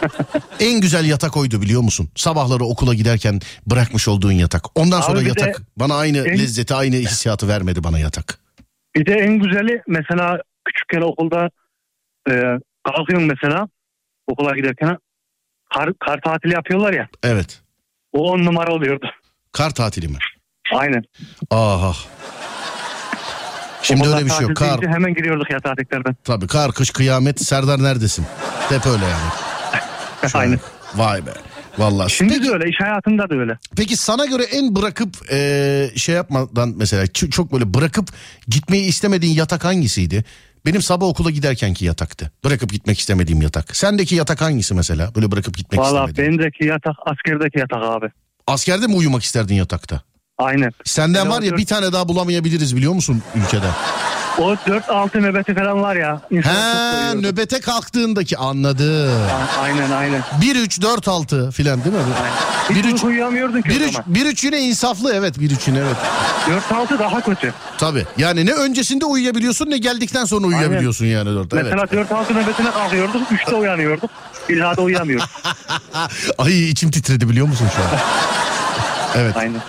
en 0.61 0.81
güzel 0.81 1.05
yatak 1.05 1.37
oydu 1.37 1.63
biliyor 1.63 1.83
musun? 1.83 2.09
Sabahları 2.17 2.65
okula 2.65 2.95
giderken 2.95 3.41
bırakmış 3.67 4.09
olduğun 4.09 4.33
yatak. 4.33 4.79
Ondan 4.79 4.97
Abi 4.99 5.05
sonra 5.07 5.21
de 5.21 5.29
yatak 5.29 5.63
bana 5.77 5.95
aynı 5.95 6.19
en- 6.19 6.39
lezzeti 6.39 6.75
aynı 6.75 6.97
hissiyatı 6.97 7.49
vermedi 7.49 7.85
bana 7.85 7.99
yatak. 7.99 8.39
Bir 8.97 9.07
de 9.07 9.15
en 9.15 9.39
güzeli 9.39 9.83
mesela 9.89 10.39
küçükken 10.65 11.01
okulda 11.01 11.51
e, 12.31 12.33
kalkıyorum 12.85 13.29
mesela 13.29 13.69
okula 14.27 14.57
giderken 14.57 14.99
kar, 15.75 15.91
kar 16.07 16.21
tatili 16.25 16.53
yapıyorlar 16.55 16.93
ya. 16.93 17.09
Evet. 17.23 17.61
O 18.13 18.31
on 18.33 18.45
numara 18.45 18.73
oluyordu. 18.73 19.07
Kar 19.53 19.71
tatili 19.75 20.09
mi? 20.09 20.17
Aynen. 20.75 21.03
Aha. 21.51 21.93
Şimdi 23.83 24.01
Okuldan 24.01 24.19
öyle 24.19 24.27
bir 24.27 24.31
şey 24.35 24.43
yok. 24.43 24.57
Kar, 24.57 24.81
Hemen 24.83 25.15
giriyorduk 25.15 25.51
yatağa 25.51 25.75
tekrardan. 25.75 26.17
tabii 26.25 26.47
kar, 26.47 26.73
kış, 26.73 26.91
kıyamet. 26.91 27.41
Serdar 27.41 27.83
neredesin? 27.83 28.27
Hep 28.69 28.87
öyle 28.87 29.05
yani. 29.05 29.31
Aynen. 30.35 30.61
Vay 30.95 31.27
be. 31.27 31.31
Vallahi. 31.79 32.11
Şimdi 32.13 32.33
Peki, 32.35 32.49
de 32.49 32.53
öyle 32.53 32.69
iş 32.71 32.81
hayatında 32.81 33.31
da 33.31 33.35
öyle. 33.35 33.59
peki 33.77 33.97
sana 33.97 34.27
göre 34.27 34.43
en 34.43 34.77
bırakıp 34.77 35.17
eee, 35.31 35.91
şey 35.97 36.15
yapmadan 36.15 36.75
mesela 36.77 37.07
çok 37.07 37.53
böyle 37.53 37.75
bırakıp 37.75 38.09
gitmeyi 38.49 38.85
istemediğin 38.89 39.35
yatak 39.35 39.65
hangisiydi? 39.65 40.25
Benim 40.67 40.83
sabah 40.83 41.07
okula 41.07 41.31
giderkenki 41.31 41.85
yataktı. 41.85 42.31
Bırakıp 42.45 42.71
gitmek 42.73 42.99
istemediğim 42.99 43.43
yatak. 43.43 43.77
Sendeki 43.77 44.15
yatak 44.15 44.41
hangisi 44.41 44.75
mesela? 44.75 45.15
Böyle 45.15 45.31
bırakıp 45.33 45.57
gitmek 45.57 45.81
Valla 45.81 46.05
istemediğin. 46.09 46.39
bendeki 46.39 46.65
yatak 46.65 46.97
askerdeki 47.07 47.59
yatak 47.59 47.83
abi. 47.83 48.07
Askerde 48.47 48.87
mi 48.87 48.95
uyumak 48.95 49.23
isterdin 49.23 49.55
yatakta? 49.55 50.01
Aynen. 50.39 50.73
Senden 50.85 51.31
var 51.31 51.43
ya 51.43 51.57
bir 51.57 51.67
tane 51.67 51.93
daha 51.93 52.09
bulamayabiliriz 52.09 52.77
biliyor 52.77 52.93
musun 52.93 53.23
ülkede? 53.35 53.67
O 54.41 54.53
4-6 54.55 55.23
nöbeti 55.23 55.55
falan 55.55 55.83
var 55.83 55.97
ya. 55.97 56.21
He 56.31 57.15
nöbete 57.23 57.61
kalktığındaki 57.61 58.39
anladım. 58.39 59.13
A- 59.59 59.61
Aynen 59.63 59.91
aynen. 59.91 60.23
1-3-4-6 60.41 61.53
filan 61.53 61.85
değil 61.85 61.97
mi? 61.97 62.03
Hiç 62.71 62.77
1-3 62.77 62.93
uyku 62.93 63.07
uyuyamıyordun 63.07 63.63
ki 63.63 63.69
o 63.71 63.75
1-3 63.75 63.93
zaman. 63.93 64.05
1-3 64.13 64.47
yine 64.47 64.59
insaflı 64.61 65.15
evet 65.15 65.37
1-3 65.39 65.57
yine 65.67 65.79
evet. 65.79 65.97
4-6 66.71 66.99
daha 66.99 67.21
kötü. 67.21 67.55
Tabii 67.79 68.07
yani 68.17 68.47
ne 68.47 68.53
öncesinde 68.53 69.05
uyuyabiliyorsun 69.05 69.71
ne 69.71 69.79
geldikten 69.79 70.25
sonra 70.25 70.47
uyuyabiliyorsun 70.47 71.07
yani 71.07 71.27
4 71.35 71.55
evet. 71.55 71.65
Mesela 71.65 71.85
4-6 71.85 72.35
nöbetine 72.35 72.71
kalkıyorduk. 72.71 73.31
3'te 73.31 73.55
uyanıyorduk. 73.57 74.11
İlhada 74.49 74.83
uyuyamıyorduk. 74.83 75.29
Ay 76.39 76.69
içim 76.71 76.91
titredi 76.91 77.29
biliyor 77.29 77.47
musun 77.47 77.69
şu 77.77 77.83
an? 77.83 77.89
Evet. 79.17 79.37
Aynen. 79.37 79.61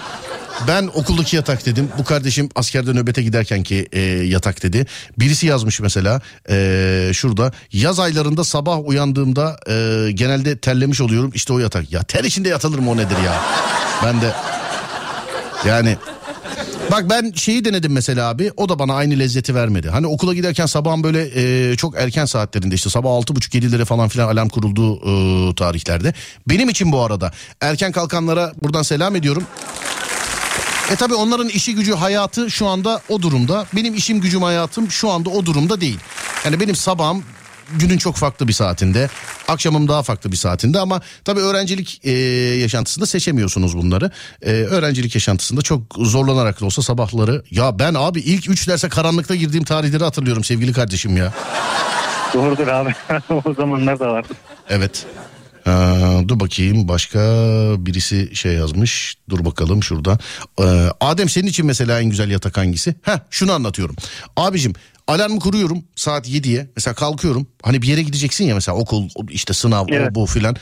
Ben 0.68 0.88
okuldaki 0.88 1.36
yatak 1.36 1.66
dedim. 1.66 1.90
Bu 1.98 2.04
kardeşim 2.04 2.50
askerde 2.56 2.94
nöbete 2.94 3.24
giderkenki 3.24 3.88
e, 3.92 4.00
yatak 4.02 4.64
dedi. 4.64 4.86
Birisi 5.20 5.48
yazmış 5.48 5.80
mesela 5.80 6.22
e, 6.50 7.12
şurada. 7.14 7.52
Yaz 7.72 8.00
aylarında 8.00 8.44
sabah 8.44 8.88
uyandığımda 8.88 9.60
e, 9.70 10.12
genelde 10.12 10.58
terlemiş 10.58 11.02
oluyorum. 11.02 11.32
İşte 11.34 11.54
o 11.54 11.60
yatak. 11.60 11.92
Ya 11.92 12.04
ter 12.04 12.24
içinde 12.24 12.50
yatılır 12.50 12.80
mı 12.80 12.92
o 12.92 12.98
nedir 12.98 13.18
ya? 13.26 13.42
Ben 14.04 14.22
de 14.22 14.34
yani 15.66 15.98
Bak 16.92 17.10
ben 17.10 17.32
şeyi 17.36 17.66
denedim 17.66 17.92
mesela 17.92 18.30
abi 18.30 18.52
o 18.58 18.70
da 18.70 18.80
bana 18.80 18.94
aynı 18.94 19.20
lezzeti 19.20 19.56
vermedi. 19.56 19.90
Hani 19.90 20.08
okula 20.08 20.34
giderken 20.34 20.66
sabahın 20.66 21.04
böyle 21.04 21.30
e, 21.72 21.76
çok 21.76 21.96
erken 21.98 22.26
saatlerinde 22.26 22.76
işte 22.76 22.90
sabah 22.90 23.10
altı 23.12 23.36
buçuk 23.36 23.56
yedilere 23.56 23.86
falan 23.86 24.10
filan 24.10 24.28
alarm 24.28 24.50
kurulduğu 24.50 24.96
e, 24.96 25.56
tarihlerde. 25.56 26.14
Benim 26.50 26.70
için 26.70 26.92
bu 26.92 27.02
arada 27.02 27.32
erken 27.62 27.92
kalkanlara 27.92 28.54
buradan 28.64 28.82
selam 28.82 29.16
ediyorum. 29.16 29.44
E 30.92 30.96
tabi 30.96 31.14
onların 31.14 31.50
işi 31.50 31.76
gücü 31.76 31.94
hayatı 31.94 32.52
şu 32.52 32.68
anda 32.68 33.02
o 33.10 33.22
durumda. 33.22 33.66
Benim 33.76 33.96
işim 33.96 34.22
gücüm 34.22 34.42
hayatım 34.42 34.92
şu 34.92 35.10
anda 35.10 35.30
o 35.30 35.46
durumda 35.46 35.82
değil. 35.82 36.00
Yani 36.46 36.60
benim 36.60 36.76
sabahım 36.76 37.24
günün 37.80 37.98
çok 37.98 38.16
farklı 38.16 38.48
bir 38.48 38.54
saatinde. 38.54 39.10
Akşamım 39.48 39.88
daha 39.88 40.04
farklı 40.04 40.32
bir 40.32 40.38
saatinde 40.38 40.80
ama 40.80 41.02
tabii 41.26 41.40
öğrencilik 41.40 42.02
e, 42.04 42.12
yaşantısında 42.60 43.06
seçemiyorsunuz 43.06 43.78
bunları. 43.78 44.12
E, 44.42 44.52
öğrencilik 44.52 45.16
yaşantısında 45.16 45.62
çok 45.62 45.82
zorlanarak 45.98 46.62
da 46.62 46.66
olsa 46.66 46.82
sabahları 46.82 47.44
ya 47.52 47.80
ben 47.80 47.94
abi 47.94 48.20
ilk 48.20 48.50
3 48.50 48.68
derse 48.68 48.90
karanlıkta 48.90 49.36
girdiğim 49.36 49.66
tarihleri 49.66 50.04
hatırlıyorum 50.04 50.44
sevgili 50.44 50.74
kardeşim 50.74 51.18
ya. 51.18 51.34
Doğrudur 52.34 52.68
abi. 52.68 52.96
o 53.46 53.54
zamanlar 53.54 54.00
da 54.00 54.08
vardı. 54.08 54.34
Evet. 54.70 55.06
Ee, 55.68 55.72
dur 56.28 56.40
bakayım 56.40 56.88
başka 56.88 57.20
birisi 57.78 58.36
şey 58.36 58.54
yazmış. 58.54 59.16
Dur 59.30 59.46
bakalım 59.46 59.84
şurada. 59.84 60.18
Ee, 60.60 60.90
Adem 61.00 61.30
senin 61.30 61.48
için 61.48 61.66
mesela 61.66 62.02
en 62.02 62.10
güzel 62.10 62.30
yatak 62.32 62.58
hangisi? 62.58 62.96
Heh 63.02 63.18
şunu 63.30 63.52
anlatıyorum. 63.52 63.96
Abicim 64.38 64.74
alarmı 65.08 65.40
kuruyorum 65.40 65.84
saat 65.96 66.30
7'ye. 66.30 66.70
Mesela 66.76 66.94
kalkıyorum. 66.94 67.48
Hani 67.64 67.82
bir 67.82 67.88
yere 67.88 68.02
gideceksin 68.04 68.46
ya 68.46 68.56
mesela 68.56 68.78
okul 68.78 69.10
işte 69.30 69.54
sınav 69.54 69.86
Evet. 69.90 70.10
o 70.12 70.16
bu 70.16 70.26
filan. 70.26 70.56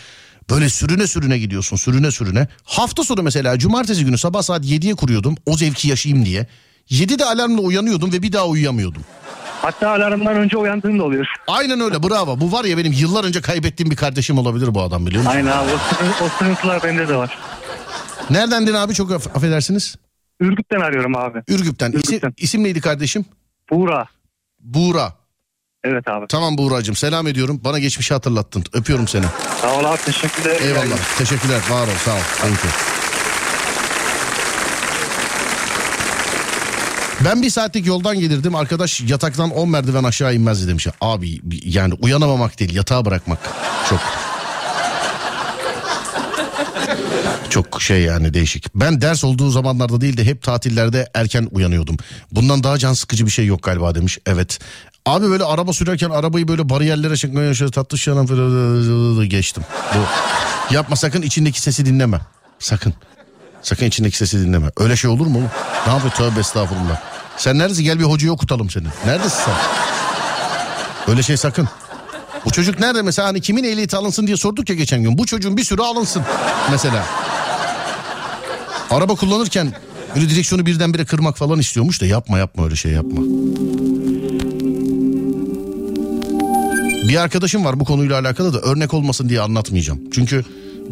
Böyle 0.49 0.69
sürüne 0.69 1.07
sürüne 1.07 1.37
gidiyorsun 1.39 1.77
sürüne 1.77 2.11
sürüne. 2.11 2.47
Hafta 2.63 3.03
sonu 3.03 3.23
mesela 3.23 3.59
cumartesi 3.59 4.05
günü 4.05 4.17
sabah 4.17 4.41
saat 4.41 4.65
7'ye 4.65 4.95
kuruyordum. 4.95 5.35
O 5.45 5.57
zevki 5.57 5.87
yaşayayım 5.87 6.25
diye. 6.25 6.47
7'de 6.91 7.25
alarmla 7.25 7.61
uyanıyordum 7.61 8.11
ve 8.13 8.21
bir 8.21 8.31
daha 8.33 8.47
uyuyamıyordum. 8.47 9.03
Hatta 9.61 9.89
alarmdan 9.89 10.35
önce 10.35 10.57
uyandığım 10.57 10.99
da 10.99 11.03
oluyor. 11.03 11.27
Aynen 11.47 11.79
öyle 11.79 12.03
bravo. 12.03 12.39
Bu 12.41 12.51
var 12.51 12.65
ya 12.65 12.77
benim 12.77 12.91
yıllar 12.91 13.23
önce 13.23 13.41
kaybettiğim 13.41 13.91
bir 13.91 13.95
kardeşim 13.95 14.37
olabilir 14.37 14.75
bu 14.75 14.81
adam 14.81 15.05
biliyor 15.05 15.23
musun? 15.23 15.35
Aynen 15.37 15.51
abi. 15.51 15.69
O, 15.73 15.77
sıkıntı- 15.77 16.23
o 16.25 16.29
sıkıntılar 16.29 16.83
bende 16.83 17.07
de 17.07 17.15
var. 17.15 17.37
Nereden 18.29 18.73
abi 18.73 18.93
çok 18.93 19.11
aff- 19.11 19.31
affedersiniz? 19.37 19.95
Ürgüp'ten 20.39 20.79
arıyorum 20.79 21.15
abi. 21.17 21.41
Ürgüp'ten. 21.47 21.87
İsim, 21.91 21.99
Ürgüp'ten. 21.99 22.33
isim 22.37 22.63
neydi 22.63 22.81
kardeşim? 22.81 23.25
Buğra. 23.71 24.05
Buğra. 24.59 25.13
Evet 25.83 26.07
abi. 26.07 26.25
Tamam 26.29 26.57
Buğra'cığım 26.57 26.95
selam 26.95 27.27
ediyorum. 27.27 27.61
Bana 27.63 27.79
geçmişi 27.79 28.13
hatırlattın. 28.13 28.63
Öpüyorum 28.73 29.07
seni. 29.07 29.25
Sağ 29.61 29.75
ol 29.79 29.83
abi. 29.85 29.97
Teşekkürler. 30.05 30.61
Eyvallah. 30.61 31.17
Teşekkürler. 31.17 31.59
Var 31.69 31.83
ol. 31.87 31.91
Sağ 32.05 32.11
ol. 32.13 32.19
Thank 32.41 32.63
you. 32.63 32.98
Ben 37.25 37.41
bir 37.41 37.49
saatlik 37.49 37.85
yoldan 37.85 38.19
gelirdim. 38.19 38.55
Arkadaş 38.55 39.01
yataktan 39.01 39.51
10 39.51 39.69
merdiven 39.69 40.03
aşağı 40.03 40.35
inmezdi 40.35 40.67
demiş. 40.67 40.87
Abi 41.01 41.41
yani 41.63 41.93
uyanamamak 41.93 42.59
değil 42.59 42.75
yatağa 42.75 43.05
bırakmak. 43.05 43.39
Çok 43.89 43.99
Çok 47.49 47.81
şey 47.81 48.01
yani 48.01 48.33
değişik. 48.33 48.75
Ben 48.75 49.01
ders 49.01 49.23
olduğu 49.23 49.49
zamanlarda 49.49 50.01
değil 50.01 50.17
de 50.17 50.25
hep 50.25 50.43
tatillerde 50.43 51.09
erken 51.13 51.47
uyanıyordum. 51.51 51.97
Bundan 52.31 52.63
daha 52.63 52.77
can 52.77 52.93
sıkıcı 52.93 53.25
bir 53.25 53.31
şey 53.31 53.45
yok 53.45 53.63
galiba 53.63 53.95
demiş. 53.95 54.17
Evet. 54.25 54.59
Abi 55.05 55.29
böyle 55.29 55.43
araba 55.43 55.73
sürerken 55.73 56.09
arabayı 56.09 56.47
böyle 56.47 56.69
bariyerlere 56.69 57.15
çekmeye 57.15 57.53
şöyle 57.53 57.71
tatlı 57.71 57.97
şanan 57.97 58.27
geçtim. 59.29 59.63
Bu 59.95 59.99
yapma 60.73 60.95
sakın 60.95 61.21
içindeki 61.21 61.61
sesi 61.61 61.85
dinleme. 61.85 62.19
Sakın. 62.59 62.93
Sakın 63.61 63.85
içindeki 63.85 64.17
sesi 64.17 64.39
dinleme. 64.41 64.71
Öyle 64.77 64.95
şey 64.95 65.09
olur 65.09 65.27
mu? 65.27 65.41
Ne 65.87 65.93
yapıyor 65.93 66.13
tövbe 66.13 66.39
estağfurullah. 66.39 67.01
Sen 67.37 67.59
neredesin? 67.59 67.83
Gel 67.83 67.99
bir 67.99 68.03
hocayı 68.03 68.31
okutalım 68.31 68.69
seni. 68.69 68.87
Neredesin 69.05 69.39
sen? 69.45 69.53
Öyle 71.07 71.23
şey 71.23 71.37
sakın. 71.37 71.67
Bu 72.45 72.51
çocuk 72.51 72.79
nerede 72.79 73.01
mesela 73.01 73.27
hani 73.27 73.41
kimin 73.41 73.63
ehliyeti 73.63 73.97
alınsın 73.97 74.27
diye 74.27 74.37
sorduk 74.37 74.69
ya 74.69 74.75
geçen 74.75 75.03
gün. 75.03 75.17
Bu 75.17 75.25
çocuğun 75.25 75.57
bir 75.57 75.63
sürü 75.63 75.81
alınsın 75.81 76.23
mesela. 76.71 77.05
Araba 78.91 79.15
kullanırken 79.15 79.73
böyle 80.15 80.29
direksiyonu 80.29 80.65
birdenbire 80.65 81.05
kırmak 81.05 81.37
falan 81.37 81.59
istiyormuş 81.59 82.01
da 82.01 82.05
yapma 82.05 82.37
yapma 82.37 82.65
öyle 82.65 82.75
şey 82.75 82.91
yapma. 82.91 83.21
Bir 87.09 87.15
arkadaşım 87.15 87.65
var 87.65 87.79
bu 87.79 87.85
konuyla 87.85 88.19
alakalı 88.19 88.53
da 88.53 88.59
örnek 88.59 88.93
olmasın 88.93 89.29
diye 89.29 89.41
anlatmayacağım. 89.41 89.99
Çünkü 90.11 90.45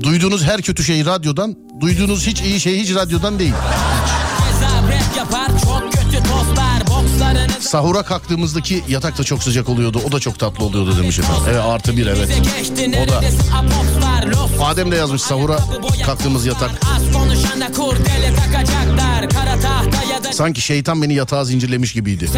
duyduğunuz 0.03 0.43
her 0.43 0.61
kötü 0.61 0.84
şey 0.84 1.05
radyodan, 1.05 1.55
duyduğunuz 1.80 2.28
hiç 2.28 2.41
iyi 2.41 2.59
şey 2.59 2.80
hiç 2.80 2.95
radyodan 2.95 3.39
değil. 3.39 3.53
Sahura 7.59 8.03
kalktığımızdaki 8.03 8.84
yatak 8.88 9.17
da 9.17 9.23
çok 9.23 9.43
sıcak 9.43 9.69
oluyordu. 9.69 10.01
O 10.07 10.11
da 10.11 10.19
çok 10.19 10.39
tatlı 10.39 10.65
oluyordu 10.65 10.97
demiş 10.97 11.19
efendim. 11.19 11.43
Evet 11.49 11.61
artı 11.65 11.97
bir 11.97 12.07
evet. 12.07 12.30
O 13.03 13.11
da. 13.11 13.21
Adem 14.65 14.91
de 14.91 14.95
yazmış 14.95 15.21
sahura 15.21 15.57
kalktığımız 16.05 16.45
yatak. 16.45 16.71
Sanki 20.32 20.61
şeytan 20.61 21.01
beni 21.01 21.13
yatağa 21.13 21.45
zincirlemiş 21.45 21.93
gibiydi. 21.93 22.30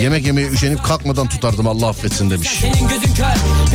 Yemek 0.00 0.26
yemeye 0.26 0.48
üşenip 0.48 0.84
kalkmadan 0.84 1.28
tutardım 1.28 1.66
Allah 1.66 1.88
affetsin 1.88 2.30
demiş. 2.30 2.48
Senin 2.60 2.88
gözün 2.88 3.14
kör 3.14 3.24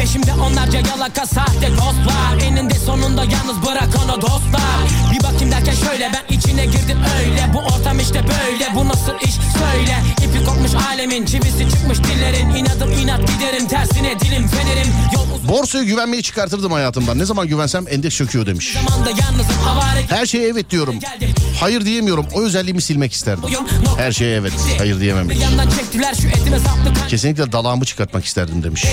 Peşimde 0.01 0.33
onlarca 0.33 0.79
yalaka 0.79 1.25
sahte 1.25 1.71
dostlar 1.71 2.41
Eninde 2.43 2.73
sonunda 2.73 3.23
yalnız 3.23 3.65
bırak 3.65 3.89
onu 4.05 4.21
dostlar 4.21 4.79
Bir 5.13 5.23
bakayım 5.23 5.51
derken 5.51 5.73
şöyle 5.75 6.11
ben 6.13 6.35
içine 6.35 6.65
girdim 6.65 6.97
öyle 7.19 7.51
Bu 7.53 7.59
ortam 7.59 7.99
işte 7.99 8.23
böyle 8.23 8.75
bu 8.75 8.87
nasıl 8.87 9.13
iş 9.27 9.33
söyle 9.33 9.95
İpi 10.17 10.45
kopmuş 10.45 10.62
alemin 10.71 11.25
çivisi 11.25 11.69
çıkmış 11.71 11.97
dillerin 12.03 12.49
İnadım 12.49 12.91
inat 12.91 13.27
giderim 13.27 13.67
tersine 13.67 14.19
dilim 14.19 14.47
fenerim 14.47 14.87
Yol 15.13 15.35
uzun 15.35 15.49
Borsaya 15.49 15.83
güvenmeyi 15.83 16.23
çıkartırdım 16.23 16.71
hayatımdan. 16.71 17.19
Ne 17.19 17.25
zaman 17.25 17.47
güvensem 17.47 17.85
endeks 17.89 18.15
çöküyor 18.15 18.45
demiş. 18.45 18.77
Her 20.09 20.25
şeye 20.25 20.47
evet 20.47 20.69
diyorum. 20.69 20.95
Hayır 21.59 21.85
diyemiyorum. 21.85 22.25
O 22.33 22.41
özelliğimi 22.41 22.81
silmek 22.81 23.13
isterdim. 23.13 23.43
Her 23.97 24.11
şeye 24.11 24.37
evet. 24.37 24.53
Hayır 24.77 24.99
diyemem. 24.99 25.29
Bir 25.29 25.35
yandan 25.35 25.69
çektiler 25.69 26.13
şu 26.21 26.27
etime 26.27 26.59
saplı 26.59 26.93
kan 26.93 27.07
Kesinlikle 27.07 27.51
dalağımı 27.51 27.85
çıkartmak 27.85 28.25
isterdim 28.25 28.63
demiş. 28.63 28.85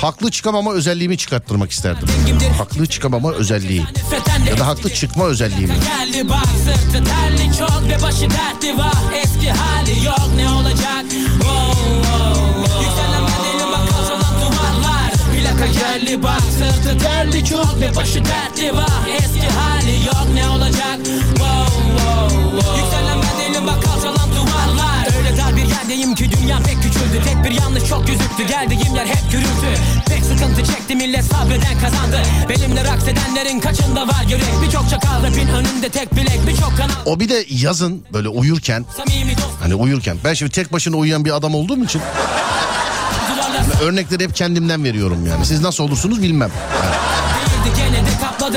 Haklı 0.00 0.30
çıkamama 0.30 0.72
özelliğimi 0.72 1.18
çıkarttırmak 1.18 1.70
isterdim. 1.70 2.08
Haklı 2.58 2.86
çıkamama 2.86 3.32
özelliği. 3.32 3.82
Ya 4.50 4.58
da 4.58 4.66
haklı 4.66 4.90
çıkma 4.94 5.24
özelliğimi. 5.24 5.74
Sırtı 16.88 17.04
terli 17.04 17.44
çok 17.44 17.80
ve 17.80 17.96
başı 17.96 18.24
dertli 18.24 18.76
var 18.76 19.08
Eski 19.18 19.48
hali 19.48 20.06
yok 20.06 20.26
ne 20.34 20.48
olacak? 20.48 20.98
Wow, 21.04 21.72
wow, 21.96 22.36
wow. 22.60 22.80
Yükselen 22.80 23.18
bedenim 23.18 23.66
bak 23.66 23.82
kalçalan 23.82 24.30
duvarlar. 24.30 25.08
Öyle 25.18 25.36
dar 25.36 25.56
bir 25.56 25.64
yerdeyim 25.64 26.14
ki 26.14 26.30
dünya 26.32 26.58
pek 26.58 26.82
küçüldü. 26.82 27.22
Tek 27.24 27.44
bir 27.44 27.60
yanlış 27.60 27.84
çok 27.88 28.06
gözüktü 28.06 28.46
geldiğim 28.48 28.94
yer 28.94 29.06
hep 29.06 29.32
gürültü. 29.32 29.80
Pek 30.08 30.24
sıkıntı 30.24 30.64
çekti 30.72 30.96
millet 30.96 31.24
sabreden 31.24 31.80
kazandı. 31.80 32.22
Benimle 32.48 32.84
raks 32.84 33.08
edenlerin 33.08 33.60
kaçında 33.60 34.08
var 34.08 34.24
yürek? 34.28 34.62
Birçok 34.66 34.90
çakal 34.90 35.22
rapin 35.22 35.48
önünde 35.48 35.88
tek 35.88 36.16
bilek 36.16 36.40
Birçok 36.46 36.76
kanal 36.76 36.94
O 37.06 37.20
bir 37.20 37.28
de 37.28 37.44
yazın 37.48 38.04
böyle 38.12 38.28
uyurken 38.28 38.84
hani 39.60 39.74
uyurken. 39.74 40.16
Ben 40.24 40.34
şimdi 40.34 40.52
tek 40.52 40.72
başına 40.72 40.96
uyuyan 40.96 41.24
bir 41.24 41.36
adam 41.36 41.54
olduğum 41.54 41.84
için 41.84 42.00
örnekleri 43.82 44.24
hep 44.24 44.34
kendimden 44.34 44.84
veriyorum 44.84 45.26
yani. 45.26 45.46
Siz 45.46 45.60
nasıl 45.60 45.84
olursunuz 45.84 46.22
bilmem. 46.22 46.50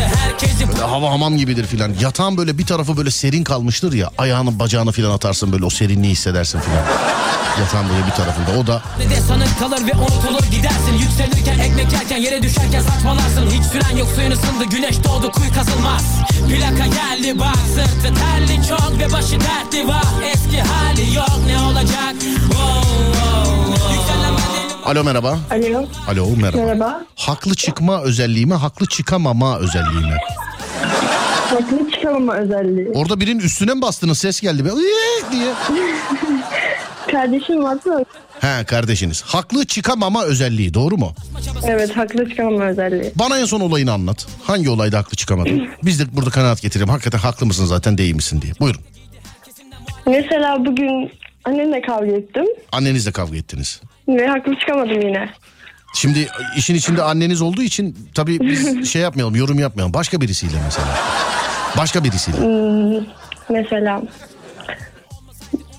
herkesi 0.01 0.65
Hava 0.81 1.11
hamam 1.11 1.37
gibidir 1.37 1.65
filan. 1.65 1.93
Yatağın 2.01 2.37
böyle 2.37 2.57
bir 2.57 2.65
tarafı 2.65 2.97
böyle 2.97 3.11
serin 3.11 3.43
kalmıştır 3.43 3.93
ya. 3.93 4.09
Ayağını 4.17 4.59
bacağını 4.59 4.91
filan 4.91 5.11
atarsın 5.11 5.51
böyle 5.51 5.65
o 5.65 5.69
serinliği 5.69 6.11
hissedersin 6.11 6.59
filan. 6.59 6.85
Yatağın 7.59 7.89
böyle 7.89 8.05
bir 8.05 8.11
tarafında. 8.11 8.59
O 8.59 8.67
da 8.67 8.81
kalır 9.61 9.87
ve 9.87 9.93
unutulur 9.93 10.51
gidersin 10.51 10.93
Yükselirken 10.99 11.59
ekmek 11.59 11.93
yerken 11.93 12.17
yere 12.17 12.43
düşerken 12.43 12.81
saçmalarsın 12.81 13.49
Hiç 13.49 13.63
süren 13.65 13.97
yok 13.97 14.07
suyun 14.15 14.31
ısındı 14.31 14.63
güneş 14.63 15.03
doğdu 15.03 15.31
kuyu 15.31 15.53
kazılmaz 15.53 16.03
Plaka 16.49 16.85
geldi 16.85 17.39
bak 17.39 17.57
sırtı 17.75 18.13
terli 18.13 18.67
çok 18.67 18.99
ve 18.99 19.13
başı 19.13 19.39
dertli 19.39 19.87
var 19.87 20.05
Eski 20.33 20.61
hali 20.61 21.15
yok 21.15 21.39
ne 21.47 21.59
olacak 21.59 22.15
wow, 22.21 23.11
wow, 23.13 23.50
Alo 24.85 25.03
merhaba. 25.03 25.39
Alo, 25.51 25.85
Alo 26.07 26.35
merhaba. 26.37 26.57
merhaba. 26.65 27.05
Haklı 27.15 27.55
çıkma 27.55 28.01
özelliği 28.01 28.45
mi, 28.45 28.53
haklı 28.53 28.85
çıkamama 28.85 29.57
özelliği 29.57 30.05
mi? 30.05 30.17
Haklı 31.49 31.91
çıkamama 31.91 32.33
özelliği. 32.35 32.89
Orada 32.93 33.19
birinin 33.19 33.39
üstüne 33.39 33.73
mi 33.73 33.81
bastınız 33.81 34.17
ses 34.17 34.41
geldi 34.41 34.65
be 34.65 34.69
"Iıık" 34.69 35.31
diye. 35.31 35.53
Kardeşim 37.11 37.63
varsa 37.63 38.05
He 38.39 38.63
kardeşiniz. 38.65 39.21
Haklı 39.21 39.65
çıkamama 39.65 40.23
özelliği 40.23 40.73
doğru 40.73 40.97
mu? 40.97 41.13
evet 41.63 41.97
haklı 41.97 42.29
çıkamama 42.29 42.63
özelliği. 42.65 43.11
Bana 43.15 43.37
en 43.39 43.45
son 43.45 43.59
olayını 43.61 43.91
anlat. 43.91 44.27
Hangi 44.43 44.69
olayda 44.69 44.97
haklı 44.97 45.17
çıkamadın? 45.17 45.67
Biz 45.83 45.99
de 45.99 46.03
burada 46.15 46.29
kanaat 46.29 46.61
getirelim. 46.61 46.89
Hakikaten 46.89 47.19
haklı 47.19 47.45
mısın 47.45 47.65
zaten 47.65 47.97
değil 47.97 48.15
misin 48.15 48.41
diye. 48.41 48.53
Buyurun. 48.59 48.81
Mesela 50.07 50.65
bugün 50.65 51.11
annemle 51.45 51.81
kavga 51.81 52.11
ettim 52.11 52.45
Annenizle 52.71 53.11
kavga 53.11 53.37
ettiniz. 53.37 53.81
ve 54.07 54.27
haklı 54.27 54.55
çıkamadım 54.59 55.01
yine. 55.01 55.29
Şimdi 55.95 56.27
işin 56.57 56.75
içinde 56.75 57.01
anneniz 57.01 57.41
olduğu 57.41 57.61
için 57.61 57.97
tabii 58.15 58.39
biz 58.39 58.89
şey 58.91 59.01
yapmayalım, 59.01 59.35
yorum 59.35 59.59
yapmayalım. 59.59 59.93
Başka 59.93 60.21
birisiyle 60.21 60.57
mesela. 60.65 60.87
Başka 61.77 62.03
birisiyle. 62.03 62.37
Mesela 63.49 64.01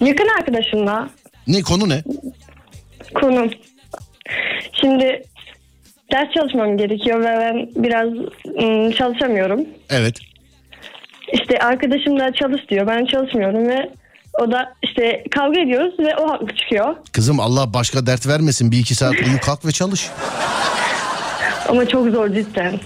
yakın 0.01 0.29
arkadaşımla 0.39 1.11
Ne 1.47 1.63
konu 1.63 1.89
ne? 1.89 2.03
konum. 3.15 3.51
Şimdi 4.81 5.23
ders 6.13 6.35
çalışmam 6.35 6.77
gerekiyor 6.77 7.21
ve 7.21 7.25
ben 7.41 7.83
biraz 7.83 8.09
ım, 8.63 8.93
çalışamıyorum. 8.93 9.61
Evet. 9.91 10.17
İşte 11.33 11.59
arkadaşım 11.59 12.19
da 12.21 12.33
çalış 12.33 12.69
diyor. 12.69 12.87
Ben 12.87 13.05
çalışmıyorum 13.05 13.69
ve 13.69 13.91
o 14.41 14.53
da 14.53 14.75
işte 14.83 15.25
kavga 15.31 15.61
ediyoruz 15.61 15.95
ve 15.99 16.17
o 16.17 16.31
haklı 16.31 16.57
çıkıyor. 16.57 16.97
Kızım 17.13 17.41
Allah 17.41 17.75
başka 17.75 18.07
dert 18.07 18.27
vermesin. 18.27 18.71
Bir 18.73 18.79
iki 18.79 18.95
saat 18.95 19.15
uyu 19.15 19.41
kalk 19.41 19.67
ve 19.67 19.73
çalış. 19.73 20.11
Ama 21.69 21.89
çok 21.89 22.09
zor 22.09 22.29
cidden. 22.29 22.81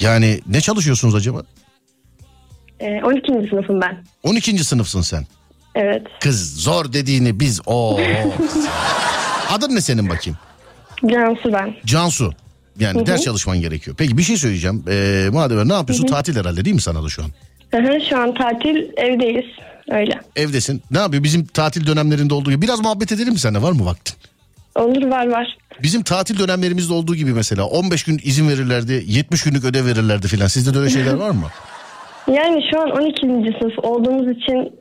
Yani 0.00 0.40
ne 0.46 0.60
çalışıyorsunuz 0.60 1.14
acaba? 1.14 1.42
Ee, 2.80 3.00
12. 3.04 3.48
sınıfım 3.50 3.80
ben. 3.80 4.04
12. 4.22 4.64
sınıfsın 4.64 5.00
sen. 5.00 5.26
Evet. 5.74 6.02
Kız 6.20 6.62
zor 6.62 6.92
dediğini 6.92 7.40
biz 7.40 7.60
o. 7.66 8.00
Adın 9.50 9.74
ne 9.74 9.80
senin 9.80 10.08
bakayım? 10.08 10.38
Cansu 11.06 11.52
ben. 11.52 11.74
Cansu. 11.84 12.32
Yani 12.80 13.00
hı. 13.00 13.06
ders 13.06 13.22
çalışman 13.22 13.60
gerekiyor. 13.60 13.96
Peki 13.98 14.18
bir 14.18 14.22
şey 14.22 14.36
söyleyeceğim. 14.36 14.84
Ee, 14.88 15.28
madem 15.32 15.68
ne 15.68 15.72
yapıyorsun? 15.72 16.06
Tatil 16.06 16.36
herhalde 16.36 16.64
değil 16.64 16.74
mi 16.74 16.80
sana 16.82 17.04
da 17.04 17.08
şu 17.08 17.22
an? 17.22 17.28
Hı 17.70 17.78
hı, 17.78 18.00
Şu 18.08 18.18
an 18.18 18.34
tatil 18.34 18.76
evdeyiz. 18.96 19.44
Öyle. 19.90 20.20
Evdesin. 20.36 20.82
Ne 20.90 20.98
yapıyor? 20.98 21.22
Bizim 21.22 21.46
tatil 21.46 21.86
dönemlerinde 21.86 22.34
olduğu 22.34 22.50
gibi. 22.50 22.62
Biraz 22.62 22.80
muhabbet 22.80 23.12
edelim 23.12 23.32
mi 23.32 23.38
seninle? 23.38 23.62
Var 23.62 23.72
mı 23.72 23.84
vaktin? 23.86 24.14
Olur 24.78 25.10
var 25.10 25.26
var. 25.26 25.58
Bizim 25.82 26.02
tatil 26.02 26.38
dönemlerimizde 26.38 26.92
olduğu 26.94 27.14
gibi 27.14 27.32
mesela 27.32 27.64
15 27.66 28.02
gün 28.04 28.20
izin 28.24 28.48
verirlerdi, 28.48 29.04
70 29.06 29.42
günlük 29.42 29.64
ödev 29.64 29.86
verirlerdi 29.86 30.28
filan. 30.28 30.46
Sizde 30.46 30.74
de 30.74 30.78
öyle 30.78 30.90
şeyler 30.90 31.14
var 31.14 31.30
mı? 31.30 31.46
Yani 32.32 32.62
şu 32.72 32.80
an 32.80 32.90
12. 32.90 33.20
sınıf 33.60 33.78
olduğumuz 33.78 34.36
için 34.36 34.72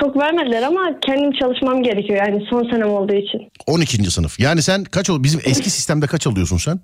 çok 0.00 0.16
vermediler 0.16 0.62
ama 0.62 0.80
kendim 1.06 1.32
çalışmam 1.32 1.82
gerekiyor. 1.82 2.18
Yani 2.26 2.46
son 2.50 2.70
senem 2.70 2.88
olduğu 2.90 3.12
için. 3.14 3.40
12. 3.66 4.10
sınıf. 4.10 4.40
Yani 4.40 4.62
sen 4.62 4.84
kaç 4.84 5.10
ol? 5.10 5.22
Bizim 5.22 5.40
eski 5.44 5.70
sistemde 5.70 6.06
kaç 6.06 6.26
alıyorsun 6.26 6.56
sen? 6.56 6.80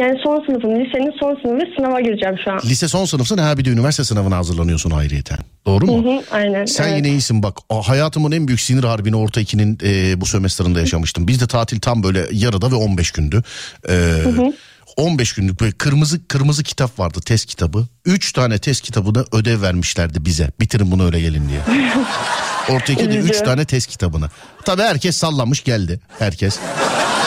Yani 0.00 0.18
son 0.24 0.46
sınıfım. 0.46 0.70
Lisenin 0.70 1.12
son 1.20 1.34
sınıfı 1.42 1.66
ve 1.66 1.76
sınava 1.76 2.00
gireceğim 2.00 2.36
şu 2.44 2.52
an. 2.52 2.60
Lise 2.64 2.88
son 2.88 3.04
sınıfsın 3.04 3.38
ha 3.38 3.58
bir 3.58 3.64
de 3.64 3.70
üniversite 3.70 4.04
sınavına 4.04 4.36
hazırlanıyorsun 4.36 4.90
ayrıyeten. 4.90 5.38
Doğru 5.66 5.86
mu? 5.86 6.04
Hı 6.04 6.10
hı, 6.10 6.22
aynen. 6.30 6.64
Sen 6.64 6.88
evet. 6.88 6.96
yine 6.96 7.08
iyisin 7.08 7.42
bak. 7.42 7.58
Hayatımın 7.82 8.32
en 8.32 8.48
büyük 8.48 8.60
sinir 8.60 8.84
harbini 8.84 9.16
orta 9.16 9.40
2'nin 9.40 9.78
e, 9.82 10.20
bu 10.20 10.26
sömestrinde 10.26 10.80
yaşamıştım. 10.80 11.28
Bizde 11.28 11.46
tatil 11.46 11.80
tam 11.80 12.02
böyle 12.02 12.26
yarıda 12.32 12.70
ve 12.70 12.74
15 12.74 13.10
gündü. 13.10 13.42
E, 13.88 14.12
15 14.96 15.32
günlük 15.32 15.60
böyle 15.60 15.72
kırmızı 15.72 16.28
kırmızı 16.28 16.62
kitap 16.62 16.98
vardı 16.98 17.20
test 17.26 17.46
kitabı. 17.46 17.86
3 18.04 18.32
tane 18.32 18.58
test 18.58 18.82
kitabını 18.82 19.24
ödev 19.32 19.62
vermişlerdi 19.62 20.24
bize. 20.24 20.50
Bitirin 20.60 20.90
bunu 20.90 21.04
öyle 21.04 21.20
gelin 21.20 21.48
diye. 21.48 21.60
Orta 22.70 22.92
2'de 22.92 23.16
3 23.16 23.24
Üzücü. 23.24 23.44
tane 23.44 23.64
test 23.64 23.86
kitabını. 23.86 24.30
Tabii 24.64 24.82
herkes 24.82 25.16
sallamış 25.16 25.64
geldi. 25.64 26.00
Herkes. 26.18 26.58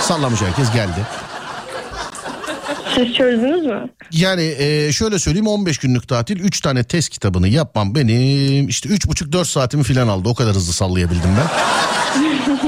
Sallamış 0.01 0.41
herkes 0.41 0.73
geldi. 0.73 0.99
Siz 2.99 3.13
çözdünüz 3.13 3.65
mü? 3.65 3.89
Yani 4.11 4.55
e, 4.59 4.91
şöyle 4.91 5.19
söyleyeyim 5.19 5.47
15 5.47 5.77
günlük 5.77 6.07
tatil 6.07 6.39
3 6.39 6.61
tane 6.61 6.83
test 6.83 7.09
kitabını 7.09 7.47
yapmam 7.47 7.95
benim 7.95 8.67
işte 8.67 8.89
3,5-4 8.89 9.45
saatimi 9.45 9.83
falan 9.83 10.07
aldı. 10.07 10.29
O 10.29 10.33
kadar 10.35 10.55
hızlı 10.55 10.73
sallayabildim 10.73 11.29
ben. 11.37 11.47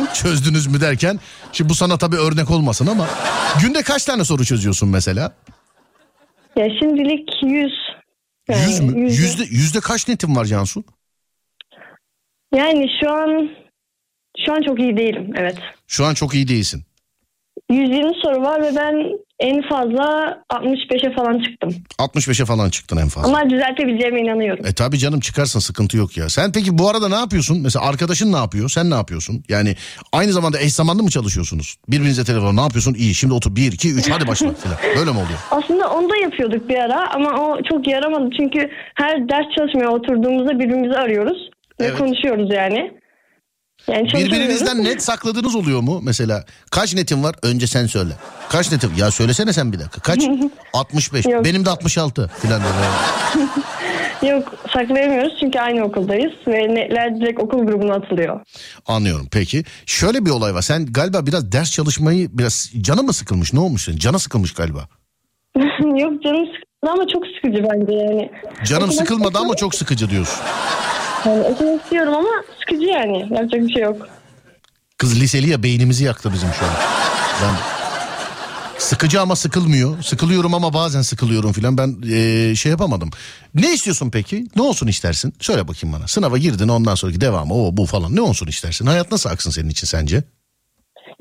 Çözdünüz 0.14 0.68
mü 0.68 0.82
derken 0.82 1.20
şimdi 1.52 1.70
bu 1.70 1.76
sana 1.76 1.98
tabii 1.98 2.16
örnek 2.18 2.52
olmasın 2.52 2.88
ama 2.88 3.08
günde 3.62 3.82
kaç 3.84 4.06
tane 4.06 4.26
soru 4.26 4.46
çözüyorsun 4.46 4.90
mesela? 4.90 5.34
Ya 6.58 6.68
şimdilik 6.80 7.30
100. 7.44 7.72
Yani 8.50 8.72
100 8.72 8.80
mü? 8.80 9.00
yüzde- 9.02 9.22
Yüzde, 9.24 9.44
yüzde 9.44 9.80
kaç 9.80 10.08
netin 10.08 10.36
var 10.36 10.46
Cansu? 10.46 10.84
Yani 12.56 12.88
şu 13.04 13.12
an 13.12 13.50
şu 14.46 14.54
an 14.54 14.62
çok 14.68 14.80
iyi 14.80 14.98
değilim 14.98 15.32
evet. 15.36 15.58
Şu 15.88 16.06
an 16.06 16.14
çok 16.14 16.34
iyi 16.34 16.48
değilsin. 16.48 16.84
120 17.72 18.12
soru 18.24 18.42
var 18.44 18.62
ve 18.62 18.76
ben 18.76 18.96
en 19.40 19.62
fazla 19.70 20.38
65'e 20.50 21.14
falan 21.16 21.40
çıktım. 21.40 21.70
65'e 22.00 22.46
falan 22.46 22.70
çıktın 22.70 22.98
en 22.98 23.08
fazla. 23.08 23.28
Ama 23.30 23.50
düzeltebileceğime 23.50 24.22
inanıyorum. 24.22 24.66
E 24.66 24.74
tabi 24.74 24.98
canım 24.98 25.20
çıkarsın 25.20 25.60
sıkıntı 25.60 25.98
yok 25.98 26.18
ya. 26.18 26.30
Sen 26.30 26.52
peki 26.52 26.78
bu 26.78 26.90
arada 26.90 27.10
ne 27.10 27.16
yapıyorsun? 27.16 27.62
Mesela 27.62 27.86
arkadaşın 27.86 28.34
ne 28.34 28.38
yapıyor? 28.38 28.70
Sen 28.70 28.90
ne 28.90 28.96
yapıyorsun? 28.96 29.44
Yani 29.50 29.76
aynı 30.14 30.32
zamanda 30.32 30.60
eş 30.60 30.74
zamanlı 30.74 31.04
mı 31.04 31.10
çalışıyorsunuz? 31.10 31.76
Birbirinize 31.90 32.24
telefon 32.24 32.58
ne 32.58 32.62
yapıyorsun? 32.62 32.94
İyi 32.94 33.16
şimdi 33.16 33.34
otur 33.34 33.56
1 33.56 33.72
2 33.72 33.94
3 33.94 34.10
hadi 34.10 34.28
başla 34.28 34.54
falan. 34.54 34.78
Böyle 34.98 35.12
mi 35.12 35.18
oluyor? 35.18 35.40
Aslında 35.52 35.90
onu 35.90 36.10
da 36.10 36.18
yapıyorduk 36.18 36.70
bir 36.70 36.76
ara 36.78 37.14
ama 37.16 37.30
o 37.42 37.58
çok 37.70 37.88
yaramadı. 37.88 38.30
Çünkü 38.38 38.70
her 38.96 39.30
ders 39.30 39.46
çalışmaya 39.58 39.90
oturduğumuzda 39.90 40.60
birbirimizi 40.60 40.98
arıyoruz 40.98 41.50
ve 41.82 41.86
Evet. 41.86 41.98
konuşuyoruz 41.98 42.50
yani. 42.54 43.01
Yani. 43.88 44.14
Birbirinizden 44.14 44.84
net 44.84 45.04
sakladığınız 45.04 45.56
oluyor 45.56 45.82
mu? 45.82 46.00
Mesela 46.04 46.46
kaç 46.72 46.96
netin 46.96 47.24
var? 47.24 47.36
Önce 47.44 47.68
sen 47.68 47.86
söyle. 47.86 48.14
Kaç 48.50 48.72
netim? 48.72 48.92
Ya 48.98 49.12
söylesene 49.12 49.54
sen 49.54 49.74
bir 49.74 49.80
dakika. 49.80 50.02
Kaç? 50.02 50.24
65. 50.74 51.26
Yok. 51.26 51.46
Benim 51.46 51.66
de 51.66 51.70
66 51.70 52.32
filan 52.42 52.62
böyle. 52.64 53.48
Yok 54.34 54.54
saklayamıyoruz 54.74 55.34
çünkü 55.40 55.60
aynı 55.60 55.84
okuldayız 55.84 56.32
ve 56.48 56.76
netler 56.76 57.16
direkt 57.16 57.42
okul 57.42 57.66
grubuna 57.66 57.94
atılıyor. 57.94 58.40
Anlıyorum 58.88 59.28
peki. 59.32 59.64
Şöyle 59.86 60.26
bir 60.26 60.30
olay 60.30 60.54
var. 60.54 60.62
Sen 60.62 60.86
galiba 60.86 61.26
biraz 61.26 61.52
ders 61.52 61.72
çalışmayı 61.72 62.30
biraz 62.38 62.72
canı 62.82 63.04
mı 63.04 63.14
sıkılmış? 63.14 63.54
Ne 63.54 63.60
olmuş 63.60 63.84
senin? 63.84 63.98
Cana 63.98 64.20
sıkılmış 64.20 64.54
galiba. 64.54 64.80
Yok 65.98 66.24
canım 66.24 66.46
sıkıldı 66.46 66.92
ama 66.92 67.08
çok 67.08 67.24
sıkıcı 67.28 67.64
bence 67.64 67.94
yani. 67.94 68.32
Canım 68.66 68.92
sıkılmadı 68.92 69.38
ama 69.38 69.56
çok 69.56 69.76
sıkıcı 69.76 70.10
diyorsun. 70.10 70.40
Yani 71.26 71.78
istiyorum 71.84 72.14
ama 72.16 72.30
sıkıcı 72.60 72.86
yani. 72.86 73.20
Yapacak 73.20 73.62
bir 73.62 73.74
şey 73.74 73.82
yok. 73.84 74.08
Kız 74.98 75.22
liseli 75.22 75.50
ya 75.50 75.64
beynimizi 75.64 76.04
yaktı 76.06 76.34
bizim 76.34 76.50
şu 76.60 76.66
an. 76.66 76.72
Ben 77.44 77.56
sıkıcı 78.78 79.22
ama 79.22 79.36
sıkılmıyor. 79.36 80.02
Sıkılıyorum 80.04 80.54
ama 80.54 80.74
bazen 80.74 81.02
sıkılıyorum 81.02 81.52
filan. 81.52 81.78
Ben 81.78 81.96
eee, 82.04 82.56
şey 82.56 82.70
yapamadım. 82.72 83.10
Ne 83.56 83.74
istiyorsun 83.74 84.10
peki? 84.10 84.48
Ne 84.56 84.62
olsun 84.62 84.88
istersin? 84.88 85.34
Söyle 85.40 85.68
bakayım 85.68 85.96
bana. 86.00 86.08
Sınava 86.08 86.38
girdin 86.38 86.68
ondan 86.68 86.96
sonraki 86.96 87.22
devamı 87.22 87.54
o 87.54 87.78
bu 87.78 87.86
falan. 87.86 88.16
Ne 88.16 88.22
olsun 88.22 88.48
istersin? 88.48 88.86
Hayat 88.86 89.12
nasıl 89.12 89.30
aksın 89.30 89.52
senin 89.52 89.70
için 89.70 89.88
sence? 89.88 90.16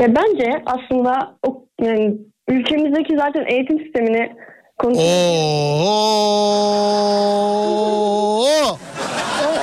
Ya 0.00 0.14
bence 0.16 0.62
aslında 0.66 1.36
o, 1.46 1.64
yani 1.82 2.14
ülkemizdeki 2.48 3.16
zaten 3.16 3.44
eğitim 3.52 3.78
sistemini 3.78 4.32
konuşuyoruz. 4.78 5.12
Oo! 8.30 8.78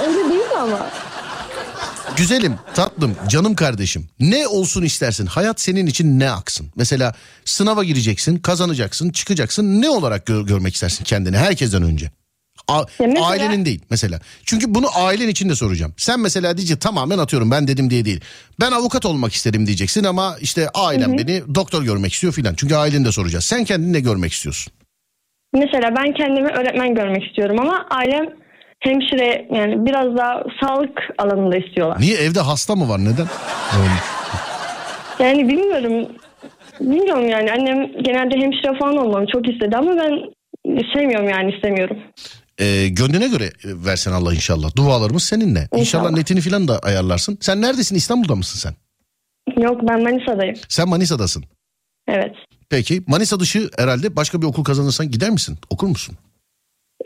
Öyle 0.07 0.29
değil 0.29 0.39
mi 0.45 0.57
ama? 0.61 0.88
Güzelim, 2.18 2.55
tatlım, 2.76 3.15
canım 3.28 3.55
kardeşim. 3.55 4.07
Ne 4.20 4.47
olsun 4.47 4.84
istersin? 4.84 5.26
Hayat 5.26 5.61
senin 5.61 5.86
için 5.86 6.20
ne 6.20 6.32
aksın? 6.32 6.68
Mesela 6.76 7.13
sınava 7.45 7.84
gireceksin, 7.84 8.38
kazanacaksın, 8.39 9.09
çıkacaksın. 9.09 9.82
Ne 9.82 9.89
olarak 9.89 10.28
gö- 10.28 10.47
görmek 10.47 10.74
istersin 10.76 11.03
kendini 11.03 11.38
herkesten 11.38 11.84
önce? 11.84 12.11
A- 12.68 12.84
mesela- 12.99 13.26
Ailenin 13.26 13.65
değil 13.65 13.82
mesela. 13.89 14.20
Çünkü 14.45 14.76
bunu 14.76 14.88
ailen 14.95 15.28
için 15.28 15.49
de 15.49 15.55
soracağım. 15.55 15.93
Sen 15.97 16.20
mesela 16.20 16.57
diyeceksin 16.57 16.80
tamamen 16.80 17.18
atıyorum 17.18 17.51
ben 17.51 17.68
dedim 17.68 17.89
diye 17.89 18.05
değil. 18.05 18.22
Ben 18.59 18.72
avukat 18.72 19.05
olmak 19.05 19.34
isterim 19.34 19.68
diyeceksin 19.68 20.03
ama 20.03 20.36
işte 20.41 20.70
ailem 20.70 21.18
beni 21.18 21.55
doktor 21.55 21.84
görmek 21.84 22.13
istiyor 22.13 22.34
filan. 22.34 22.53
Çünkü 22.55 22.76
aileni 22.76 23.05
de 23.05 23.11
soracağız. 23.11 23.45
Sen 23.45 23.63
kendini 23.65 23.93
ne 23.93 23.99
görmek 23.99 24.34
istiyorsun? 24.34 24.74
Mesela 25.53 25.89
ben 25.97 26.13
kendimi 26.13 26.47
öğretmen 26.49 26.95
görmek 26.95 27.24
istiyorum 27.28 27.59
ama 27.59 27.86
ailem 27.91 28.26
hemşire 28.80 29.47
yani 29.55 29.86
biraz 29.86 30.17
daha 30.17 30.43
sağlık 30.61 30.99
alanında 31.17 31.57
istiyorlar. 31.57 32.01
Niye 32.01 32.17
evde 32.17 32.39
hasta 32.39 32.75
mı 32.75 32.89
var 32.89 32.99
neden? 32.99 33.28
Yani 35.19 35.47
bilmiyorum. 35.49 36.07
Bilmiyorum 36.80 37.28
yani 37.30 37.51
annem 37.51 37.91
genelde 38.03 38.36
hemşire 38.36 38.80
falan 38.80 38.97
olmamı 38.97 39.25
çok 39.34 39.49
istedi 39.49 39.78
ama 39.78 39.91
ben 39.97 40.11
sevmiyorum 40.93 41.30
yani 41.30 41.55
istemiyorum. 41.55 41.97
Ee, 42.59 42.88
gönlüne 42.88 43.28
göre 43.28 43.49
versen 43.65 44.11
Allah 44.11 44.34
inşallah. 44.34 44.75
Dualarımız 44.75 45.23
seninle. 45.23 45.59
İnşallah, 45.59 45.80
İnşallah. 45.82 46.11
netini 46.11 46.41
filan 46.41 46.67
da 46.67 46.80
ayarlarsın. 46.80 47.38
Sen 47.41 47.61
neredesin? 47.61 47.95
İstanbul'da 47.95 48.36
mısın 48.36 48.59
sen? 48.59 48.73
Yok 49.63 49.82
ben 49.89 50.03
Manisa'dayım. 50.03 50.55
Sen 50.69 50.89
Manisa'dasın. 50.89 51.43
Evet. 52.07 52.36
Peki 52.69 53.03
Manisa 53.07 53.39
dışı 53.39 53.69
herhalde 53.78 54.15
başka 54.15 54.41
bir 54.41 54.45
okul 54.47 54.63
kazanırsan 54.63 55.11
gider 55.11 55.30
misin? 55.30 55.57
Okur 55.69 55.88
musun? 55.88 56.15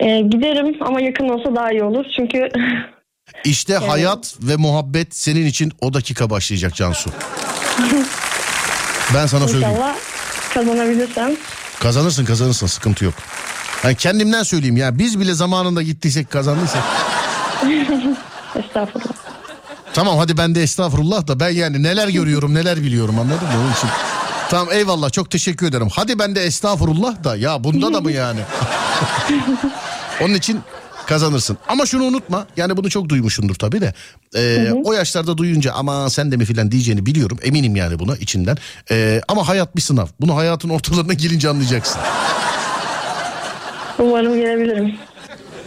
Ee, 0.02 0.22
giderim 0.22 0.76
ama 0.82 1.02
yakın 1.02 1.30
olsa 1.30 1.56
daha 1.56 1.72
iyi 1.72 1.84
olur 1.84 2.06
çünkü 2.16 2.50
İşte 3.44 3.78
hayat 3.78 4.36
ve 4.42 4.56
muhabbet 4.56 5.16
senin 5.16 5.46
için 5.46 5.72
o 5.82 5.94
dakika 5.94 6.30
başlayacak 6.30 6.76
Cansu. 6.76 7.10
Ben 9.14 9.26
sana 9.26 9.48
söyleyeyim. 9.48 9.74
inşallah 9.76 9.96
kazanabilirsem. 10.54 11.32
Kazanırsın 11.80 12.26
kazanırsın 12.26 12.68
sıkıntı 12.68 13.06
yok. 13.06 13.14
Yani 13.84 13.96
kendimden 13.96 14.44
söyleyeyim 14.44 14.78
ya 14.78 14.98
biz 15.00 15.20
bile 15.20 15.34
zamanında 15.34 15.82
gittiysek 15.82 16.30
kazandıysak. 16.32 16.84
Estağfurullah. 18.56 19.12
Tamam 19.94 20.18
hadi 20.18 20.38
ben 20.38 20.56
de 20.56 20.64
estağfurullah 20.64 21.28
da 21.28 21.40
ben 21.40 21.50
yani 21.50 21.84
neler 21.84 22.08
görüyorum 22.08 22.54
neler 22.54 22.78
biliyorum 22.78 23.20
anladın 23.20 23.48
mı 23.48 23.64
onun 23.64 23.72
için. 23.74 23.90
Tamam 24.50 24.68
eyvallah 24.74 25.12
çok 25.12 25.32
teşekkür 25.32 25.68
ederim. 25.68 25.88
Hadi 25.96 26.20
ben 26.20 26.36
de 26.36 26.44
estağfurullah 26.44 27.24
da 27.24 27.36
ya 27.36 27.64
bunda 27.64 27.94
da 27.94 28.02
mı 28.02 28.12
yani? 28.12 28.40
onun 30.24 30.34
için 30.34 30.60
kazanırsın. 31.08 31.58
Ama 31.68 31.86
şunu 31.86 32.04
unutma 32.04 32.48
yani 32.58 32.78
bunu 32.78 32.90
çok 32.90 33.10
duymuşsundur 33.10 33.56
tabii 33.56 33.82
de. 33.82 33.94
Ee, 34.36 34.72
o 34.84 34.94
yaşlarda 34.94 35.38
duyunca 35.38 35.74
ama 35.74 36.10
sen 36.10 36.32
de 36.32 36.38
mi 36.38 36.46
filan 36.46 36.72
diyeceğini 36.72 37.06
biliyorum. 37.06 37.38
Eminim 37.44 37.76
yani 37.76 38.00
buna 38.00 38.16
içinden. 38.16 38.58
Ee, 38.92 39.22
ama 39.28 39.48
hayat 39.48 39.76
bir 39.76 39.82
sınav. 39.82 40.08
Bunu 40.22 40.36
hayatın 40.36 40.70
ortalarına 40.70 41.14
gelince 41.14 41.50
anlayacaksın. 41.50 42.02
Umarım 44.00 44.36
gelebilirim. 44.36 44.96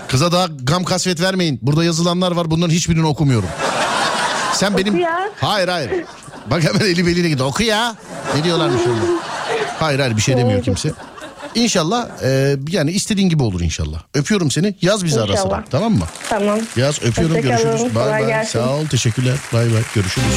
Kıza 0.09 0.33
daha 0.33 0.47
gam 0.63 0.85
kasvet 0.85 1.21
vermeyin. 1.21 1.59
Burada 1.63 1.85
yazılanlar 1.85 2.33
var 2.33 2.51
bunların 2.51 2.73
hiçbirini 2.75 3.07
okumuyorum. 3.07 3.49
Sen 4.55 4.79
benim... 4.79 4.99
ya. 4.99 5.31
Hayır 5.41 5.69
hayır. 5.69 5.91
Bak 6.51 6.63
hemen 6.65 6.81
eli 6.81 7.07
beline 7.07 7.29
gidiyor. 7.29 7.49
Oku 7.49 7.63
ya. 7.63 7.97
Ne 8.37 8.45
diyorlarmış 8.45 8.83
orada? 8.83 9.21
Hayır 9.81 9.99
hayır 10.01 10.17
bir 10.17 10.23
şey 10.23 10.37
demiyor 10.37 10.63
kimse. 10.63 10.93
İnşallah 11.55 12.09
e, 12.23 12.57
yani 12.69 12.91
istediğin 12.91 13.29
gibi 13.29 13.43
olur 13.43 13.61
inşallah. 13.61 14.03
Öpüyorum 14.15 14.51
seni. 14.51 14.75
Yaz 14.83 15.05
bizi 15.05 15.21
ara 15.23 15.37
sıra. 15.37 15.65
Tamam 15.71 15.93
mı? 15.93 16.05
Tamam. 16.29 16.61
Yaz 16.77 17.03
öpüyorum 17.03 17.37
Hoşça 17.37 17.49
görüşürüz. 17.49 17.95
Bay 17.95 18.23
bay. 18.23 18.45
Sağ 18.45 18.77
ol 18.77 18.87
teşekkürler. 18.87 19.37
Bay 19.53 19.73
bay 19.73 19.83
görüşürüz. 19.95 20.35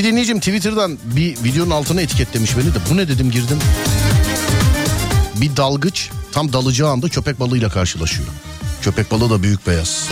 Bir 0.00 0.04
dinleyicim 0.04 0.38
Twitter'dan 0.38 0.98
bir 1.04 1.44
videonun 1.44 1.70
altına 1.70 2.00
etiketlemiş 2.00 2.56
beni 2.56 2.66
de 2.66 2.78
bu 2.90 2.96
ne 2.96 3.08
dedim 3.08 3.30
girdim. 3.30 3.58
Bir 5.36 5.56
dalgıç 5.56 6.10
tam 6.32 6.52
dalacağı 6.52 6.90
anda 6.90 7.08
köpek 7.08 7.40
balığıyla 7.40 7.68
karşılaşıyor. 7.68 8.28
Köpek 8.82 9.10
balığı 9.10 9.30
da 9.30 9.42
büyük 9.42 9.66
beyaz. 9.66 10.08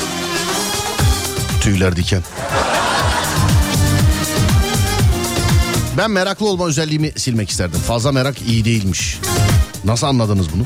Tüyler 1.60 1.96
diken. 1.96 2.22
Ben 5.96 6.10
meraklı 6.10 6.46
olma 6.46 6.66
özelliğimi 6.66 7.12
silmek 7.16 7.50
isterdim. 7.50 7.80
Fazla 7.80 8.12
merak 8.12 8.42
iyi 8.42 8.64
değilmiş. 8.64 9.18
Nasıl 9.84 10.06
anladınız 10.06 10.46
bunu? 10.52 10.62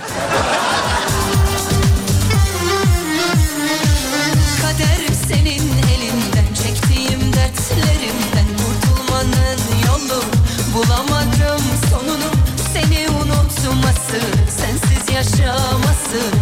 answer. 16.14 16.41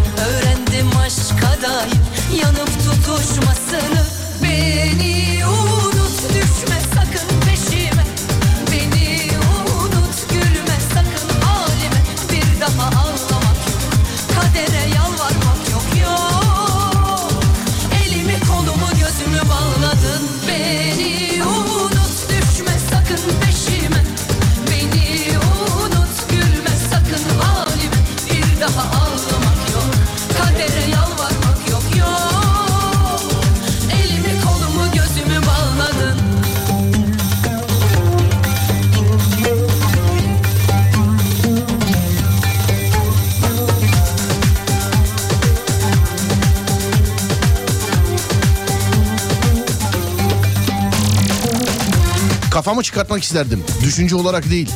Çıkartmak 53.01 53.23
isterdim. 53.23 53.63
Düşünce 53.83 54.15
olarak 54.15 54.49
değil. 54.49 54.69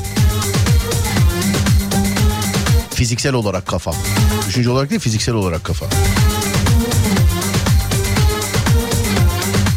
Fiziksel 2.93 3.33
olarak 3.33 3.67
kafa. 3.67 3.91
Düşünce 4.47 4.69
olarak 4.69 4.89
değil 4.89 5.01
fiziksel 5.01 5.35
olarak 5.35 5.63
kafa. 5.63 5.85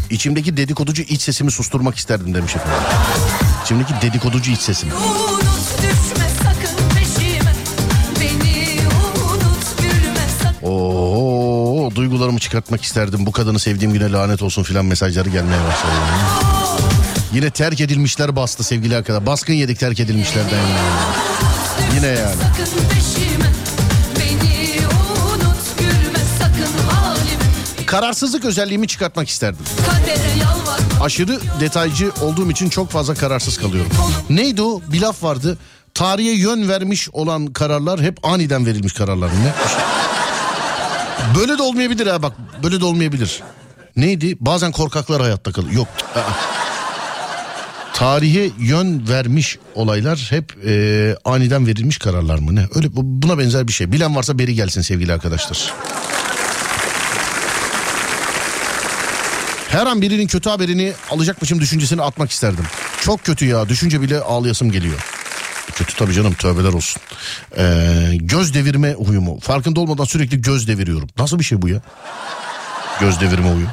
İçimdeki 0.09 0.57
dedikoducu 0.57 1.03
iç 1.03 1.21
sesimi 1.21 1.51
susturmak 1.51 1.95
isterdim 1.95 2.33
demiş 2.33 2.55
efendim. 2.55 2.81
İçimdeki 3.63 3.93
dedikoducu 4.01 4.51
iç 4.51 4.59
sesimi. 4.59 4.91
Oo, 10.63 11.91
duygularımı 11.95 12.39
çıkartmak 12.39 12.83
isterdim. 12.83 13.25
Bu 13.25 13.31
kadını 13.31 13.59
sevdiğim 13.59 13.93
güne 13.93 14.11
lanet 14.11 14.41
olsun 14.41 14.63
filan 14.63 14.85
mesajları 14.85 15.29
gelmeye 15.29 15.61
başladı. 15.67 16.48
Yine 17.33 17.49
terk 17.51 17.81
edilmişler 17.81 18.35
bastı 18.35 18.63
sevgili 18.63 18.95
arkadaşlar. 18.95 19.25
Baskın 19.25 19.53
yedik 19.53 19.79
terk 19.79 19.99
edilmişlerden. 19.99 20.57
yani. 20.57 21.95
Yine 21.95 22.07
yani. 22.07 22.35
Kararsızlık 27.85 28.45
özelliğimi 28.45 28.87
çıkartmak 28.87 29.29
isterdim. 29.29 29.65
Aşırı 31.01 31.39
detaycı 31.59 32.11
olduğum 32.21 32.51
için 32.51 32.69
çok 32.69 32.89
fazla 32.91 33.13
kararsız 33.13 33.57
kalıyorum. 33.57 33.91
Neydi 34.29 34.61
o? 34.61 34.81
Bir 34.87 35.01
laf 35.01 35.23
vardı. 35.23 35.57
Tarihe 35.93 36.31
yön 36.31 36.69
vermiş 36.69 37.09
olan 37.13 37.47
kararlar 37.47 38.01
hep 38.01 38.17
aniden 38.25 38.65
verilmiş 38.65 38.93
kararlar. 38.93 39.29
Ne? 39.29 39.53
Böyle 41.39 41.57
de 41.57 41.61
olmayabilir 41.61 42.07
ha 42.07 42.21
bak. 42.21 42.33
Böyle 42.63 42.81
de 42.81 42.85
olmayabilir. 42.85 43.43
Neydi? 43.95 44.37
Bazen 44.39 44.71
korkaklar 44.71 45.21
hayatta 45.21 45.51
kalıyor. 45.51 45.73
Yok. 45.73 45.87
Tarihe 47.99 48.49
yön 48.59 49.07
vermiş 49.09 49.57
olaylar 49.75 50.27
hep 50.29 50.53
e, 50.67 51.15
aniden 51.25 51.67
verilmiş 51.67 51.97
kararlar 51.97 52.39
mı 52.39 52.55
ne? 52.55 52.65
Öyle 52.75 52.95
bu- 52.95 53.01
buna 53.03 53.37
benzer 53.39 53.67
bir 53.67 53.73
şey. 53.73 53.91
Bilen 53.91 54.15
varsa 54.15 54.39
beri 54.39 54.55
gelsin 54.55 54.81
sevgili 54.81 55.13
arkadaşlar. 55.13 55.73
Her 59.69 59.85
an 59.87 60.01
birinin 60.01 60.27
kötü 60.27 60.49
haberini 60.49 60.93
alacakmışım 61.11 61.59
düşüncesini 61.61 62.01
atmak 62.01 62.31
isterdim. 62.31 62.65
Çok 63.01 63.23
kötü 63.23 63.45
ya 63.45 63.69
düşünce 63.69 64.01
bile 64.01 64.19
ağlayasım 64.19 64.71
geliyor. 64.71 64.99
Kötü 65.75 65.95
tabii 65.95 66.13
canım 66.13 66.33
tövbeler 66.33 66.73
olsun. 66.73 67.01
Ee, 67.57 68.11
göz 68.15 68.53
devirme 68.53 68.93
huyumu. 68.93 69.39
Farkında 69.39 69.79
olmadan 69.79 70.03
sürekli 70.03 70.41
göz 70.41 70.67
deviriyorum. 70.67 71.09
Nasıl 71.17 71.39
bir 71.39 71.43
şey 71.43 71.61
bu 71.61 71.69
ya? 71.69 71.81
Göz 72.99 73.21
devirme 73.21 73.53
huyu. 73.53 73.67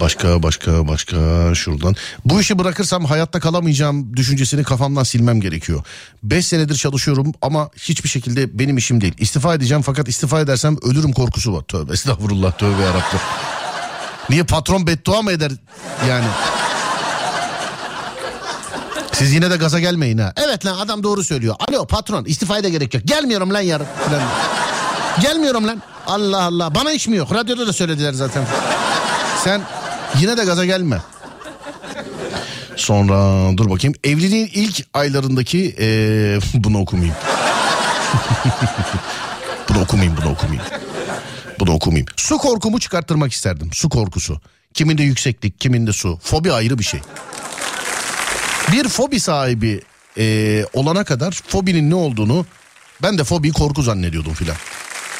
Başka 0.00 0.42
başka 0.42 0.88
başka 0.88 1.16
şuradan. 1.54 1.94
Bu 2.24 2.40
işi 2.40 2.58
bırakırsam 2.58 3.04
hayatta 3.04 3.40
kalamayacağım 3.40 4.16
düşüncesini 4.16 4.64
kafamdan 4.64 5.02
silmem 5.02 5.40
gerekiyor. 5.40 5.82
5 6.22 6.46
senedir 6.46 6.74
çalışıyorum 6.74 7.32
ama 7.42 7.70
hiçbir 7.76 8.08
şekilde 8.08 8.58
benim 8.58 8.76
işim 8.76 9.00
değil. 9.00 9.14
İstifa 9.18 9.54
edeceğim 9.54 9.82
fakat 9.82 10.08
istifa 10.08 10.40
edersem 10.40 10.76
ölürüm 10.82 11.12
korkusu 11.12 11.52
var. 11.52 11.62
Tövbe 11.62 11.92
estağfurullah 11.92 12.52
tövbe 12.52 12.82
yarabbim. 12.82 13.20
Niye 14.30 14.42
patron 14.44 14.86
beddua 14.86 15.22
mı 15.22 15.32
eder 15.32 15.52
yani? 16.08 16.26
Siz 19.12 19.32
yine 19.32 19.50
de 19.50 19.56
gaza 19.56 19.80
gelmeyin 19.80 20.18
ha. 20.18 20.32
Evet 20.36 20.66
lan 20.66 20.78
adam 20.78 21.02
doğru 21.02 21.24
söylüyor. 21.24 21.56
Alo 21.68 21.86
patron 21.86 22.24
istifaya 22.24 22.64
da 22.64 22.68
gerek 22.68 22.94
yok. 22.94 23.04
Gelmiyorum 23.06 23.54
lan 23.54 23.60
yarın. 23.60 23.86
Gelmiyorum 25.20 25.66
lan. 25.66 25.82
Allah 26.06 26.42
Allah. 26.42 26.74
Bana 26.74 26.92
iş 26.92 27.08
mi 27.08 27.16
yok? 27.16 27.34
Radyoda 27.34 27.66
da 27.66 27.72
söylediler 27.72 28.12
zaten. 28.12 28.44
Sen 29.44 29.62
yine 30.20 30.36
de 30.36 30.44
gaza 30.44 30.64
gelme. 30.64 30.98
Sonra 32.76 33.16
dur 33.56 33.70
bakayım. 33.70 33.94
Evliliğin 34.04 34.50
ilk 34.52 34.86
aylarındaki 34.94 35.58
eee, 35.58 36.38
bunu 36.54 36.78
okumayayım. 36.78 37.16
bunu 39.68 39.80
okumayayım 39.80 40.16
bunu 40.22 40.32
okumayayım. 40.32 40.64
Bunu 41.60 41.72
okumayayım. 41.72 42.06
Su 42.16 42.38
korkumu 42.38 42.80
çıkarttırmak 42.80 43.32
isterdim. 43.32 43.70
Su 43.72 43.88
korkusu. 43.88 44.40
Kiminde 44.74 45.02
yükseklik, 45.02 45.60
kiminde 45.60 45.92
su. 45.92 46.18
Fobi 46.22 46.52
ayrı 46.52 46.78
bir 46.78 46.84
şey. 46.84 47.00
Bir 48.72 48.88
fobi 48.88 49.20
sahibi 49.20 49.80
e, 50.18 50.64
olana 50.72 51.04
kadar 51.04 51.40
fobinin 51.48 51.90
ne 51.90 51.94
olduğunu 51.94 52.46
ben 53.02 53.18
de 53.18 53.24
fobiyi 53.24 53.52
korku 53.52 53.82
zannediyordum 53.82 54.34
filan. 54.34 54.56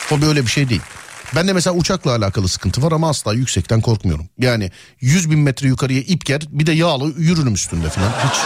Fobi 0.08 0.26
öyle 0.26 0.42
bir 0.42 0.50
şey 0.50 0.68
değil. 0.68 0.82
Ben 1.34 1.48
de 1.48 1.52
mesela 1.52 1.76
uçakla 1.76 2.10
alakalı 2.16 2.48
sıkıntı 2.48 2.82
var 2.82 2.92
ama 2.92 3.08
asla 3.08 3.34
yüksekten 3.34 3.80
korkmuyorum. 3.80 4.28
Yani 4.38 4.70
100 5.00 5.30
bin 5.30 5.38
metre 5.38 5.68
yukarıya 5.68 6.00
ip 6.00 6.26
ger 6.26 6.40
bir 6.50 6.66
de 6.66 6.72
yağlı 6.72 7.14
yürürüm 7.18 7.54
üstünde 7.54 7.90
filan. 7.90 8.08
Hiç 8.10 8.38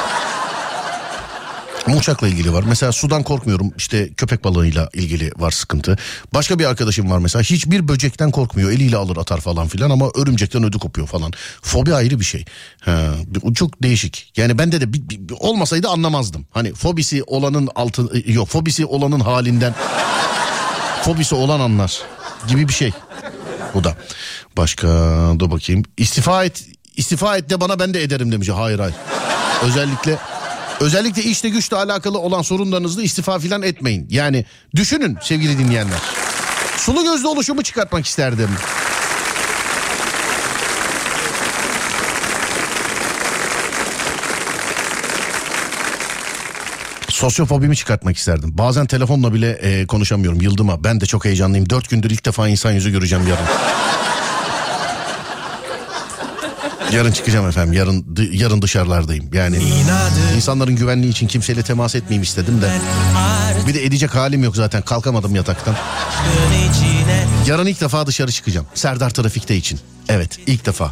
ama 1.87 1.97
uçakla 1.97 2.29
ilgili 2.29 2.53
var. 2.53 2.65
Mesela 2.69 2.93
sudan 2.93 3.23
korkmuyorum. 3.23 3.71
İşte 3.77 4.13
köpek 4.13 4.45
balığıyla 4.45 4.89
ilgili 4.95 5.31
var 5.37 5.51
sıkıntı. 5.51 5.99
Başka 6.35 6.59
bir 6.59 6.65
arkadaşım 6.65 7.11
var 7.11 7.19
mesela. 7.19 7.43
Hiçbir 7.43 7.89
böcekten 7.89 8.31
korkmuyor. 8.31 8.71
Eliyle 8.71 8.97
alır 8.97 9.17
atar 9.17 9.41
falan 9.41 9.69
filan 9.69 9.91
ama 9.91 10.09
örümcekten 10.15 10.65
ödü 10.65 10.79
kopuyor 10.79 11.07
falan. 11.07 11.33
Fobi 11.63 11.95
ayrı 11.95 12.21
bir 12.21 12.25
şey. 12.25 12.45
Ha, 12.81 13.15
çok 13.55 13.83
değişik. 13.83 14.33
Yani 14.37 14.59
bende 14.59 14.81
de 14.81 14.93
bir- 14.93 15.09
bir- 15.09 15.35
olmasaydı 15.41 15.89
anlamazdım. 15.89 16.47
Hani 16.51 16.75
fobisi 16.75 17.23
olanın 17.27 17.69
altı 17.75 18.23
yok 18.27 18.49
fobisi 18.49 18.87
olanın 18.87 19.21
halinden 19.21 19.75
fobisi 21.05 21.35
olan 21.35 21.61
anlar. 21.61 21.99
Gibi 22.49 22.69
bir 22.69 22.73
şey. 22.73 22.93
Bu 23.75 23.85
da. 23.85 23.97
Başka 24.57 24.89
dur 25.39 25.51
bakayım. 25.51 25.83
İstifa 25.97 26.45
et 26.45 26.65
istifa 26.97 27.37
et 27.37 27.51
de 27.51 27.61
bana 27.61 27.79
ben 27.79 27.95
de 27.95 28.03
ederim 28.03 28.33
demiş. 28.33 28.49
Hayır 28.49 28.79
hayır. 28.79 28.95
Özellikle 29.63 30.19
özellikle 30.81 31.23
işte 31.23 31.49
güçle 31.49 31.77
alakalı 31.77 32.19
olan 32.19 32.43
sorunlarınızda 32.43 33.03
istifa 33.03 33.39
filan 33.39 33.63
etmeyin. 33.63 34.07
Yani 34.11 34.45
düşünün 34.77 35.19
sevgili 35.23 35.59
dinleyenler. 35.59 35.99
Sulu 36.77 37.05
gözlü 37.05 37.27
oluşumu 37.27 37.63
çıkartmak 37.63 38.07
isterdim. 38.07 38.51
Sosyofobimi 47.23 47.77
çıkartmak 47.77 48.17
isterdim. 48.17 48.59
Bazen 48.59 48.87
telefonla 48.87 49.35
bile 49.35 49.51
e, 49.51 49.87
konuşamıyorum. 49.87 50.41
Yıldıma 50.41 50.85
ben 50.85 51.01
de 51.01 51.07
çok 51.07 51.25
heyecanlıyım. 51.25 51.71
Dört 51.71 51.91
gündür 51.91 52.11
ilk 52.11 52.27
defa 52.27 52.49
insan 52.49 52.73
yüzü 52.73 52.91
göreceğim 52.91 53.25
yarın. 53.29 53.45
yarın 56.97 57.13
çıkacağım 57.13 57.49
efendim. 57.49 57.73
Yarın 57.73 58.17
yarın 58.33 58.63
dışarılardayım. 58.63 59.25
Yani 59.33 59.59
insanların 60.37 60.77
güvenliği 60.77 61.13
için 61.13 61.27
kimseyle 61.27 61.63
temas 61.63 61.95
etmeyeyim 61.95 62.23
istedim 62.23 62.63
de. 62.63 62.71
Bir 63.67 63.75
de 63.75 63.85
edecek 63.85 64.15
halim 64.15 64.45
yok 64.45 64.57
zaten. 64.57 64.83
Kalkamadım 64.83 65.35
yataktan. 65.35 65.75
Yarın 67.47 67.67
ilk 67.67 67.81
defa 67.81 68.07
dışarı 68.07 68.33
çıkacağım. 68.33 68.67
Serdar 68.75 69.11
Trafik'te 69.11 69.57
için. 69.57 69.81
Evet 70.09 70.39
ilk 70.47 70.67
defa. 70.67 70.91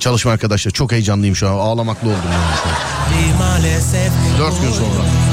Çalışma 0.00 0.32
arkadaşlar 0.32 0.72
çok 0.72 0.92
heyecanlıyım 0.92 1.36
şu 1.36 1.48
an. 1.48 1.52
Ağlamaklı 1.52 2.08
oldum 2.08 2.30
yani 2.32 2.56
şu 2.62 2.68
an. 2.68 3.38
Maalesef 3.38 4.12
Dört 4.38 4.60
gün 4.62 4.72
sonra. 4.72 5.31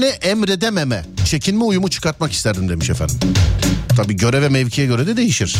Birine 0.00 0.12
emredememe, 0.12 1.04
çekinme 1.24 1.64
uyumu 1.64 1.90
çıkartmak 1.90 2.32
isterdim 2.32 2.68
demiş 2.68 2.90
efendim. 2.90 3.18
Tabii 3.96 4.16
göreve 4.16 4.48
mevkiye 4.48 4.86
göre 4.86 5.06
de 5.06 5.16
değişir. 5.16 5.56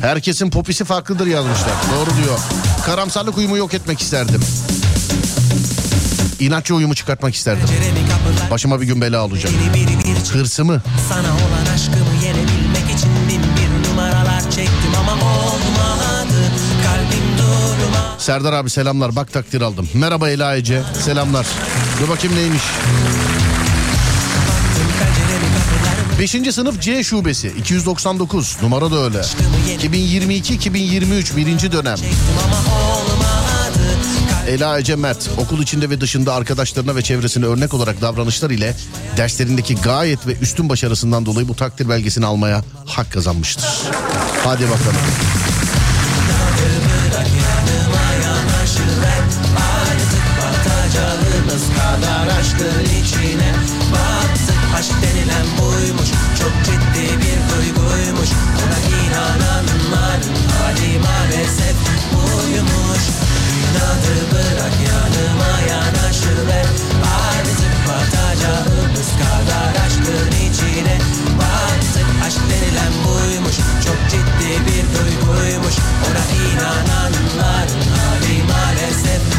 Herkesin 0.00 0.50
popisi 0.50 0.84
farklıdır 0.84 1.26
yazmışlar. 1.26 1.72
Doğru 1.96 2.24
diyor. 2.24 2.38
Karamsarlık 2.86 3.38
uyumu 3.38 3.56
yok 3.56 3.74
etmek 3.74 4.00
isterdim. 4.00 4.40
İnatçı 6.40 6.74
uyumu 6.74 6.94
çıkartmak 6.94 7.34
isterdim. 7.34 7.68
Başıma 8.50 8.80
bir 8.80 8.86
gün 8.86 9.00
bela 9.00 9.24
olacak. 9.24 9.52
Hırsımı, 10.32 10.82
Sana 11.08 11.20
olan 11.20 11.74
aşkımı 11.74 12.24
yenebilmek 12.24 12.98
için 12.98 13.10
bin 13.28 13.42
bir 13.42 13.90
numaralar 13.90 14.40
çektim 14.50 14.94
ama 15.00 15.12
olmadı 15.12 16.50
Kalbim 16.84 17.38
durma 17.38 18.18
Serdar 18.18 18.52
abi 18.52 18.70
selamlar 18.70 19.16
bak 19.16 19.32
takdir 19.32 19.60
aldım. 19.60 19.88
Merhaba 19.94 20.30
Ela 20.30 20.56
Ece 20.56 20.82
selamlar. 21.04 21.46
Dur 22.00 22.08
bakayım 22.08 22.36
neymiş. 22.36 22.62
5. 26.18 26.54
sınıf 26.54 26.80
C 26.80 27.04
şubesi 27.04 27.48
299 27.48 28.56
numara 28.62 28.90
da 28.90 29.04
öyle. 29.04 29.20
2022-2023 29.82 31.36
birinci 31.36 31.72
dönem. 31.72 31.96
Ela 34.48 34.78
Ece 34.78 34.96
Mert 34.96 35.30
okul 35.38 35.62
içinde 35.62 35.90
ve 35.90 36.00
dışında 36.00 36.34
arkadaşlarına 36.34 36.96
ve 36.96 37.02
çevresine 37.02 37.46
örnek 37.46 37.74
olarak 37.74 38.00
davranışlar 38.00 38.50
ile 38.50 38.76
derslerindeki 39.16 39.74
gayet 39.74 40.26
ve 40.26 40.34
üstün 40.34 40.68
başarısından 40.68 41.26
dolayı 41.26 41.48
bu 41.48 41.56
takdir 41.56 41.88
belgesini 41.88 42.26
almaya 42.26 42.64
hak 42.86 43.12
kazanmıştır. 43.12 43.64
Hadi 44.44 44.64
bakalım. 44.64 44.96
Aşkın 52.44 52.84
içine. 53.00 53.52
Battık 53.92 54.60
Aşk 54.78 54.92
denilen 55.02 55.46
buymuş. 55.58 56.08
Çok 56.40 56.54
ciddi 56.64 57.06
bir 57.20 57.38
duyguymuş. 57.50 58.30
Buna 58.56 58.78
inananların 59.00 60.36
hali 60.52 60.98
maalesef 60.98 61.76
buymuş. 62.12 63.04
İnadı 63.56 64.14
bırak 64.32 64.76
yanıma 64.88 65.54
yanaşıver 65.70 66.66
Artık 67.28 67.74
batacağımız 67.88 69.10
kadar 69.22 69.86
aşkın 69.86 70.30
içine. 70.46 70.98
Battık 71.38 72.08
Aşk 72.26 72.40
denilen 72.50 72.92
buymuş. 73.04 73.56
Çok 73.84 74.00
ciddi 74.10 74.52
bir 74.66 74.84
duyguymuş. 74.94 75.74
Ona 76.06 76.24
inananların 76.44 77.88
hali 77.96 78.42
maalesef 78.42 79.33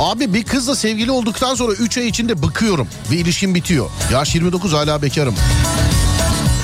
Abi 0.00 0.34
bir 0.34 0.44
kızla 0.44 0.76
sevgili 0.76 1.10
olduktan 1.10 1.54
sonra 1.54 1.72
3 1.72 1.98
ay 1.98 2.08
içinde 2.08 2.42
bıkıyorum. 2.42 2.88
Bir 3.10 3.18
ilişkim 3.18 3.54
bitiyor. 3.54 3.90
Yaş 4.12 4.34
29 4.34 4.72
hala 4.72 5.02
bekarım. 5.02 5.34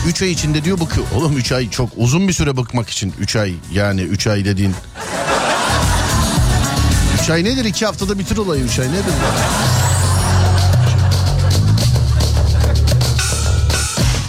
3 0.08 0.22
ay 0.22 0.30
içinde 0.30 0.64
diyor 0.64 0.80
bıkıyor. 0.80 1.06
Oğlum 1.16 1.36
3 1.36 1.52
ay 1.52 1.70
çok 1.70 1.90
uzun 1.96 2.28
bir 2.28 2.32
süre 2.32 2.56
bıkmak 2.56 2.88
için. 2.88 3.14
3 3.20 3.36
ay 3.36 3.54
yani 3.72 4.00
3 4.00 4.26
ay 4.26 4.44
dediğin. 4.44 4.74
3 7.22 7.30
ay 7.30 7.44
nedir? 7.44 7.64
2 7.64 7.86
haftada 7.86 8.18
bitir 8.18 8.36
olayı 8.36 8.64
3 8.64 8.78
ay 8.78 8.88
nedir? 8.88 8.98
ya? 8.98 9.64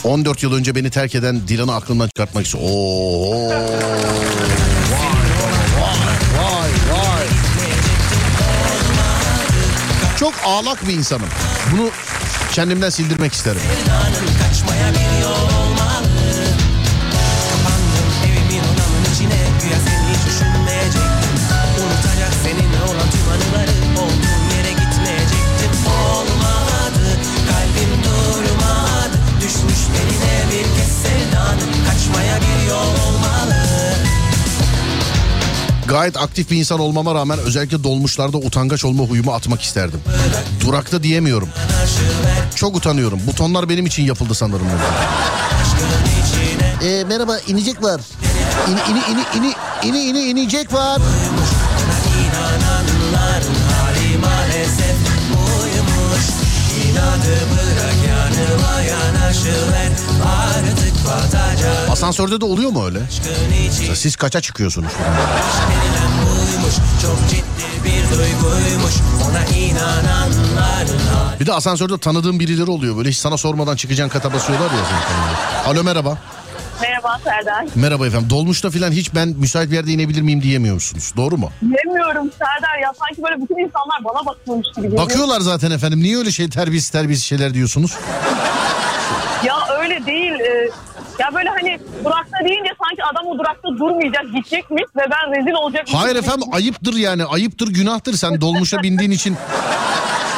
14 0.03 0.43
yıl 0.43 0.53
önce 0.53 0.75
beni 0.75 0.89
terk 0.89 1.15
eden 1.15 1.47
Dilan'ı 1.47 1.75
aklımdan 1.75 2.07
çıkartmak 2.07 2.45
istiyor. 2.45 2.63
Oo. 2.67 3.51
Çok 10.19 10.33
ağlak 10.45 10.87
bir 10.87 10.93
insanım. 10.93 11.27
Bunu 11.71 11.89
kendimden 12.51 12.89
sildirmek 12.89 13.33
isterim. 13.33 13.61
Gayet 35.87 36.17
aktif 36.17 36.51
bir 36.51 36.57
insan 36.57 36.79
olmama 36.79 37.15
rağmen 37.15 37.39
özellikle 37.39 37.83
dolmuşlarda 37.83 38.37
utangaç 38.37 38.85
olma 38.85 39.03
huyumu 39.03 39.33
atmak 39.33 39.61
isterdim. 39.61 39.99
Durakta 40.65 41.03
diyemiyorum. 41.03 41.49
Çok 42.55 42.75
utanıyorum. 42.75 43.19
Butonlar 43.27 43.69
benim 43.69 43.85
için 43.85 44.03
yapıldı 44.03 44.35
sanırım. 44.35 44.67
Ee, 46.83 47.03
merhaba 47.03 47.39
inecek 47.47 47.83
var. 47.83 48.01
İni 48.69 48.79
ini 48.91 48.99
ini 49.13 49.23
ini 49.35 49.53
ini 49.83 49.99
ini 50.09 50.19
inecek 50.41 50.73
var. 50.73 51.01
İnananların 52.19 53.55
hali 53.69 54.17
maalesef 54.17 54.95
buymuş 55.29 56.25
İnadı 56.85 57.37
bırak 57.51 57.95
yanıma 58.09 58.81
yanaşıver 58.81 59.91
Artık 60.25 60.94
Asansörde 61.91 62.41
de 62.41 62.45
oluyor 62.45 62.71
mu 62.71 62.85
öyle? 62.85 62.99
Mesela 63.79 63.95
Siz 63.95 64.15
kaça 64.15 64.41
çıkıyorsunuz? 64.41 64.91
bir 67.85 68.17
duyguymuş 68.17 68.93
Ona 69.29 69.45
inananların 69.45 71.07
hali 71.07 71.39
Bir 71.39 71.45
de 71.45 71.53
asansörde 71.53 71.97
tanıdığım 71.97 72.39
birileri 72.39 72.71
oluyor. 72.71 72.97
Böyle 72.97 73.09
hiç 73.09 73.17
sana 73.17 73.37
sormadan 73.37 73.75
çıkacağın 73.75 74.09
kata 74.09 74.33
basıyorlar 74.33 74.71
ya. 74.71 74.79
Alo 75.65 75.83
merhaba. 75.83 76.17
Merhaba 76.81 77.19
Serdar. 77.23 77.65
Merhaba 77.75 78.07
efendim. 78.07 78.29
Dolmuşta 78.29 78.69
falan 78.71 78.91
hiç 78.91 79.15
ben 79.15 79.27
müsait 79.29 79.71
bir 79.71 79.75
yerde 79.75 79.91
inebilir 79.91 80.21
miyim 80.21 80.41
diyemiyor 80.41 80.73
musunuz? 80.75 81.13
Doğru 81.17 81.37
mu? 81.37 81.51
Bilemiyorum 81.61 82.31
Serdar 82.39 82.79
ya 82.83 82.91
sanki 82.99 83.23
böyle 83.23 83.43
bütün 83.43 83.55
insanlar 83.55 84.03
bana 84.03 84.25
bakıyormuş 84.25 84.67
gibi 84.75 84.81
geliyor. 84.87 85.03
Bakıyorlar 85.03 85.39
zaten 85.39 85.71
efendim. 85.71 85.99
Niye 86.03 86.17
öyle 86.17 86.31
şey 86.31 86.49
terbiyesiz 86.49 86.89
terbiyesiz 86.89 87.25
şeyler 87.25 87.53
diyorsunuz? 87.53 87.91
Ya 89.45 89.55
öyle 89.79 90.05
değil. 90.05 90.31
e, 90.33 90.69
ya 91.19 91.33
böyle 91.33 91.49
hani 91.49 91.79
durakta 92.05 92.37
deyince 92.45 92.69
sanki 92.83 93.03
adam 93.13 93.27
o 93.27 93.37
durakta 93.39 93.67
durmayacak 93.69 94.23
gidecekmiş 94.35 94.83
ve 94.95 95.01
ben 95.11 95.39
rezil 95.39 95.51
olacakmışım. 95.53 95.99
Hayır 95.99 96.15
efendim 96.15 96.47
ayıptır 96.53 96.93
yani. 96.95 97.25
Ayıptır 97.25 97.67
günahtır. 97.67 98.13
Sen 98.13 98.41
dolmuşa 98.41 98.83
bindiğin 98.83 99.11
için 99.11 99.37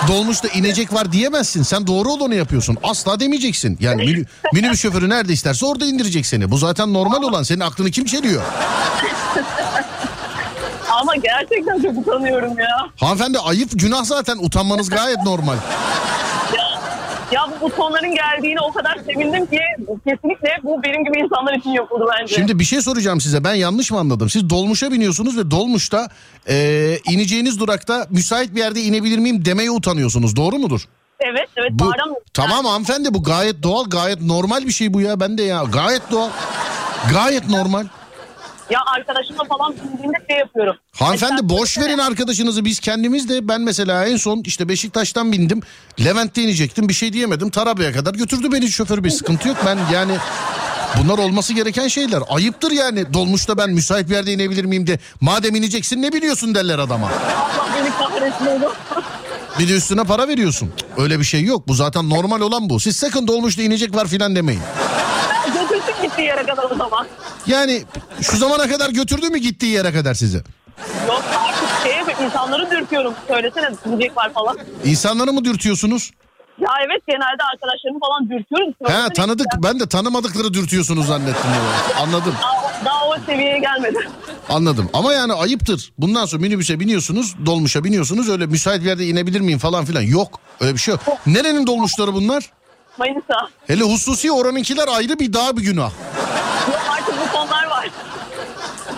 dolmuşta 0.08 0.48
inecek 0.48 0.94
var 0.94 1.12
diyemezsin. 1.12 1.64
Sen 1.64 1.88
doğru 1.88 2.10
olanı 2.10 2.36
yapıyorsun. 2.36 2.78
Asla 2.84 3.20
demeyeceksin. 3.20 3.78
Yani 3.82 4.04
minü, 4.06 4.26
minibüs 4.54 4.82
şoförü 4.82 5.10
nerede 5.10 5.34
isterse 5.34 5.66
orada 5.66 5.86
indirecek 5.86 6.26
seni. 6.26 6.52
Bu 6.52 6.58
zaten 6.58 6.94
normal 6.94 7.24
olan. 7.24 7.44
Senin 7.44 7.60
aklını 7.60 7.92
kim 7.92 8.06
çeliyor? 8.06 8.42
Ama 11.02 11.16
gerçekten 11.16 11.82
çok 11.82 11.98
utanıyorum 12.08 12.60
ya. 12.60 12.90
Hanımefendi 13.00 13.40
ayıp 13.40 13.80
günah 13.80 14.04
zaten. 14.04 14.38
Utanmanız 14.38 14.90
gayet 14.90 15.18
normal. 15.24 15.56
Ya 17.32 17.42
bu 17.52 17.66
butonların 17.66 18.16
geldiğine 18.16 18.60
o 18.62 18.72
kadar 18.74 18.98
sevindim 19.06 19.46
ki 19.46 19.60
kesinlikle 20.08 20.50
bu 20.64 20.84
benim 20.84 21.04
gibi 21.04 21.20
insanlar 21.20 21.54
için 21.54 21.70
yapıldı 21.70 22.06
bence. 22.20 22.36
Şimdi 22.36 22.60
bir 22.60 22.64
şey 22.64 22.82
soracağım 22.82 23.22
size. 23.22 23.44
Ben 23.44 23.54
yanlış 23.54 23.92
mı 23.92 24.00
anladım? 24.00 24.30
Siz 24.30 24.50
dolmuşa 24.50 24.92
biniyorsunuz 24.92 25.38
ve 25.38 25.52
dolmuşta 25.52 26.08
eee, 26.50 27.00
ineceğiniz 27.10 27.60
durakta 27.60 28.08
müsait 28.10 28.56
bir 28.56 28.60
yerde 28.60 28.82
inebilir 28.82 29.18
miyim 29.18 29.46
demeye 29.46 29.72
utanıyorsunuz. 29.72 30.36
Doğru 30.36 30.56
mudur? 30.58 30.82
Evet 31.20 31.50
evet 31.58 31.72
Bu, 31.72 31.92
tamam 32.34 32.66
hanımefendi 32.66 33.14
bu 33.14 33.24
gayet 33.24 33.64
doğal 33.64 33.90
gayet 33.90 34.22
normal 34.22 34.66
bir 34.66 34.72
şey 34.72 34.94
bu 34.94 35.02
ya. 35.02 35.20
Ben 35.20 35.38
de 35.38 35.44
ya 35.44 35.64
gayet 35.64 36.12
doğal. 36.12 36.30
Gayet 37.14 37.50
normal. 37.50 37.86
Ya 38.70 38.80
arkadaşımla 38.98 39.44
falan 39.44 39.74
bindiğimde 39.76 40.18
şey 40.30 40.38
yapıyorum. 40.38 40.76
Hanımefendi 41.00 41.50
boş 41.50 41.78
verin 41.78 41.98
arkadaşınızı 41.98 42.66
biz 42.66 42.80
kendimiz 42.80 43.30
de 43.30 43.48
ben 43.48 43.62
mesela 43.62 44.06
en 44.06 44.18
son 44.18 44.42
işte 44.46 44.70
Beşiktaş'tan 44.70 45.32
bindim. 45.32 45.62
Levent'te 46.06 46.42
inecektim 46.42 46.90
bir 46.90 46.94
şey 46.94 47.14
diyemedim. 47.14 47.50
Tarabya'ya 47.50 47.94
kadar 47.94 48.14
götürdü 48.14 48.52
beni 48.52 48.72
şoför 48.72 49.04
bir 49.04 49.10
sıkıntı 49.10 49.48
yok. 49.48 49.58
Ben 49.66 49.78
yani 49.94 50.18
bunlar 50.98 51.18
olması 51.18 51.54
gereken 51.54 51.88
şeyler. 51.88 52.24
Ayıptır 52.30 52.72
yani 52.72 53.14
dolmuşta 53.14 53.58
ben 53.58 53.70
müsait 53.70 54.10
bir 54.10 54.16
yerde 54.16 54.34
inebilir 54.34 54.66
miyim 54.66 54.88
de. 54.88 55.00
Madem 55.22 55.56
ineceksin 55.56 56.02
ne 56.02 56.14
biliyorsun 56.14 56.56
derler 56.56 56.80
adama. 56.80 57.08
Allah 57.08 57.70
beni 57.80 57.90
kahretsin 57.90 58.46
oğlum. 58.46 58.72
Bir 59.60 59.70
de 59.70 59.74
üstüne 59.74 60.04
para 60.04 60.28
veriyorsun. 60.28 60.74
Öyle 60.98 61.20
bir 61.20 61.24
şey 61.24 61.44
yok. 61.44 61.68
Bu 61.68 61.74
zaten 61.74 62.10
normal 62.10 62.42
olan 62.42 62.70
bu. 62.70 62.80
Siz 62.80 62.96
sakın 62.96 63.28
dolmuşta 63.28 63.62
inecek 63.62 63.96
var 63.96 64.08
filan 64.08 64.36
demeyin. 64.36 64.62
Götürsün 65.70 66.02
gittiği 66.04 66.22
yere 66.22 66.46
kadar 66.46 66.64
o 66.72 66.76
zaman. 66.76 67.08
Yani 67.48 67.84
şu 68.22 68.38
zamana 68.38 68.68
kadar 68.70 68.90
götürdü 68.90 69.30
mü 69.30 69.38
gittiği 69.38 69.72
yere 69.74 69.94
kadar 69.94 70.14
sizi? 70.14 70.38
Yok 71.08 71.24
artık 71.38 71.70
şeye 71.84 72.26
insanları 72.26 72.72
dürtüyorum. 72.72 73.14
Söylesene 73.28 73.70
gidecek 73.86 74.18
var 74.18 74.34
falan. 74.34 74.58
İnsanları 74.86 75.34
mı 75.34 75.46
dürtüyorsunuz? 75.46 76.12
Ya 76.60 76.70
evet 76.88 77.02
genelde 77.08 77.44
arkadaşlarımı 77.54 78.00
falan 78.00 78.30
dürtüyoruz. 78.30 78.74
He 78.88 79.14
tanıdık 79.14 79.46
gidecek. 79.52 79.64
ben 79.64 79.80
de 79.80 79.90
tanımadıkları 79.90 80.54
dürtüyorsunuz 80.54 81.08
zannettim. 81.08 81.50
ya. 81.52 81.96
Anladım. 82.02 82.36
Daha, 82.42 82.86
daha 82.86 83.08
o 83.08 83.16
seviyeye 83.26 83.60
gelmedi. 83.60 84.10
Anladım 84.50 84.90
ama 84.94 85.14
yani 85.14 85.34
ayıptır. 85.34 85.92
Bundan 85.98 86.26
sonra 86.26 86.42
minibüse 86.42 86.80
biniyorsunuz, 86.80 87.36
dolmuşa 87.46 87.84
biniyorsunuz. 87.84 88.30
Öyle 88.30 88.46
müsait 88.46 88.82
bir 88.82 88.88
yerde 88.88 89.06
inebilir 89.08 89.42
miyim 89.42 89.60
falan 89.60 89.86
filan. 89.86 90.02
Yok 90.02 90.40
öyle 90.60 90.74
bir 90.74 90.80
şey 90.80 90.92
yok. 90.92 91.02
Nerenin 91.28 91.68
dolmuşları 91.68 92.14
bunlar? 92.14 92.52
Manisa. 92.98 93.50
Hele 93.68 93.84
hususi 93.84 94.32
oranınkiler 94.32 94.88
ayrı 94.88 95.20
bir 95.20 95.34
daha 95.34 95.58
bir 95.58 95.62
günah. 95.62 95.92
Yok 96.68 96.82
artık 96.92 97.16
butonlar 97.28 97.66
var. 97.68 97.90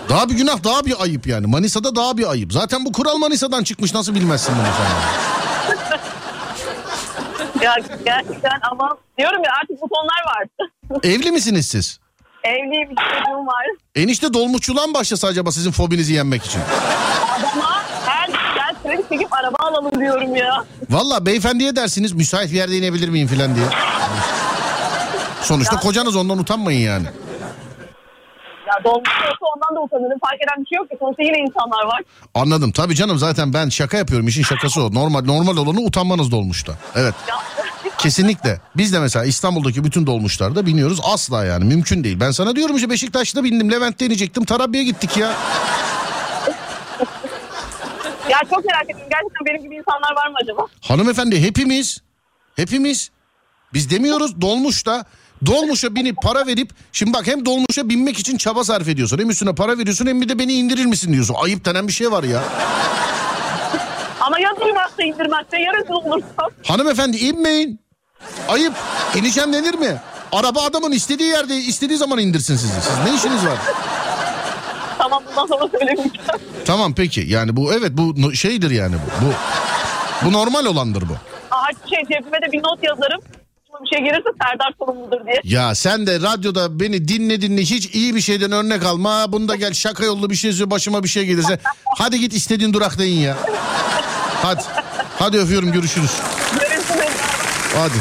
Daha 0.10 0.30
bir 0.30 0.34
günah 0.34 0.64
daha 0.64 0.86
bir 0.86 1.02
ayıp 1.04 1.28
yani. 1.28 1.48
Manisa'da 1.48 1.96
daha 1.96 2.18
bir 2.18 2.32
ayıp. 2.32 2.54
Zaten 2.54 2.86
bu 2.86 2.92
kural 2.92 3.18
Manisa'dan 3.18 3.64
çıkmış 3.64 3.94
nasıl 3.94 4.16
bilmezsin 4.16 4.56
bunu 4.56 4.68
sen. 4.78 5.80
Ya 7.62 7.76
gerçekten 8.06 8.60
ama 8.72 8.90
diyorum 9.18 9.44
ya 9.44 9.52
artık 9.62 9.82
butonlar 9.82 10.24
var. 10.26 10.48
Evli 11.04 11.32
misiniz 11.32 11.66
siz? 11.66 12.00
Evliyim 12.44 12.90
bir 12.90 12.96
çocuğum 12.96 13.48
var. 13.48 13.66
Enişte 13.96 14.34
dolmuşçuluğa 14.34 14.88
mı 14.88 14.94
başlasa 14.94 15.28
acaba 15.28 15.52
sizin 15.52 15.72
fobinizi 15.72 16.14
yenmek 16.14 16.46
için? 16.46 16.62
Adama 17.40 17.84
her 18.06 18.28
gün 18.28 18.34
gel 18.56 18.76
kredi 18.84 18.99
çekip 19.10 19.34
araba 19.34 19.56
alalım 19.60 20.00
diyorum 20.00 20.36
ya. 20.36 20.66
Valla 20.90 21.26
beyefendiye 21.26 21.76
dersiniz 21.76 22.12
müsait 22.14 22.52
bir 22.52 22.56
yerde 22.58 22.78
inebilir 22.78 23.10
miyim 23.10 23.28
filan 23.28 23.56
diye. 23.56 23.66
Sonuçta 25.42 25.76
kocanız 25.76 26.16
ondan 26.16 26.38
utanmayın 26.38 26.80
yani. 26.80 27.06
Ya 28.68 28.84
dolmuş 28.84 29.10
olsa 29.10 29.46
ondan 29.56 29.76
da 29.76 29.86
utanırım. 29.86 30.20
Fark 30.20 30.36
eden 30.44 30.64
bir 30.64 30.68
şey 30.70 30.78
yok 30.78 30.90
ki. 30.90 30.98
Sonuçta 31.00 31.24
yine 31.24 31.38
insanlar 31.38 31.86
var. 31.86 32.02
Anladım. 32.34 32.72
Tabii 32.72 32.96
canım 32.96 33.18
zaten 33.18 33.54
ben 33.54 33.70
şaka 33.70 33.98
yapıyorum. 33.98 34.28
İşin 34.28 34.44
şakası 34.44 34.84
o. 34.84 34.94
Normal 34.94 35.24
normal 35.26 35.58
olanı 35.58 35.80
utanmanız 35.80 36.32
dolmuşta. 36.32 36.74
Evet. 36.96 37.14
Ya, 37.30 37.36
Kesinlikle. 37.98 38.62
Biz 38.78 38.94
de 38.94 39.00
mesela 39.00 39.26
İstanbul'daki 39.26 39.84
bütün 39.84 40.08
dolmuşlarda 40.08 40.66
biniyoruz. 40.66 41.00
Asla 41.14 41.46
yani 41.46 41.66
mümkün 41.66 42.04
değil. 42.04 42.20
Ben 42.20 42.32
sana 42.32 42.56
diyorum 42.56 42.76
işte 42.76 42.90
Beşiktaş'ta 42.90 43.44
bindim. 43.44 43.72
Levent'te 43.72 44.06
inecektim. 44.06 44.46
Tarabya'ya 44.46 44.86
gittik 44.86 45.18
ya. 45.18 45.32
Ya 48.44 48.50
çok 48.50 48.66
merak 48.66 48.84
ettim. 48.84 49.06
Gerçekten 49.10 49.46
benim 49.46 49.62
gibi 49.64 49.76
insanlar 49.76 50.16
var 50.16 50.28
mı 50.28 50.36
acaba? 50.44 50.66
Hanımefendi 50.82 51.42
hepimiz 51.42 52.02
hepimiz 52.56 53.10
biz 53.74 53.90
demiyoruz 53.90 54.42
dolmuşta 54.42 55.06
dolmuşa 55.46 55.96
binip 55.96 56.22
para 56.22 56.48
verip 56.48 56.70
şimdi 56.92 57.14
bak 57.14 57.28
hem 57.28 57.46
dolmuşa 57.46 57.90
binmek 57.90 58.20
için 58.20 58.38
çaba 58.38 58.64
sarf 58.64 58.88
ediyorsun 58.88 59.18
hem 59.20 59.30
üstüne 59.30 59.56
para 59.56 59.78
veriyorsun 59.78 60.08
hem 60.08 60.22
bir 60.22 60.30
de 60.30 60.40
beni 60.40 60.54
indirir 60.54 60.86
misin 60.86 61.14
diyorsun. 61.14 61.36
Ayıp 61.44 61.66
denen 61.66 61.88
bir 61.88 61.94
şey 61.94 62.12
var 62.12 62.24
ya. 62.24 62.44
Ama 64.20 64.40
ya 64.40 64.50
duymazsa 64.62 65.04
indirmezse 65.04 65.58
yarın 65.62 65.86
olursam. 65.88 66.50
Hanımefendi 66.64 67.18
inmeyin. 67.18 67.80
Ayıp. 68.50 68.74
İneceğim 69.16 69.54
denir 69.54 69.74
mi? 69.74 70.02
Araba 70.32 70.62
adamın 70.62 70.92
istediği 70.92 71.30
yerde 71.30 71.56
istediği 71.56 71.98
zaman 71.98 72.20
indirsin 72.20 72.56
sizi. 72.56 72.74
Siz 72.82 72.98
ne 73.06 73.16
işiniz 73.16 73.46
var? 73.46 73.58
Tamam 75.00 75.24
bundan 75.30 75.48
sonra 75.48 75.68
söylemeyeceğim. 75.72 76.12
Tamam 76.66 76.94
peki 76.96 77.22
yani 77.28 77.56
bu 77.56 77.74
evet 77.74 77.92
bu 77.94 78.34
şeydir 78.34 78.72
yani 78.72 78.96
bu. 78.96 79.26
Bu, 79.26 79.32
bu 80.26 80.34
normal 80.34 80.66
olandır 80.66 81.02
bu. 81.10 81.14
Aa, 81.52 81.90
şey 81.90 82.00
cebime 82.04 82.38
de 82.42 82.52
bir 82.52 82.58
not 82.64 82.84
yazarım. 82.84 83.22
Bir 83.84 83.90
şey 83.98 84.00
gelirse 84.06 84.30
Serdar 84.44 84.74
sorumludur 84.80 85.26
diye. 85.26 85.42
Ya 85.44 85.76
sen 85.76 86.08
de 86.08 86.16
radyoda 86.22 86.80
beni 86.80 87.08
dinle 87.08 87.42
dinle 87.42 87.62
hiç 87.62 87.96
iyi 87.96 88.16
bir 88.16 88.22
şeyden 88.22 88.52
örnek 88.52 88.86
alma. 88.86 89.32
Bunda 89.32 89.56
gel 89.56 89.74
şaka 89.74 90.06
yollu 90.06 90.30
bir 90.30 90.36
şey 90.36 90.52
söyle 90.54 90.72
başıma 90.72 91.04
bir 91.04 91.10
şey 91.10 91.26
gelirse. 91.26 91.60
Hadi 91.98 92.20
git 92.20 92.34
istediğin 92.34 92.74
durakta 92.74 93.04
in 93.06 93.20
ya. 93.20 93.38
Hadi. 94.42 94.64
Hadi 95.20 95.38
öpüyorum 95.38 95.72
görüşürüz. 95.72 96.12
Görürsünüz. 96.54 97.10
Hadi. 97.78 97.94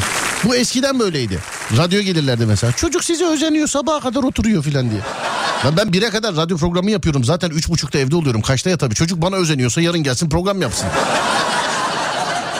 Bu 0.43 0.55
eskiden 0.55 0.99
böyleydi. 0.99 1.39
Radyo 1.77 2.01
gelirlerdi 2.01 2.45
mesela. 2.45 2.73
Çocuk 2.73 3.03
size 3.03 3.25
özeniyor 3.25 3.67
sabaha 3.67 3.99
kadar 3.99 4.23
oturuyor 4.23 4.63
filan 4.63 4.91
diye. 4.91 5.01
Ya 5.65 5.77
ben 5.77 5.93
bire 5.93 6.09
kadar 6.09 6.35
radyo 6.35 6.57
programı 6.57 6.91
yapıyorum. 6.91 7.23
Zaten 7.23 7.49
üç 7.49 7.69
buçukta 7.69 7.99
evde 7.99 8.15
oluyorum. 8.15 8.41
Kaçta 8.41 8.69
ya 8.69 8.77
tabii. 8.77 8.95
Çocuk 8.95 9.21
bana 9.21 9.35
özeniyorsa 9.35 9.81
yarın 9.81 10.03
gelsin 10.03 10.29
program 10.29 10.61
yapsın. 10.61 10.87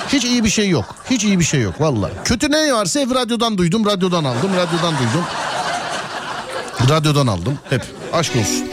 Hiç 0.08 0.24
iyi 0.26 0.43
bir 0.43 0.50
şey 0.50 0.70
yok. 0.70 0.95
Hiç 1.10 1.24
iyi 1.24 1.39
bir 1.39 1.43
şey 1.45 1.62
yok 1.62 1.82
valla. 1.82 2.10
Kötü 2.26 2.52
ne 2.52 2.74
varsa 2.74 3.00
ev 3.00 3.16
radyodan 3.16 3.58
duydum, 3.58 3.86
radyodan 3.86 4.24
aldım, 4.24 4.52
radyodan 4.58 4.93
duydum. 4.97 5.26
Radyodan 6.89 7.28
aldım. 7.28 7.60
Hep 7.70 7.86
aşk 8.14 8.36
olsun. 8.36 8.68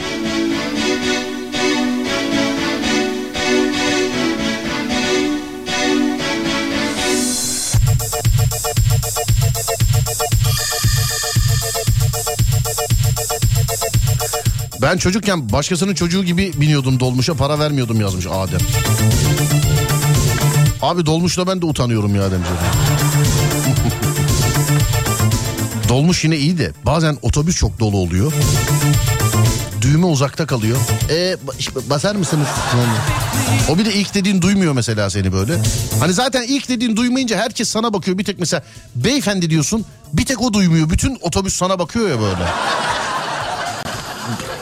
Ben 14.83 14.97
çocukken 14.97 15.53
başkasının 15.53 15.95
çocuğu 15.95 16.25
gibi 16.25 16.53
biniyordum 16.61 17.01
dolmuşa 17.01 17.35
para 17.35 17.59
vermiyordum 17.59 18.01
yazmış 18.01 18.27
Adem. 18.27 18.61
Abi 20.83 21.07
dolmuşla 21.07 21.47
ben 21.47 21.63
de 21.63 21.67
utanıyorum 21.67 22.15
ya 22.15 22.23
Ademciğim. 22.25 22.57
Dolmuş 25.89 26.25
yine 26.25 26.37
iyi 26.37 26.59
de 26.59 26.73
bazen 26.87 27.19
otobüs 27.23 27.57
çok 27.57 27.81
dolu 27.81 27.97
oluyor. 27.97 28.33
Düğme 29.83 30.07
uzakta 30.07 30.47
kalıyor. 30.47 30.79
E 31.11 31.15
ba- 31.15 31.91
basar 31.91 32.15
mısınız? 32.17 32.47
O 33.71 33.79
bir 33.79 33.85
de 33.85 33.95
ilk 33.95 34.15
dediğin 34.15 34.43
duymuyor 34.43 34.73
mesela 34.73 35.11
seni 35.11 35.33
böyle. 35.33 35.53
Hani 36.01 36.13
zaten 36.13 36.43
ilk 36.43 36.69
dediğin 36.69 36.97
duymayınca 36.97 37.37
herkes 37.39 37.69
sana 37.69 37.93
bakıyor. 37.93 38.19
Bir 38.19 38.25
tek 38.25 38.39
mesela 38.39 38.63
beyefendi 38.95 39.51
diyorsun 39.51 39.85
bir 40.13 40.27
tek 40.27 40.43
o 40.43 40.53
duymuyor. 40.53 40.91
Bütün 40.91 41.19
otobüs 41.21 41.55
sana 41.55 41.79
bakıyor 41.79 42.09
ya 42.09 42.21
böyle. 42.21 42.45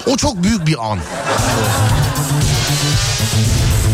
O 0.07 0.17
çok 0.17 0.43
büyük 0.43 0.67
bir 0.67 0.91
an. 0.91 0.99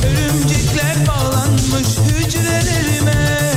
Örümcekler 0.07 0.97
bağlanmış 1.09 1.89
hücrelerime. 2.09 3.53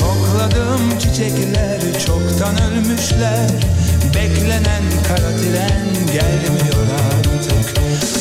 Kokladığım 0.00 0.98
çiçekler 0.98 1.80
çoktan 2.06 2.62
ölmüşler. 2.62 3.50
Beklenen 4.14 4.82
kara 5.08 5.36
tren 5.36 6.06
gelmiyor 6.06 6.86
artık. 7.14 7.80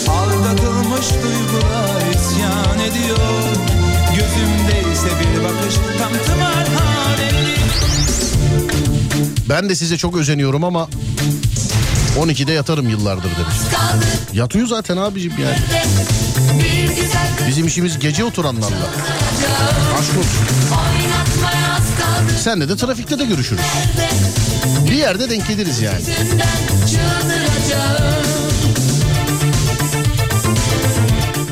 Aldatılmış 0.09 1.07
duygular 1.23 2.01
isyan 2.15 2.79
ediyor. 2.79 3.43
Gözümde 4.15 4.91
ise 4.93 5.07
bir 5.19 5.43
bakış 5.43 5.75
tam 5.99 6.11
tımarhaneli 6.25 7.58
Ben 9.49 9.69
de 9.69 9.75
size 9.75 9.97
çok 9.97 10.17
özeniyorum 10.17 10.63
ama 10.63 10.89
12'de 12.19 12.51
yatarım 12.51 12.89
yıllardır 12.89 13.23
demiş. 13.23 13.55
Yatıyor 14.33 14.67
zaten 14.67 14.97
abicim 14.97 15.33
yani. 15.41 15.57
Bizim 17.47 17.67
işimiz 17.67 17.99
gece 17.99 18.23
oturanlarla. 18.23 18.87
Aşk 19.99 20.17
olsun. 20.17 20.45
Senle 22.43 22.69
de 22.69 22.77
trafikte 22.77 23.19
de 23.19 23.25
görüşürüz. 23.25 23.61
Bir 24.87 24.95
yerde 24.95 25.29
denk 25.29 25.47
geliriz 25.47 25.81
yani. 25.81 25.99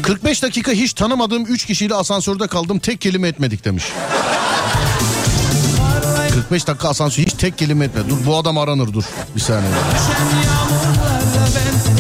45 0.03 0.43
dakika 0.43 0.71
hiç 0.71 0.93
tanımadığım 0.93 1.45
3 1.45 1.65
kişiyle 1.65 1.95
asansörde 1.95 2.47
kaldım 2.47 2.79
tek 2.79 3.01
kelime 3.01 3.27
etmedik 3.27 3.65
demiş. 3.65 3.83
45 6.37 6.67
dakika 6.67 6.89
asansör 6.89 7.23
hiç 7.23 7.33
tek 7.33 7.57
kelime 7.57 7.85
etmedi. 7.85 8.09
Dur 8.09 8.17
bu 8.25 8.37
adam 8.37 8.57
aranır 8.57 8.93
dur. 8.93 9.03
Bir 9.35 9.41
saniye. 9.41 9.71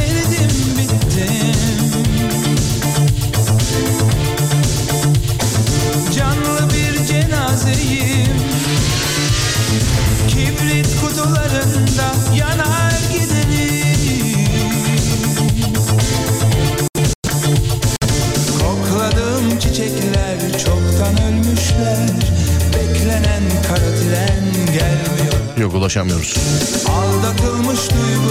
Eridim 0.01 0.67
bir 6.73 7.05
cenazeyim 7.07 7.96
ulaşamıyoruz. 25.87 26.35
Aldatılmış 26.89 27.79
duygular 27.89 28.26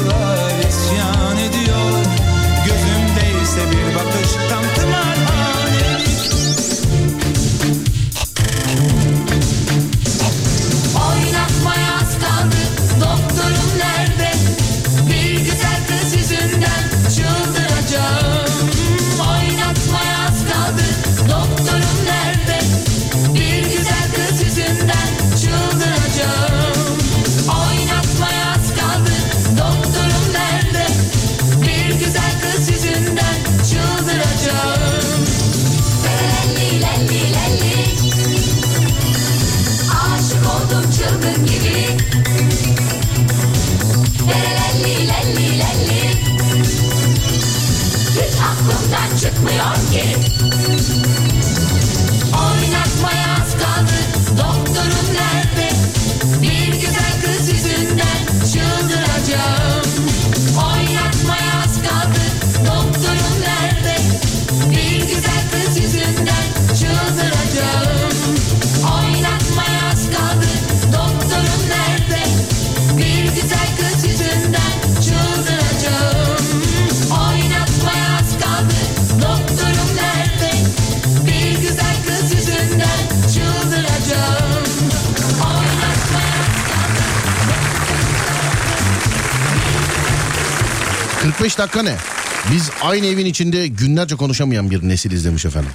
aynı 92.96 93.06
evin 93.06 93.26
içinde 93.26 93.66
günlerce 93.66 94.16
konuşamayan 94.16 94.70
bir 94.70 94.88
nesil 94.88 95.10
izlemiş 95.10 95.44
efendim. 95.44 95.70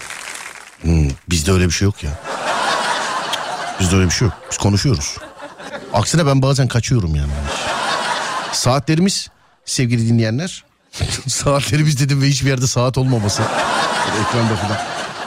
Hmm, 0.82 1.10
bizde 1.30 1.52
öyle 1.52 1.66
bir 1.66 1.72
şey 1.72 1.86
yok 1.86 2.04
ya. 2.04 2.12
Bizde 3.80 3.96
öyle 3.96 4.06
bir 4.06 4.12
şey 4.12 4.28
yok. 4.28 4.38
Biz 4.52 4.58
konuşuyoruz. 4.58 5.18
Aksine 5.94 6.26
ben 6.26 6.42
bazen 6.42 6.68
kaçıyorum 6.68 7.16
yani. 7.16 7.32
Saatlerimiz 8.52 9.28
sevgili 9.66 10.10
dinleyenler. 10.10 10.64
saatlerimiz 11.28 12.00
dedim 12.00 12.22
ve 12.22 12.28
hiçbir 12.28 12.50
yerde 12.50 12.68
saat 12.68 12.98
olmaması. 12.98 13.42
Ekranda 14.22 14.56
falan. 14.56 14.78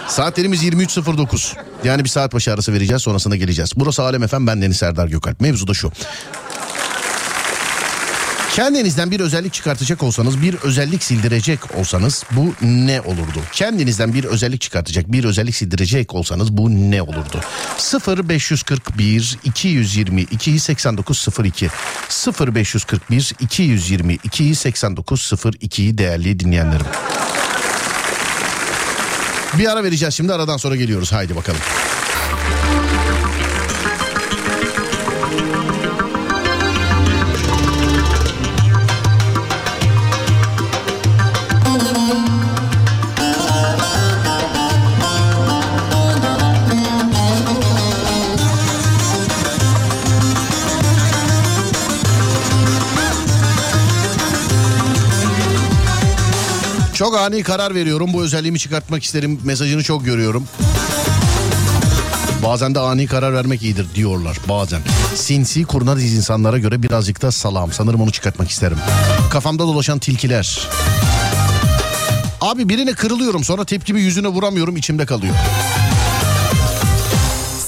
Saatlerimiz 0.09 0.65
23.09. 0.65 1.57
Yani 1.85 2.05
bir 2.05 2.09
saat 2.09 2.35
başı 2.35 2.53
arası 2.53 2.73
vereceğiz 2.73 3.03
sonrasında 3.03 3.37
geleceğiz. 3.37 3.73
Burası 3.77 4.03
Alem 4.03 4.23
Efem 4.23 4.47
ben 4.47 4.63
Deniz 4.63 4.77
Serdar 4.77 5.09
Gökalp. 5.09 5.41
Mevzu 5.41 5.69
da 5.69 5.75
şu. 5.75 5.93
Kendinizden 8.55 9.11
bir 9.11 9.21
özellik 9.21 9.53
çıkartacak 9.53 10.03
olsanız, 10.03 10.43
bir 10.43 10.55
özellik 10.55 11.03
sildirecek 11.03 11.77
olsanız 11.77 12.25
bu 12.31 12.55
ne 12.63 13.01
olurdu? 13.01 13.41
Kendinizden 13.53 14.15
bir 14.15 14.25
özellik 14.25 14.61
çıkartacak, 14.61 15.13
bir 15.13 15.25
özellik 15.25 15.57
sildirecek 15.57 16.15
olsanız 16.15 16.57
bu 16.57 16.71
ne 16.71 17.03
olurdu? 17.03 17.41
0 17.79 18.29
541 18.29 19.39
222 19.45 20.61
8902 20.61 21.69
0 22.09 22.55
541 22.55 23.33
222 23.41 24.55
8902 24.55 25.99
değerli 25.99 26.41
dinleyenlerim. 26.41 26.87
Bir 29.59 29.73
ara 29.73 29.85
vereceğiz 29.85 30.15
şimdi 30.15 30.33
aradan 30.33 30.57
sonra 30.57 30.77
geliyoruz. 30.77 31.13
Haydi 31.13 31.37
bakalım. 31.37 31.61
Çok 57.15 57.23
ani 57.23 57.43
karar 57.43 57.75
veriyorum. 57.75 58.13
Bu 58.13 58.23
özelliğimi 58.23 58.59
çıkartmak 58.59 59.05
isterim. 59.05 59.41
Mesajını 59.45 59.83
çok 59.83 60.05
görüyorum. 60.05 60.45
Bazen 62.45 62.75
de 62.75 62.79
ani 62.79 63.07
karar 63.07 63.35
vermek 63.35 63.63
iyidir 63.63 63.87
diyorlar 63.95 64.37
bazen. 64.49 64.81
Sinsi 65.15 65.65
kurnaz 65.65 66.05
insanlara 66.05 66.59
göre 66.59 66.83
birazcık 66.83 67.23
da 67.23 67.33
salam. 67.33 67.73
Sanırım 67.73 68.01
onu 68.01 68.13
çıkartmak 68.13 68.51
isterim. 68.51 68.79
Kafamda 69.31 69.63
dolaşan 69.63 69.99
tilkiler. 69.99 70.69
Abi 72.41 72.69
birine 72.69 72.93
kırılıyorum 72.93 73.45
sonra 73.45 73.65
tepkimi 73.65 74.01
yüzüne 74.01 74.29
vuramıyorum 74.29 74.77
içimde 74.77 75.07
kalıyor. 75.07 75.35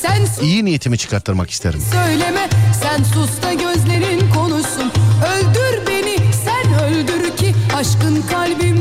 Sen 0.03 0.27
İyi 0.43 0.65
niyetimi 0.65 0.99
çıkarttırmak 0.99 1.51
isterim. 1.51 1.83
söyleme 1.93 2.49
sen 2.83 3.03
sus 3.03 3.43
da 3.43 3.53
gözlerin 3.53 4.31
konuşsun 4.35 4.93
Öldür 5.37 5.87
beni 5.87 6.17
sen 6.45 6.75
öldür 6.75 7.37
ki 7.37 7.55
aşkın 7.77 8.25
kalbimde 8.31 8.76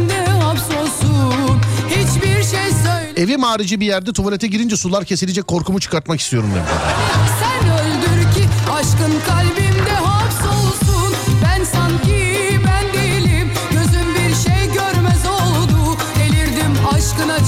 Evim 3.26 3.44
harici 3.44 3.80
bir 3.80 3.86
yerde 3.86 4.14
tuvalete 4.14 4.48
girince 4.48 4.78
sular 4.78 5.06
kesilecek 5.06 5.48
korkumu 5.48 5.80
çıkartmak 5.80 6.20
istiyorum 6.20 6.50
demiş. 6.56 6.70
sen 7.40 7.70
öldür 7.70 8.34
ki 8.36 8.50
aşkın 8.72 9.20
kalbimde 9.28 9.96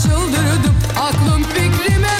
şey 0.03 1.01
aklım 1.01 1.43
fikrim 1.43 2.16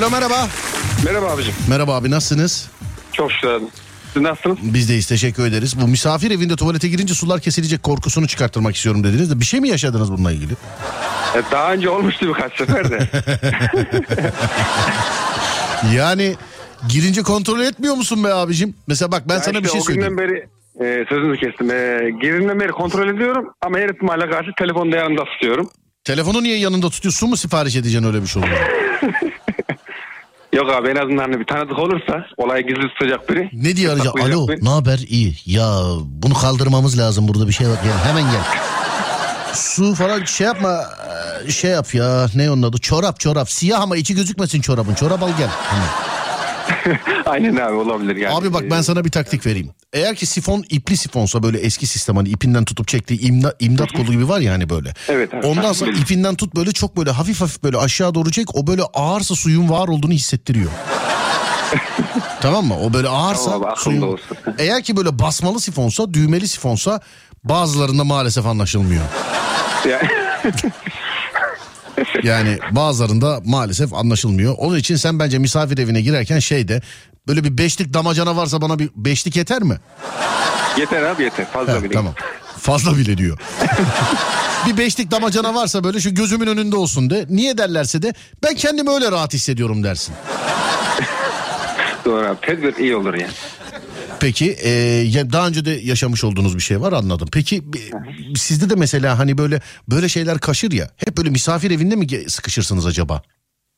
Alo 0.00 0.10
merhaba. 0.10 0.48
Merhaba 1.04 1.26
abicim. 1.30 1.54
Merhaba 1.68 1.96
abi 1.96 2.10
nasılsınız? 2.10 2.70
Çok 3.12 3.32
şükür 3.32 3.48
abi. 3.48 3.64
Siz 4.12 4.22
nasılsınız? 4.22 4.58
Biz 4.62 4.88
deyiz 4.88 5.06
teşekkür 5.06 5.46
ederiz. 5.46 5.80
Bu 5.80 5.88
misafir 5.88 6.30
evinde 6.30 6.56
tuvalete 6.56 6.88
girince 6.88 7.14
sular 7.14 7.40
kesilecek 7.40 7.82
korkusunu 7.82 8.28
çıkarttırmak 8.28 8.76
istiyorum 8.76 9.04
dediniz 9.04 9.30
de 9.30 9.40
bir 9.40 9.44
şey 9.44 9.60
mi 9.60 9.68
yaşadınız 9.68 10.12
bununla 10.12 10.32
ilgili? 10.32 10.52
E, 11.34 11.42
daha 11.52 11.72
önce 11.72 11.90
olmuştu 11.90 12.28
birkaç 12.28 12.58
sefer 12.58 12.90
de. 12.90 13.08
Yani 15.94 16.34
girince 16.88 17.22
kontrol 17.22 17.60
etmiyor 17.60 17.94
musun 17.94 18.24
be 18.24 18.34
abicim? 18.34 18.74
Mesela 18.86 19.12
bak 19.12 19.22
ben 19.28 19.34
Ya 19.34 19.40
sana 19.40 19.58
işte 19.58 19.64
bir 19.64 19.68
şey 19.68 19.80
o 19.80 19.84
günden 19.84 20.08
söyleyeyim. 20.08 20.48
beri 20.78 21.00
e, 21.02 21.04
sözünüzü 21.08 21.40
kestim. 21.40 21.70
E, 21.70 22.10
girinden 22.22 22.60
beri 22.60 22.72
kontrol 22.72 23.08
ediyorum 23.08 23.52
ama 23.62 23.78
her 23.78 23.88
ihtimale 23.88 24.30
karşı 24.30 24.50
telefonu 24.58 24.92
da 24.92 24.96
yanımda 24.96 25.24
tutuyorum. 25.24 25.70
Telefonu 26.04 26.42
niye 26.42 26.58
yanında 26.58 26.90
tutuyorsun 26.90 27.18
Su 27.18 27.26
mu 27.26 27.36
sipariş 27.36 27.76
edeceksin 27.76 28.08
öyle 28.08 28.22
bir 28.22 28.26
şey 28.26 28.42
olur? 28.42 28.50
Yok 30.52 30.70
abi 30.70 30.88
en 30.88 30.96
azından 30.96 31.18
hani 31.22 31.40
bir 31.40 31.46
tanıdık 31.46 31.78
olursa 31.78 32.26
olayı 32.36 32.66
gizli 32.66 32.88
tutacak 32.88 33.28
biri. 33.30 33.50
Ne 33.52 33.76
diye 33.76 33.90
arayacak? 33.90 34.20
Alo 34.20 34.46
ne 34.62 34.68
haber? 34.68 34.98
İyi. 34.98 35.34
Ya 35.46 35.80
bunu 36.08 36.34
kaldırmamız 36.34 36.98
lazım 36.98 37.28
burada 37.28 37.48
bir 37.48 37.52
şey 37.52 37.68
var. 37.68 37.78
Gel 37.84 37.98
hemen 38.04 38.22
gel. 38.22 38.42
Su 39.54 39.94
falan 39.94 40.24
şey 40.24 40.46
yapma. 40.46 40.80
e, 41.46 41.50
Şey 41.50 41.70
yap 41.70 41.94
ya 41.94 42.26
ne 42.34 42.50
onun 42.50 42.62
adı? 42.62 42.78
Çorap 42.78 43.20
çorap. 43.20 43.50
Siyah 43.50 43.80
ama 43.80 43.96
içi 43.96 44.14
gözükmesin 44.14 44.60
çorabın. 44.60 44.94
Çorap 44.94 45.22
al 45.22 45.28
gel. 45.38 45.48
Hemen. 45.70 45.88
Aynen 47.26 47.56
abi 47.56 47.74
olabilir 47.74 48.16
yani. 48.16 48.34
Abi 48.34 48.52
bak 48.54 48.62
ben 48.70 48.80
sana 48.80 49.04
bir 49.04 49.10
taktik 49.10 49.46
vereyim. 49.46 49.70
Eğer 49.92 50.14
ki 50.14 50.26
sifon 50.26 50.64
ipli 50.68 50.96
sifonsa 50.96 51.42
böyle 51.42 51.58
eski 51.58 51.86
sistem 51.86 52.16
hani 52.16 52.28
ipinden 52.28 52.64
tutup 52.64 52.88
çektiği 52.88 53.20
imda, 53.20 53.54
imdat 53.60 53.92
kolu 53.92 54.12
gibi 54.12 54.28
var 54.28 54.40
ya 54.40 54.52
hani 54.52 54.68
böyle. 54.70 54.94
Evet 55.08 55.34
abi. 55.34 55.46
Ondan 55.46 55.72
sonra 55.72 55.90
ipinden 55.90 56.34
tut 56.34 56.56
böyle 56.56 56.72
çok 56.72 56.96
böyle 56.96 57.10
hafif 57.10 57.40
hafif 57.40 57.62
böyle 57.62 57.76
aşağı 57.78 58.14
doğru 58.14 58.30
çek. 58.32 58.56
O 58.56 58.66
böyle 58.66 58.82
ağırsa 58.82 59.34
suyun 59.34 59.70
var 59.70 59.88
olduğunu 59.88 60.12
hissettiriyor. 60.12 60.70
tamam 62.40 62.64
mı? 62.66 62.74
O 62.78 62.92
böyle 62.92 63.08
ağırsa 63.08 63.50
Tamam 63.50 63.76
suyun... 63.76 64.18
Eğer 64.58 64.82
ki 64.82 64.96
böyle 64.96 65.18
basmalı 65.18 65.60
sifonsa, 65.60 66.14
düğmeli 66.14 66.48
sifonsa 66.48 67.00
bazılarında 67.44 68.04
maalesef 68.04 68.46
anlaşılmıyor. 68.46 69.04
Ya- 69.88 70.02
Yani 72.22 72.58
bazılarında 72.70 73.40
maalesef 73.44 73.94
anlaşılmıyor. 73.94 74.54
Onun 74.58 74.76
için 74.76 74.96
sen 74.96 75.18
bence 75.18 75.38
misafir 75.38 75.78
evine 75.78 76.00
girerken 76.00 76.38
şey 76.38 76.68
de 76.68 76.80
böyle 77.28 77.44
bir 77.44 77.58
beşlik 77.58 77.94
damacana 77.94 78.36
varsa 78.36 78.60
bana 78.62 78.78
bir 78.78 78.90
beşlik 78.96 79.36
yeter 79.36 79.62
mi? 79.62 79.76
yeter 80.78 81.02
abi 81.02 81.22
yeter 81.22 81.46
fazla 81.52 81.78
He, 81.78 81.82
bile. 81.82 81.92
tamam. 81.92 82.14
Fazla 82.58 82.96
bile 82.96 83.18
diyor. 83.18 83.38
bir 84.66 84.76
beşlik 84.78 85.10
damacana 85.10 85.54
varsa 85.54 85.84
böyle 85.84 86.00
şu 86.00 86.14
gözümün 86.14 86.46
önünde 86.46 86.76
olsun 86.76 87.10
de. 87.10 87.26
Niye 87.28 87.58
derlerse 87.58 88.02
de 88.02 88.14
ben 88.42 88.54
kendimi 88.54 88.90
öyle 88.90 89.10
rahat 89.10 89.34
hissediyorum 89.34 89.84
dersin. 89.84 90.14
Doğru 92.04 92.26
abi 92.26 92.40
tedbir 92.40 92.76
iyi 92.76 92.96
olur 92.96 93.14
yani. 93.14 93.32
Peki 94.20 94.56
e, 94.62 94.68
ya 95.06 95.32
daha 95.32 95.48
önce 95.48 95.64
de 95.64 95.70
yaşamış 95.70 96.24
olduğunuz 96.24 96.56
bir 96.56 96.62
şey 96.62 96.80
var 96.80 96.92
anladım. 96.92 97.28
Peki 97.32 97.72
bi- 97.72 98.38
sizde 98.38 98.70
de 98.70 98.74
mesela 98.74 99.18
hani 99.18 99.38
böyle 99.38 99.60
böyle 99.90 100.08
şeyler 100.08 100.38
kaşır 100.38 100.72
ya. 100.72 100.88
Hep 100.96 101.16
böyle 101.18 101.30
misafir 101.30 101.70
evinde 101.70 101.96
mi 101.96 102.04
ge- 102.06 102.28
sıkışırsınız 102.28 102.86
acaba? 102.86 103.22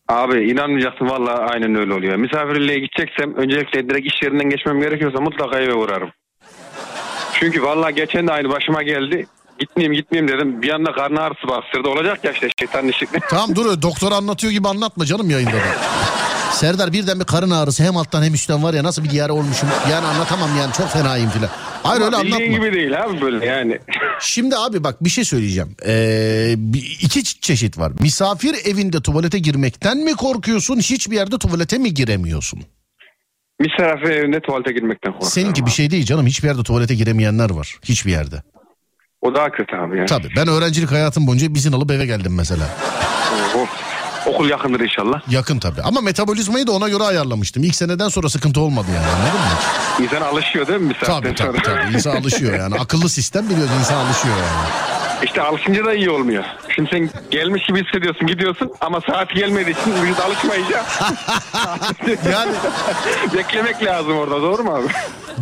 Abi 0.09 0.51
inanmayacaksın 0.51 1.09
valla 1.09 1.30
aynen 1.38 1.74
öyle 1.74 1.95
oluyor. 1.95 2.16
Misafirliğe 2.16 2.78
gideceksem 2.78 3.34
öncelikle 3.36 3.88
direkt 3.88 4.07
iş 4.07 4.22
yerinden 4.22 4.51
geçmem 4.51 4.80
gerekiyorsa 4.80 5.20
mutlaka 5.20 5.61
eve 5.61 5.74
uğrarım. 5.74 6.11
Çünkü 7.40 7.62
valla 7.62 7.90
geçen 7.90 8.26
de 8.26 8.32
aynı 8.32 8.49
başıma 8.51 8.82
geldi. 8.82 9.26
Gitmeyeyim 9.59 9.93
gitmeyeyim 9.97 10.32
dedim. 10.38 10.62
Bir 10.62 10.70
anda 10.70 10.93
karnı 10.93 11.20
ağrısı 11.20 11.49
bastırdı. 11.49 11.88
Olacak 11.88 12.24
ya 12.24 12.32
işte 12.32 12.49
şeytanın 12.59 12.88
işi. 12.88 13.07
Tamam 13.30 13.55
dur 13.57 13.82
doktor 13.82 14.12
anlatıyor 14.12 14.53
gibi 14.53 14.68
anlatma 14.68 15.05
canım 15.05 15.30
yayında 15.30 15.53
da. 15.53 15.57
Serdar 16.53 16.93
birden 16.93 17.21
bir 17.21 17.25
karın 17.25 17.51
ağrısı 17.51 17.83
hem 17.85 17.97
alttan 17.97 18.23
hem 18.23 18.35
üstten 18.35 18.63
var 18.63 18.75
ya 18.75 18.83
nasıl 18.85 19.05
bir 19.05 19.11
diyare 19.11 19.33
olmuşum. 19.33 19.69
Yani 19.91 20.07
anlatamam 20.07 20.51
yani 20.59 20.73
çok 20.73 20.89
fenayım 20.89 21.31
filan. 21.31 21.49
Hayır 21.83 22.01
Ama 22.01 22.07
öyle 22.07 22.17
anlatma. 22.17 22.47
gibi 22.47 22.73
değil 22.73 23.03
abi 23.05 23.21
böyle 23.21 23.47
yani. 23.47 23.79
Şimdi 24.21 24.57
abi 24.57 24.85
bak 24.85 25.05
bir 25.05 25.11
şey 25.11 25.25
söyleyeceğim. 25.25 25.77
Ee, 25.87 26.55
bir- 26.57 26.99
iki 27.03 27.21
çe- 27.21 27.41
çeşit 27.41 27.79
var. 27.79 27.93
Misafir 28.01 28.55
evinde 28.65 29.03
tuvalete 29.03 29.39
girmekten 29.39 29.99
mi 29.99 30.13
korkuyorsun? 30.15 30.77
Hiçbir 30.79 31.17
yerde 31.17 31.39
tuvalete 31.39 31.79
mi 31.79 31.95
giremiyorsun? 31.95 32.63
Misafir 33.61 34.11
evinde 34.11 34.41
tuvalete 34.41 34.73
girmekten 34.73 35.13
korkuyorum. 35.13 35.33
Seninki 35.33 35.67
bir 35.67 35.71
şey 35.71 35.91
değil 35.91 36.05
canım. 36.05 36.27
Hiçbir 36.27 36.49
yerde 36.49 36.63
tuvalete 36.63 36.95
giremeyenler 36.95 37.51
var. 37.51 37.79
Hiçbir 37.85 38.11
yerde. 38.13 38.43
O 39.21 39.35
daha 39.35 39.51
kötü 39.51 39.77
abi 39.77 39.97
yani. 39.97 40.07
Tabii 40.07 40.29
ben 40.37 40.49
öğrencilik 40.49 40.91
hayatım 40.91 41.27
boyunca 41.27 41.47
izin 41.47 41.73
alıp 41.73 41.91
eve 41.91 42.07
geldim 42.07 42.35
mesela. 42.35 42.65
Okul 44.27 44.49
yakındır 44.49 44.81
inşallah. 44.81 45.20
Yakın 45.31 45.59
tabii. 45.59 45.83
Ama 45.83 46.01
metabolizmayı 46.01 46.66
da 46.66 46.73
ona 46.73 46.89
göre 46.89 47.03
ayarlamıştım. 47.05 47.64
İlk 47.64 47.75
seneden 47.75 48.09
sonra 48.09 48.29
sıkıntı 48.29 48.61
olmadı 48.61 48.87
yani 48.95 49.07
anladın 49.07 49.41
mı? 49.41 50.05
İnsan 50.05 50.20
alışıyor 50.33 50.66
değil 50.66 50.81
mi 50.81 50.91
bir 50.91 50.95
saatten 51.07 51.35
Tabii 51.35 51.35
tabii 51.35 51.66
sonra? 51.66 51.83
tabii. 51.85 51.95
İnsan 51.95 52.16
alışıyor 52.16 52.59
yani. 52.59 52.74
Akıllı 52.74 53.09
sistem 53.09 53.51
biliyoruz 53.51 53.73
insan 53.81 54.07
alışıyor 54.07 54.36
yani. 54.36 54.69
İşte 55.24 55.43
alışınca 55.43 55.85
da 55.85 55.94
iyi 55.94 56.11
olmuyor. 56.11 56.44
Şimdi 56.74 56.90
sen 56.93 57.11
gelmiş 57.31 57.62
gibi 57.66 57.85
hissediyorsun 57.85 58.27
gidiyorsun 58.27 58.70
ama 58.81 59.01
saat 59.01 59.31
gelmediği 59.35 59.77
için 59.81 60.03
vücut 60.03 60.20
alışmayınca 60.20 60.85
yani 62.32 62.53
beklemek 63.35 63.82
lazım 63.85 64.16
orada 64.16 64.43
doğru 64.43 64.65
mu 64.65 64.74
abi? 64.74 64.86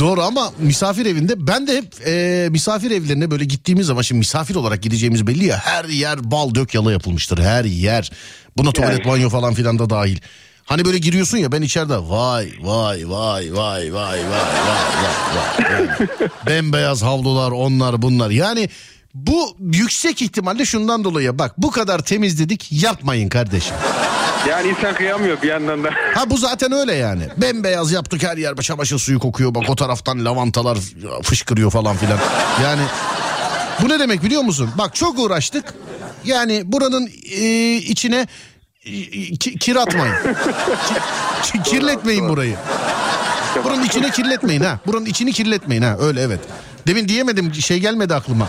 Doğru 0.00 0.22
ama 0.22 0.50
misafir 0.58 1.06
evinde 1.06 1.46
ben 1.46 1.66
de 1.66 1.76
hep 1.76 2.06
e, 2.06 2.48
misafir 2.50 2.90
evlerine 2.90 3.30
böyle 3.30 3.44
gittiğimiz 3.44 3.86
zaman 3.86 4.02
şimdi 4.02 4.18
misafir 4.18 4.54
olarak 4.54 4.82
gideceğimiz 4.82 5.26
belli 5.26 5.44
ya 5.44 5.56
her 5.64 5.84
yer 5.84 6.30
bal 6.30 6.54
dök 6.54 6.74
yalı 6.74 6.92
yapılmıştır 6.92 7.38
her 7.38 7.64
yer. 7.64 8.10
Buna 8.56 8.72
tuvalet 8.72 9.06
banyo 9.06 9.28
falan 9.28 9.54
filan 9.54 9.78
da 9.78 9.90
dahil. 9.90 10.18
Hani 10.64 10.84
böyle 10.84 10.98
giriyorsun 10.98 11.38
ya 11.38 11.52
ben 11.52 11.62
içeride 11.62 11.96
vay 11.96 12.52
vay 12.62 13.10
vay 13.10 13.54
vay 13.54 13.92
vay 13.94 13.94
vay 13.94 13.94
vay 13.94 14.20
vay 14.24 14.54
vay. 15.36 15.72
Yani 15.72 16.08
bembeyaz 16.46 17.02
havlular 17.02 17.50
onlar 17.50 18.02
bunlar 18.02 18.30
yani 18.30 18.68
bu 19.14 19.56
yüksek 19.60 20.22
ihtimalle 20.22 20.64
şundan 20.64 21.04
dolayı 21.04 21.38
bak 21.38 21.54
bu 21.58 21.70
kadar 21.70 21.98
temiz 21.98 22.38
dedik 22.38 22.68
yapmayın 22.72 23.28
kardeşim. 23.28 23.76
Yani 24.48 24.68
insan 24.68 24.94
kıyamıyor 24.94 25.42
bir 25.42 25.48
yandan 25.48 25.84
da. 25.84 25.90
Ha 26.14 26.30
bu 26.30 26.36
zaten 26.36 26.72
öyle 26.72 26.94
yani. 26.94 27.22
Bembeyaz 27.36 27.92
yaptık 27.92 28.22
her 28.22 28.36
yer 28.36 28.56
çamaşır 28.56 28.98
suyu 28.98 29.18
kokuyor. 29.18 29.54
Bak 29.54 29.62
o 29.68 29.76
taraftan 29.76 30.24
lavantalar 30.24 30.78
fışkırıyor 31.22 31.70
falan 31.70 31.96
filan. 31.96 32.18
Yani 32.62 32.82
bu 33.82 33.88
ne 33.88 33.98
demek 34.00 34.22
biliyor 34.22 34.42
musun? 34.42 34.70
Bak 34.78 34.94
çok 34.94 35.18
uğraştık. 35.18 35.74
Yani 36.24 36.62
buranın 36.64 37.10
e, 37.30 37.74
içine 37.76 38.26
e, 38.84 38.92
ki- 39.36 39.58
kir 39.58 39.76
atmayın. 39.76 40.14
Ki- 41.42 41.62
kirletmeyin 41.62 42.28
burayı. 42.28 42.56
Buranın 43.64 43.84
içine 43.84 44.10
kirletmeyin 44.10 44.60
ha. 44.60 44.78
Buranın 44.86 45.06
içini 45.06 45.32
kirletmeyin 45.32 45.82
ha. 45.82 45.96
Öyle 46.00 46.20
evet. 46.22 46.40
Demin 46.86 47.08
diyemedim 47.08 47.54
şey 47.54 47.78
gelmedi 47.78 48.14
aklıma. 48.14 48.48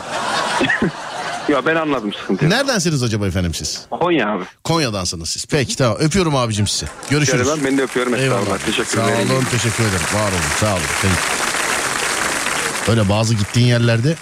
Ya 1.49 1.65
ben 1.65 1.75
anladım 1.75 2.13
sıkıntıyı. 2.13 2.51
Neredensiniz 2.51 3.03
acaba 3.03 3.27
efendim 3.27 3.53
siz? 3.53 3.81
Konya 3.91 4.29
abi. 4.29 4.43
Konya'dansınız 4.63 5.29
siz. 5.29 5.45
Peki 5.45 5.75
tamam 5.77 5.97
öpüyorum 5.99 6.35
abicim 6.35 6.67
sizi. 6.67 6.85
Görüşürüz. 7.09 7.47
Yani 7.47 7.57
ben, 7.59 7.65
ben 7.65 7.77
de 7.77 7.81
öpüyorum. 7.81 8.15
Eyvallah. 8.15 8.57
Teşekkür 8.65 8.97
Sağ 8.97 9.11
ederim. 9.11 9.31
olun 9.31 9.45
teşekkür 9.51 9.83
ederim. 9.83 10.05
Var 10.13 10.31
olun 10.31 10.41
sağ 10.59 10.73
olun. 10.73 10.81
Peki. 11.01 11.13
Öyle 12.91 13.09
bazı 13.09 13.33
gittiğin 13.35 13.67
yerlerde 13.67 14.15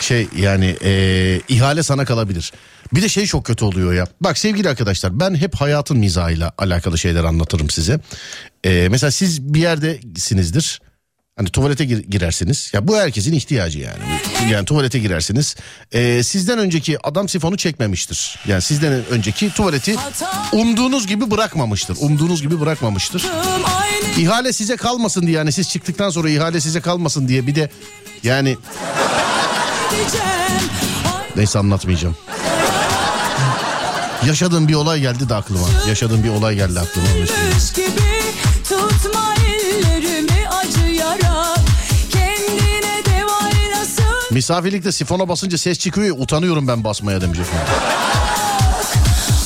şey 0.00 0.28
yani 0.36 0.76
eee, 0.84 1.40
ihale 1.48 1.82
sana 1.82 2.04
kalabilir. 2.04 2.52
Bir 2.94 3.02
de 3.02 3.08
şey 3.08 3.26
çok 3.26 3.44
kötü 3.46 3.64
oluyor 3.64 3.92
ya. 3.94 4.06
Bak 4.20 4.38
sevgili 4.38 4.68
arkadaşlar 4.68 5.20
ben 5.20 5.34
hep 5.34 5.54
hayatın 5.54 5.98
mizahıyla 5.98 6.52
alakalı 6.58 6.98
şeyler 6.98 7.24
anlatırım 7.24 7.70
size. 7.70 8.00
Eee, 8.64 8.88
mesela 8.88 9.10
siz 9.10 9.54
bir 9.54 9.60
yerdesinizdir. 9.60 10.80
Hani 11.36 11.48
tuvalete 11.48 11.84
gir- 11.84 12.04
girersiniz. 12.10 12.70
Ya 12.74 12.88
bu 12.88 12.96
herkesin 12.96 13.32
ihtiyacı 13.32 13.78
yani. 13.78 13.98
Yani 14.52 14.64
tuvalete 14.64 14.98
girersiniz. 14.98 15.56
Eee, 15.92 16.22
sizden 16.22 16.58
önceki 16.58 17.06
adam 17.06 17.28
sifonu 17.28 17.56
çekmemiştir. 17.56 18.38
Yani 18.46 18.62
sizden 18.62 18.92
önceki 19.10 19.50
tuvaleti 19.50 19.96
umduğunuz 20.52 21.06
gibi 21.06 21.30
bırakmamıştır. 21.30 21.96
Umduğunuz 22.00 22.42
gibi 22.42 22.60
bırakmamıştır. 22.60 23.22
İhale 24.18 24.52
size 24.52 24.76
kalmasın 24.76 25.22
diye 25.26 25.36
yani 25.36 25.52
siz 25.52 25.70
çıktıktan 25.70 26.10
sonra 26.10 26.30
ihale 26.30 26.60
size 26.60 26.80
kalmasın 26.80 27.28
diye 27.28 27.46
bir 27.46 27.54
de 27.54 27.70
yani 28.22 28.56
neyse 31.36 31.58
anlatmayacağım. 31.58 32.16
Yaşadığım 34.26 34.68
bir 34.68 34.74
olay 34.74 35.00
geldi 35.00 35.28
de 35.28 35.34
aklıma. 35.34 35.66
Yaşadığım 35.88 36.24
bir 36.24 36.28
olay 36.28 36.54
geldi 36.54 36.80
aklıma. 36.80 37.06
Gibi 37.74 38.22
tutma 38.68 39.34
ellerimi 39.46 40.48
Misafirlikte 44.30 44.92
sifona 44.92 45.28
basınca 45.28 45.58
ses 45.58 45.78
çıkıyor 45.78 46.06
ya 46.06 46.12
utanıyorum 46.12 46.68
ben 46.68 46.84
basmaya 46.84 47.20
demiş 47.20 47.38
efendim. 47.38 47.66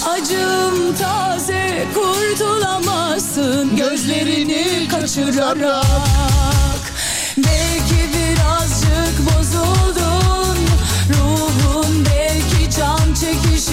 Acım 0.09 0.97
taze 0.97 1.86
kurtulamazsın 1.94 3.77
Gözlerini 3.77 4.89
kaçırarak 4.89 5.86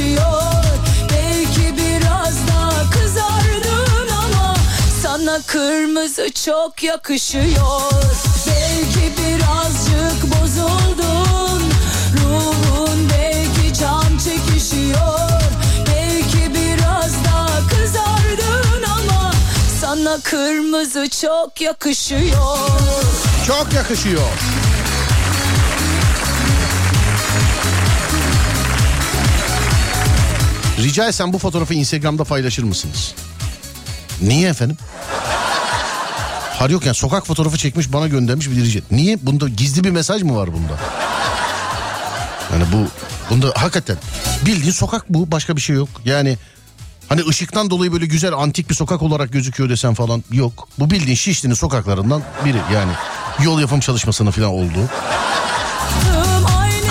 çekişiyor 0.10 0.64
Belki 1.11 1.77
biraz 1.77 2.36
daha 2.48 2.90
kızardın 2.90 4.07
ama 4.07 4.56
Sana 5.03 5.40
kırmızı 5.48 6.31
çok 6.45 6.84
yakışıyor. 6.84 7.91
Belki 8.48 9.14
birazcık 9.18 10.23
bozuldun 10.23 11.61
Ruhun 12.23 13.10
belki 13.10 13.73
can 13.80 14.18
çekişiyor. 14.18 15.30
Belki 15.88 16.53
biraz 16.53 17.26
daha 17.26 17.60
kızardın 17.69 18.84
ama 18.84 19.31
Sana 19.81 20.19
kırmızı 20.23 21.10
çok 21.22 21.61
yakışıyor. 21.61 22.57
Çok 23.48 23.73
yakışıyor. 23.73 24.30
Rica 30.84 31.07
etsem 31.07 31.34
bu 31.34 31.39
fotoğrafı 31.39 31.73
Instagram'da 31.73 32.23
paylaşır 32.23 32.64
mısınız? 32.64 33.14
Niye 34.22 34.49
efendim? 34.49 34.77
Hayır 36.60 36.72
yok 36.72 36.85
yani 36.85 36.95
sokak 36.95 37.27
fotoğrafı 37.27 37.57
çekmiş 37.57 37.93
bana 37.93 38.07
göndermiş 38.07 38.49
bir 38.49 38.56
rica. 38.56 38.81
Niye? 38.91 39.18
Bunda 39.22 39.49
gizli 39.49 39.84
bir 39.84 39.89
mesaj 39.89 40.22
mı 40.22 40.35
var 40.35 40.53
bunda? 40.53 40.73
Yani 42.53 42.64
bu 42.73 42.88
bunda 43.30 43.53
hakikaten 43.56 43.97
bildiğin 44.45 44.72
sokak 44.72 45.10
bu 45.10 45.31
başka 45.31 45.56
bir 45.56 45.61
şey 45.61 45.76
yok. 45.76 45.89
Yani 46.06 46.38
hani 47.10 47.22
ışıktan 47.30 47.69
dolayı 47.69 47.91
böyle 47.93 48.06
güzel 48.06 48.34
antik 48.34 48.69
bir 48.69 48.76
sokak 48.76 49.01
olarak 49.01 49.34
gözüküyor 49.34 49.69
desen 49.69 49.93
falan 49.93 50.23
yok. 50.31 50.68
Bu 50.80 50.91
bildiğin 50.91 51.15
Şişli'nin 51.15 51.53
sokaklarından 51.53 52.23
biri 52.45 52.57
yani 52.73 52.91
yol 53.43 53.60
yapım 53.60 53.80
çalışmasının 53.80 54.31
falan 54.31 54.49
olduğu. 54.49 54.89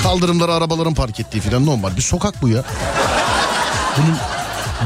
Kaldırımlara 0.03 0.55
arabaların 0.55 0.95
park 0.95 1.21
ettiği 1.21 1.41
falan 1.41 1.67
normal 1.67 1.97
bir 1.97 2.03
sokak 2.03 2.43
bu 2.43 2.49
ya. 2.49 2.65
Bunun 3.97 4.17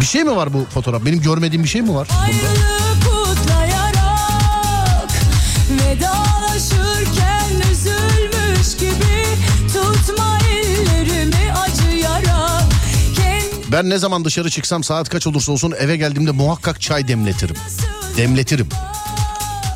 bir 0.00 0.06
şey 0.06 0.24
mi 0.24 0.36
var 0.36 0.54
bu 0.54 0.66
fotoğraf? 0.74 1.04
Benim 1.04 1.20
görmediğim 1.22 1.64
bir 1.64 1.68
şey 1.68 1.82
mi 1.82 1.94
var? 1.94 2.08
Bunda? 2.26 2.72
Ben 13.72 13.90
ne 13.90 13.98
zaman 13.98 14.24
dışarı 14.24 14.50
çıksam 14.50 14.84
saat 14.84 15.08
kaç 15.08 15.26
olursa 15.26 15.52
olsun 15.52 15.74
eve 15.78 15.96
geldiğimde 15.96 16.30
muhakkak 16.30 16.80
çay 16.80 17.08
demletirim. 17.08 17.56
Demletirim. 18.16 18.68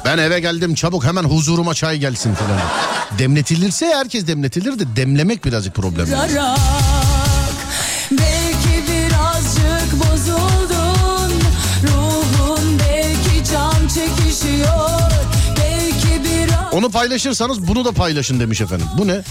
Ben 0.04 0.18
eve 0.18 0.40
geldim 0.40 0.74
çabuk 0.74 1.04
hemen 1.04 1.24
huzuruma 1.24 1.74
çay 1.74 1.98
gelsin 1.98 2.34
falan. 2.34 2.60
Demletilirse 3.18 3.86
herkes 3.86 4.26
demletilir 4.26 4.78
de 4.78 4.96
demlemek 4.96 5.44
birazcık 5.44 5.74
problem. 5.74 6.06
yarak 6.10 6.40
Onu 16.76 16.90
paylaşırsanız 16.90 17.68
bunu 17.68 17.84
da 17.84 17.92
paylaşın 17.92 18.40
demiş 18.40 18.60
efendim. 18.60 18.86
Bu 18.98 19.06
ne? 19.06 19.22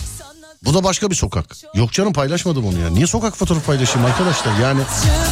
Bu 0.64 0.74
da 0.74 0.84
başka 0.84 1.10
bir 1.10 1.16
sokak. 1.16 1.46
Yok 1.74 1.92
canım 1.92 2.14
paylaşmadım 2.14 2.66
onu 2.66 2.80
ya. 2.80 2.90
Niye 2.90 3.08
sokak 3.08 3.38
fotoğrafı 3.38 3.66
paylaşayım 3.66 4.06
arkadaşlar? 4.08 4.60
Yani 4.60 4.82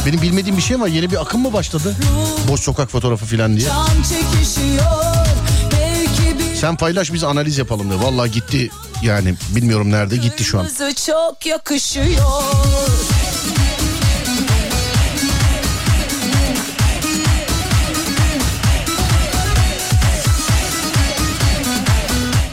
benim 0.06 0.22
bilmediğim 0.22 0.56
bir 0.56 0.62
şey 0.62 0.80
var. 0.80 0.86
Yeni 0.86 1.10
bir 1.10 1.22
akım 1.22 1.42
mı 1.42 1.52
başladı? 1.52 1.96
Boş 2.48 2.60
sokak 2.60 2.90
fotoğrafı 2.90 3.26
falan 3.26 3.56
diye. 3.56 3.68
Sen 6.60 6.76
paylaş 6.76 7.12
biz 7.12 7.24
analiz 7.24 7.58
yapalım 7.58 7.90
diye. 7.90 8.02
Vallahi 8.02 8.30
gitti 8.30 8.70
yani 9.02 9.34
bilmiyorum 9.48 9.90
nerede 9.90 10.16
gitti 10.16 10.44
şu 10.44 10.60
an. 10.60 10.68
çok 11.06 11.46
yakışıyor 11.46 12.06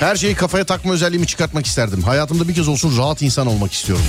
Her 0.01 0.15
şeyi 0.15 0.35
kafaya 0.35 0.65
takma 0.65 0.93
özelliğimi 0.93 1.27
çıkartmak 1.27 1.65
isterdim. 1.65 2.03
Hayatımda 2.03 2.47
bir 2.47 2.55
kez 2.55 2.67
olsun 2.67 2.97
rahat 2.97 3.21
insan 3.21 3.47
olmak 3.47 3.73
istiyorum. 3.73 4.05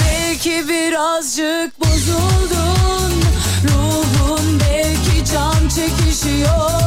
Belki 0.00 0.68
birazcık 0.68 1.80
bozuldun 1.80 3.22
Ruhun 3.68 4.60
belki 4.60 5.32
can 5.32 5.68
çekişiyor 5.68 6.82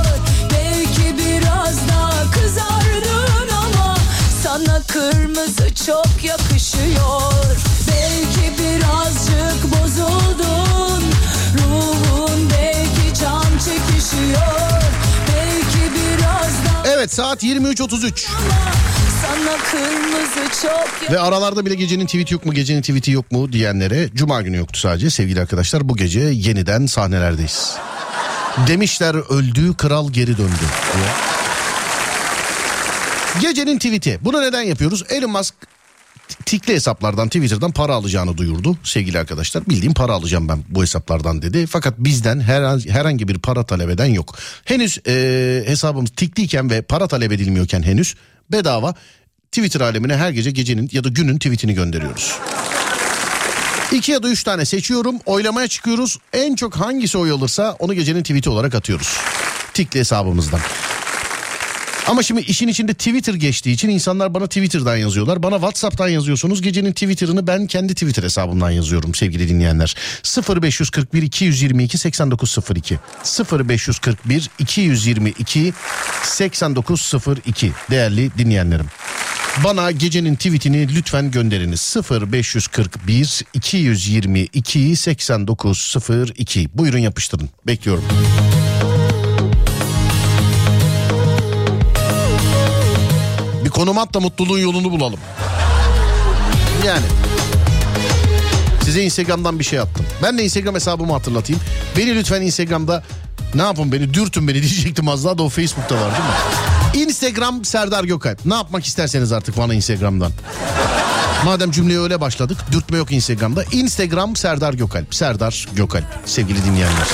Belki 0.52 1.18
biraz 1.18 1.90
daha 1.90 2.32
kızardın 2.32 3.50
ama 3.50 3.96
Sana 4.44 4.82
kırmızı 4.88 5.76
çok 5.86 6.24
yakışıyor 6.24 7.34
Belki 7.88 8.64
birazcık 8.64 9.82
bozuldun 9.82 10.69
Evet 17.00 17.14
saat 17.14 17.44
23.33 17.44 18.28
Sana 19.22 19.58
kırmızı 19.58 20.62
çok 20.62 21.12
ve 21.12 21.20
aralarda 21.20 21.66
bile 21.66 21.76
gecenin 21.76 22.06
tweet 22.06 22.32
yok 22.32 22.46
mu 22.46 22.54
gecenin 22.54 22.82
tweeti 22.82 23.12
yok 23.12 23.32
mu 23.32 23.52
diyenlere 23.52 24.10
cuma 24.14 24.42
günü 24.42 24.58
yoktu 24.58 24.80
sadece 24.80 25.10
sevgili 25.10 25.42
arkadaşlar 25.42 25.90
bu 25.90 25.98
gece 25.98 26.20
yeniden 26.20 26.86
sahnelerdeyiz. 26.86 27.76
Demişler 28.68 29.16
öldü 29.16 29.74
kral 29.78 30.12
geri 30.12 30.38
döndü 30.38 30.66
diye. 30.94 31.12
Gecenin 33.42 33.78
tweeti 33.78 34.20
bunu 34.22 34.42
neden 34.42 34.62
yapıyoruz? 34.62 35.04
Elon 35.10 35.32
Musk 35.32 35.56
tikli 36.46 36.74
hesaplardan 36.74 37.28
Twitter'dan 37.28 37.72
para 37.72 37.94
alacağını 37.94 38.38
duyurdu 38.38 38.78
sevgili 38.84 39.20
arkadaşlar. 39.20 39.66
Bildiğim 39.70 39.94
para 39.94 40.14
alacağım 40.14 40.50
ben 40.50 40.64
bu 40.70 40.82
hesaplardan 40.82 41.42
dedi. 41.42 41.68
Fakat 41.68 41.94
bizden 41.98 42.40
her, 42.40 42.80
herhangi 42.80 43.28
bir 43.28 43.40
para 43.40 43.64
talep 43.64 43.90
eden 43.90 44.06
yok. 44.06 44.38
Henüz 44.66 44.98
e, 45.08 45.64
hesabımız 45.66 46.10
tikliyken 46.10 46.70
ve 46.70 46.82
para 46.82 47.08
talep 47.08 47.32
edilmiyorken 47.32 47.84
henüz 47.84 48.16
bedava 48.52 48.94
Twitter 49.52 49.82
alemine 49.82 50.18
her 50.18 50.32
gece 50.32 50.52
gecenin 50.52 50.90
ya 50.92 51.04
da 51.04 51.10
günün 51.10 51.38
tweetini 51.38 51.74
gönderiyoruz. 51.74 52.38
İki 53.92 54.12
ya 54.12 54.24
da 54.24 54.30
üç 54.30 54.44
tane 54.44 54.66
seçiyorum. 54.66 55.16
Oylamaya 55.26 55.68
çıkıyoruz. 55.68 56.18
En 56.34 56.56
çok 56.56 56.76
hangisi 56.76 57.18
oy 57.18 57.32
alırsa 57.32 57.76
onu 57.80 57.94
gecenin 57.94 58.22
tweeti 58.22 58.50
olarak 58.50 58.76
atıyoruz. 58.76 59.18
Tikli 59.74 60.00
hesabımızdan. 60.00 60.60
Ama 62.10 62.24
şimdi 62.24 62.42
işin 62.42 62.68
içinde 62.68 62.94
Twitter 62.94 63.34
geçtiği 63.34 63.72
için 63.72 63.90
insanlar 63.90 64.34
bana 64.34 64.48
Twitter'dan 64.48 64.98
yazıyorlar. 64.98 65.44
Bana 65.44 65.56
WhatsApp'tan 65.56 66.08
yazıyorsunuz. 66.08 66.62
Gecenin 66.62 66.92
Twitter'ını 66.92 67.48
ben 67.48 67.68
kendi 67.68 67.94
Twitter 67.94 68.24
hesabımdan 68.24 68.72
yazıyorum 68.72 69.16
sevgili 69.16 69.50
dinleyenler. 69.50 69.96
0541 70.64 71.22
222 71.22 71.98
8902 71.98 73.00
0541 73.52 74.50
222 74.60 75.74
8902 76.24 77.72
değerli 77.92 78.32
dinleyenlerim. 78.38 78.86
Bana 79.64 79.92
gecenin 79.92 80.36
tweetini 80.36 80.96
lütfen 80.96 81.32
gönderiniz. 81.32 81.96
0541 82.12 83.42
222 83.54 84.96
8902. 84.96 86.70
Buyurun 86.74 86.98
yapıştırın. 86.98 87.50
Bekliyorum. 87.68 88.04
Bir 93.70 93.74
konum 93.74 93.98
at 93.98 94.14
da 94.14 94.20
mutluluğun 94.20 94.60
yolunu 94.60 94.92
bulalım. 94.92 95.20
Yani. 96.86 97.06
Size 98.84 99.04
Instagram'dan 99.04 99.60
bir 99.60 99.64
şey 99.64 99.80
attım. 99.80 100.06
Ben 100.24 100.38
de 100.38 100.44
Instagram 100.44 100.76
hesabımı 100.76 101.14
hatırlatayım. 101.14 101.62
Beni 101.98 102.16
lütfen 102.16 102.42
Instagram'da 102.42 103.04
ne 103.56 103.62
yapın 103.62 103.92
beni 103.92 104.14
dürtün 104.14 104.48
beni 104.48 104.54
diyecektim 104.62 105.10
az 105.10 105.26
daha 105.26 105.38
da 105.38 105.44
o 105.44 105.50
Facebook'ta 105.50 105.96
var 105.96 106.12
değil 106.12 107.04
mi? 107.04 107.10
Instagram 107.10 107.66
Serdar 107.66 108.04
Gökalp. 108.04 108.46
Ne 108.46 108.54
yapmak 108.54 108.86
isterseniz 108.86 109.32
artık 109.32 109.58
bana 109.58 109.74
Instagram'dan. 109.74 110.32
Madem 111.46 111.72
cümleye 111.72 112.00
öyle 112.00 112.22
başladık 112.22 112.58
dürtme 112.72 112.98
yok 112.98 113.12
Instagram'da. 113.12 113.64
Instagram 113.72 114.36
Serdar 114.36 114.74
Gökalp. 114.74 115.16
Serdar 115.16 115.68
Gökalp 115.76 116.06
sevgili 116.26 116.66
dinleyenler. 116.66 117.08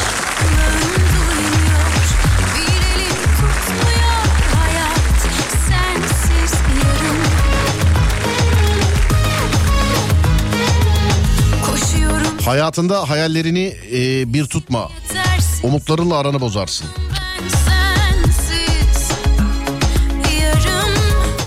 Hayatında 12.45 13.09
hayallerini 13.09 13.75
e, 13.91 14.33
bir 14.33 14.45
tutma. 14.45 14.89
Umutlarınla 15.63 16.17
aranı 16.17 16.41
bozarsın. 16.41 16.87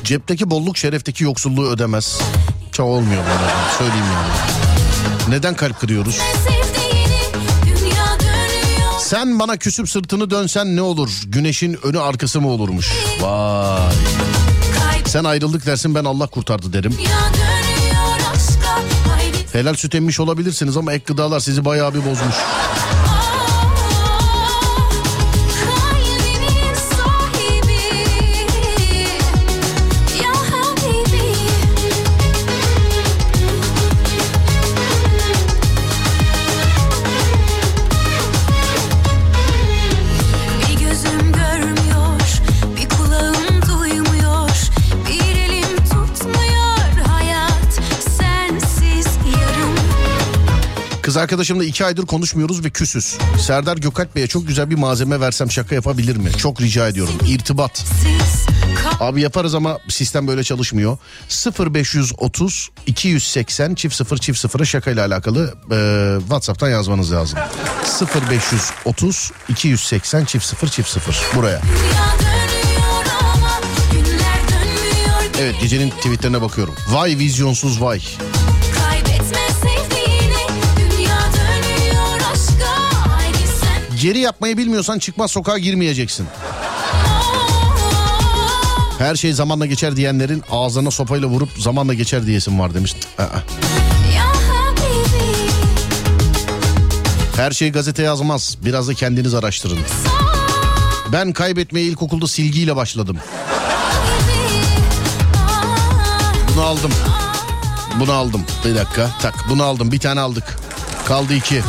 Cepteki 0.05 0.51
bolluk 0.51 0.77
şerefteki 0.79 1.25
yoksulluğu 1.25 1.69
ödemez. 1.71 2.21
Çok 2.73 2.87
olmuyor 2.87 3.23
bana 3.25 3.51
söyleyeyim 3.79 4.05
yani. 4.15 4.33
Neden 5.29 5.55
kalp 5.57 5.81
kırıyoruz? 5.81 6.19
Sen 8.99 9.39
bana 9.39 9.57
küsüp 9.57 9.91
sırtını 9.91 10.31
dönsen 10.31 10.77
ne 10.77 10.83
olur? 10.83 11.11
Güneşin 11.27 11.79
önü 11.83 12.01
arkası 12.01 12.41
mı 12.41 12.49
olurmuş? 12.49 12.93
Vay. 13.21 13.93
Sen 15.07 15.25
ayrıldık 15.25 15.67
dersin 15.67 15.95
ben 15.95 16.05
Allah 16.05 16.27
kurtardı 16.27 16.73
derim. 16.73 16.97
Helal 19.59 19.75
süt 19.75 19.95
emmiş 19.95 20.21
olabilirsiniz 20.21 20.77
ama 20.77 20.93
ek 20.93 21.05
gıdalar 21.07 21.41
sizi 21.41 21.65
bayağı 21.65 21.95
bir 21.95 21.99
bozmuş. 21.99 22.35
Arkadaşımla 51.19 51.65
iki 51.65 51.85
aydır 51.85 52.07
konuşmuyoruz 52.07 52.65
ve 52.65 52.71
küsüz. 52.71 53.19
Serdar 53.41 53.77
Gökalp 53.77 54.17
Bey'e 54.17 54.27
çok 54.27 54.49
güzel 54.49 54.71
bir 54.71 54.75
malzeme 54.75 55.21
versem 55.21 55.51
şaka 55.51 55.75
yapabilir 55.75 56.17
mi? 56.17 56.33
Çok 56.33 56.61
rica 56.61 56.89
ediyorum. 56.89 57.15
İrtibat. 57.27 57.85
Abi 59.01 59.23
yaparız 59.23 59.55
ama 59.55 59.79
sistem 59.89 60.29
böyle 60.29 60.45
çalışmıyor. 60.45 60.99
0530 61.75 62.71
280 62.87 63.75
çift 63.75 63.95
0 63.95 64.19
çift 64.19 64.45
0'a 64.45 64.65
şakayla 64.65 65.07
alakalı 65.07 65.55
e, 65.71 66.21
WhatsApp'tan 66.21 66.69
yazmanız 66.69 67.13
lazım. 67.13 67.39
0530 68.31 69.33
280 69.49 70.25
çift 70.25 70.47
0 70.47 70.69
çift 70.69 70.89
0 70.89 71.23
buraya. 71.37 71.61
Evet 75.41 75.55
gecenin 75.61 75.91
tweetlerine 75.91 76.43
bakıyorum. 76.43 76.75
Vay 76.89 77.19
vizyonsuz 77.19 77.83
vay. 77.83 78.03
Geri 84.01 84.19
yapmayı 84.19 84.57
bilmiyorsan 84.57 84.99
çıkmaz 84.99 85.31
sokağa 85.31 85.59
girmeyeceksin. 85.59 86.27
Her 88.99 89.17
şey 89.17 89.33
zamanla 89.33 89.67
geçer 89.67 89.97
diyenlerin 89.97 90.43
ağzına 90.51 90.91
sopayla 90.91 91.29
vurup 91.29 91.49
zamanla 91.59 91.95
geçer 91.95 92.27
diyesin 92.27 92.59
var 92.59 92.75
demiş. 92.75 92.97
Her 97.37 97.51
şey 97.51 97.73
gazete 97.73 98.03
yazmaz. 98.03 98.57
Biraz 98.65 98.89
da 98.89 98.95
kendiniz 98.95 99.35
araştırın. 99.35 99.79
Ben 101.13 101.33
kaybetmeye 101.33 101.87
ilkokulda 101.87 102.27
silgiyle 102.27 102.77
başladım. 102.77 103.19
Bunu 106.55 106.65
aldım. 106.65 106.91
Bunu 108.01 108.13
aldım. 108.13 108.43
Bir 108.65 108.75
dakika. 108.75 109.11
Tak 109.23 109.35
bunu 109.49 109.63
aldım. 109.63 109.93
Bir 109.93 109.99
tane 109.99 110.21
aldık. 110.21 110.57
Kaldı 111.07 111.35
iki. 111.35 111.63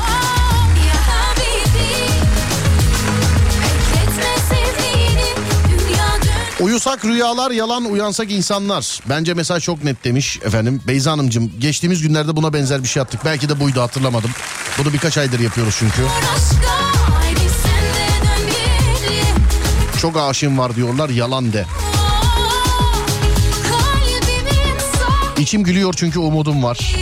Uyusak 6.60 7.06
rüyalar 7.06 7.52
yalan 7.52 7.86
uyansak 7.86 8.32
insanlar. 8.32 9.00
Bence 9.10 9.34
mesaj 9.34 9.64
çok 9.64 9.84
net 9.84 10.04
demiş 10.04 10.40
efendim. 10.46 10.82
Beyza 10.88 11.12
Hanımcığım 11.12 11.52
geçtiğimiz 11.60 12.02
günlerde 12.02 12.36
buna 12.36 12.54
benzer 12.54 12.84
bir 12.84 12.88
şey 12.88 13.02
attık. 13.02 13.26
Belki 13.26 13.50
de 13.50 13.60
buydu 13.60 13.82
hatırlamadım. 13.82 14.32
Bunu 14.78 14.94
birkaç 14.94 15.18
aydır 15.18 15.40
yapıyoruz 15.40 15.76
çünkü. 15.80 16.02
Çok 20.02 20.18
aşığım 20.18 20.58
var 20.58 20.76
diyorlar 20.76 21.10
yalan 21.10 21.54
de. 21.54 21.66
Kalbimin 23.70 24.80
sahibi 24.80 25.42
İçim 25.42 25.64
gülüyor 25.64 25.94
çünkü 25.98 26.20
umudum 26.20 26.64
var. 26.64 26.96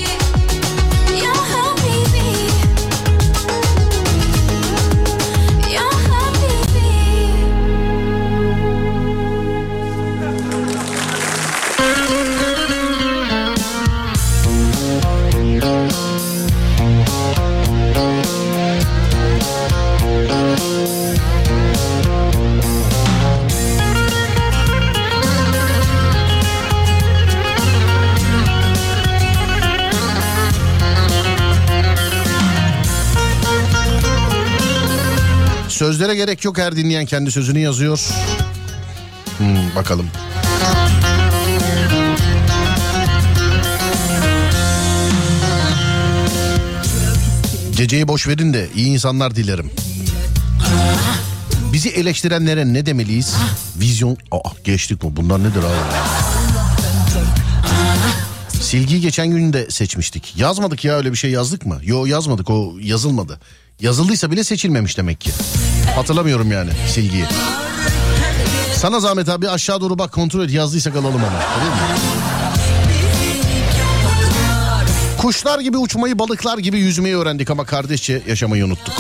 Sözlere 36.07 36.25
gerek 36.25 36.45
yok 36.45 36.57
her 36.57 36.75
dinleyen 36.75 37.05
kendi 37.05 37.31
sözünü 37.31 37.59
yazıyor. 37.59 37.99
Hmm, 39.38 39.75
bakalım. 39.75 40.07
Geceyi 47.77 48.07
boş 48.07 48.27
verin 48.27 48.53
de 48.53 48.67
iyi 48.75 48.88
insanlar 48.88 49.35
dilerim. 49.35 49.71
Bizi 51.73 51.89
eleştirenlere 51.89 52.73
ne 52.73 52.85
demeliyiz? 52.85 53.35
Vizyon... 53.79 54.17
Aa, 54.31 54.49
geçtik 54.63 55.03
mi? 55.03 55.15
Bunlar 55.15 55.39
nedir 55.39 55.59
abi? 55.59 55.97
Silgiyi 58.61 59.01
geçen 59.01 59.27
gün 59.27 59.53
de 59.53 59.71
seçmiştik. 59.71 60.38
Yazmadık 60.38 60.85
ya 60.85 60.97
öyle 60.97 61.11
bir 61.11 61.17
şey 61.17 61.31
yazdık 61.31 61.65
mı? 61.65 61.79
Yo 61.84 62.05
yazmadık 62.05 62.49
o 62.49 62.75
yazılmadı. 62.81 63.39
Yazıldıysa 63.81 64.31
bile 64.31 64.43
seçilmemiş 64.43 64.97
demek 64.97 65.21
ki. 65.21 65.31
Hatırlamıyorum 65.98 66.52
yani 66.52 66.69
silgiyi. 66.94 67.26
Sana 68.76 68.99
zahmet 68.99 69.30
abi 69.30 69.49
aşağı 69.49 69.82
doğru 69.82 69.99
bak 69.99 70.11
kontrol 70.11 70.44
et 70.44 70.52
yazdıysak 70.52 70.95
alalım 70.95 71.22
mı? 71.22 71.28
Kuşlar 75.18 75.60
gibi 75.60 75.78
uçmayı 75.78 76.19
balıklar 76.19 76.57
gibi 76.57 76.80
yüzmeyi 76.80 77.15
öğrendik 77.18 77.49
ama 77.49 77.65
kardeşçe 77.65 78.22
yaşamayı 78.28 78.65
unuttuk. 78.65 78.94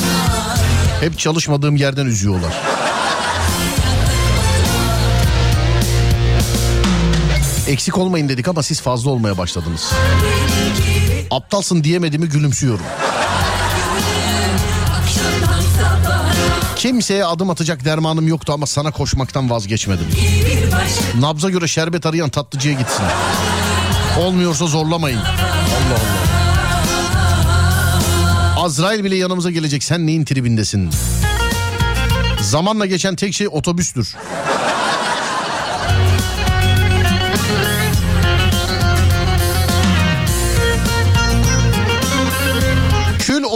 Hep 1.01 1.19
çalışmadığım 1.19 1.75
yerden 1.75 2.05
üzüyorlar. 2.05 2.53
Eksik 7.67 7.97
olmayın 7.97 8.29
dedik 8.29 8.47
ama 8.47 8.63
siz 8.63 8.81
fazla 8.81 9.09
olmaya 9.09 9.37
başladınız. 9.37 9.91
Aptalsın 11.31 11.83
diyemediğimi 11.83 12.29
gülümsüyorum. 12.29 12.85
Kimseye 16.77 17.25
adım 17.25 17.49
atacak 17.49 17.85
dermanım 17.85 18.27
yoktu 18.27 18.53
ama 18.53 18.65
sana 18.65 18.91
koşmaktan 18.91 19.49
vazgeçmedim. 19.49 20.05
Nabza 21.19 21.49
göre 21.49 21.67
şerbet 21.67 22.05
arayan 22.05 22.29
tatlıcıya 22.29 22.73
gitsin. 22.73 23.03
Olmuyorsa 24.19 24.67
zorlamayın. 24.67 25.17
Allah 25.19 25.25
Allah. 28.55 28.63
Azrail 28.63 29.03
bile 29.03 29.15
yanımıza 29.15 29.51
gelecek. 29.51 29.83
Sen 29.83 30.07
neyin 30.07 30.25
tribindesin? 30.25 30.89
Zamanla 32.41 32.85
geçen 32.85 33.15
tek 33.15 33.33
şey 33.33 33.47
otobüstür. 33.47 34.15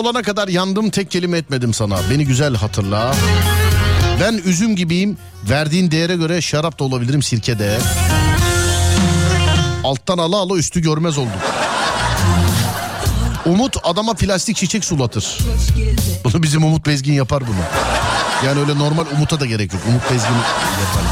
Olana 0.02 0.22
kadar 0.22 0.48
yandım 0.48 0.90
tek 0.90 1.12
kelime 1.12 1.38
etmedim 1.38 1.74
sana. 1.74 1.98
Beni 2.12 2.26
güzel 2.26 2.56
hatırla. 2.56 3.16
Ben 4.22 4.34
üzüm 4.46 4.76
gibiyim. 4.76 5.18
Verdiğin 5.50 5.92
değere 5.92 6.16
göre 6.16 6.42
şarap 6.42 6.80
da 6.80 6.84
olabilirim 6.84 7.24
sirke 7.24 7.60
de. 7.60 7.78
Alttan 9.84 10.18
ala 10.18 10.38
ala 10.38 10.58
üstü 10.58 10.82
görmez 10.82 11.18
olduk. 11.18 11.42
Umut 13.46 13.78
adama 13.84 14.14
plastik 14.14 14.58
çiçek 14.58 14.86
sulatır. 14.86 15.38
Bunu 16.24 16.44
bizim 16.44 16.64
Umut 16.64 16.86
Bezgin 16.86 17.14
yapar 17.14 17.44
bunu. 17.48 17.64
Yani 18.46 18.60
öyle 18.60 18.80
normal 18.80 19.06
Umut'a 19.16 19.40
da 19.40 19.46
gerek 19.46 19.74
yok. 19.74 19.82
Umut 19.90 20.04
Bezgin 20.04 20.36
yapar. 20.36 21.04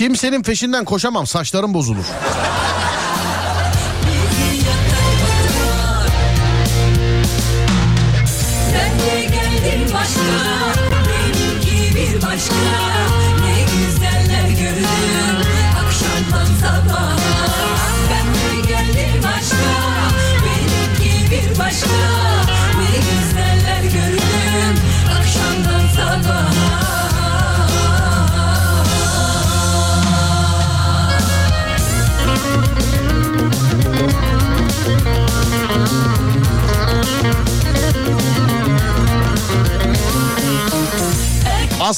Kimsenin 0.00 0.42
peşinden 0.42 0.84
koşamam 0.84 1.26
saçlarım 1.26 1.74
bozulur. 1.74 2.04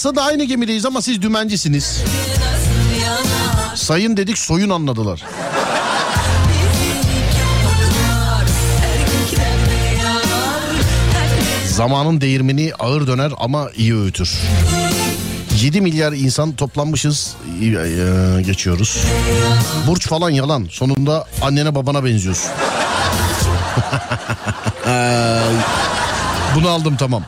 Masada 0.02 0.22
aynı 0.22 0.44
gemideyiz 0.44 0.86
ama 0.86 1.02
siz 1.02 1.22
dümencisiniz. 1.22 2.02
Sayın 3.74 4.16
dedik 4.16 4.38
soyun 4.38 4.70
anladılar. 4.70 5.22
Zamanın 11.66 12.20
değirmeni 12.20 12.72
ağır 12.78 13.06
döner 13.06 13.32
ama 13.38 13.70
iyi 13.76 13.96
öğütür. 13.96 14.38
7 15.62 15.80
milyar 15.80 16.12
insan 16.12 16.52
toplanmışız 16.52 17.36
e, 17.62 17.66
e, 17.66 18.42
geçiyoruz. 18.42 18.98
Burç 19.86 20.08
falan 20.08 20.30
yalan. 20.30 20.68
Sonunda 20.70 21.26
annene 21.42 21.74
babana 21.74 22.04
benziyorsun. 22.04 22.50
Bunu 26.54 26.68
aldım 26.68 26.96
tamam. 26.96 27.24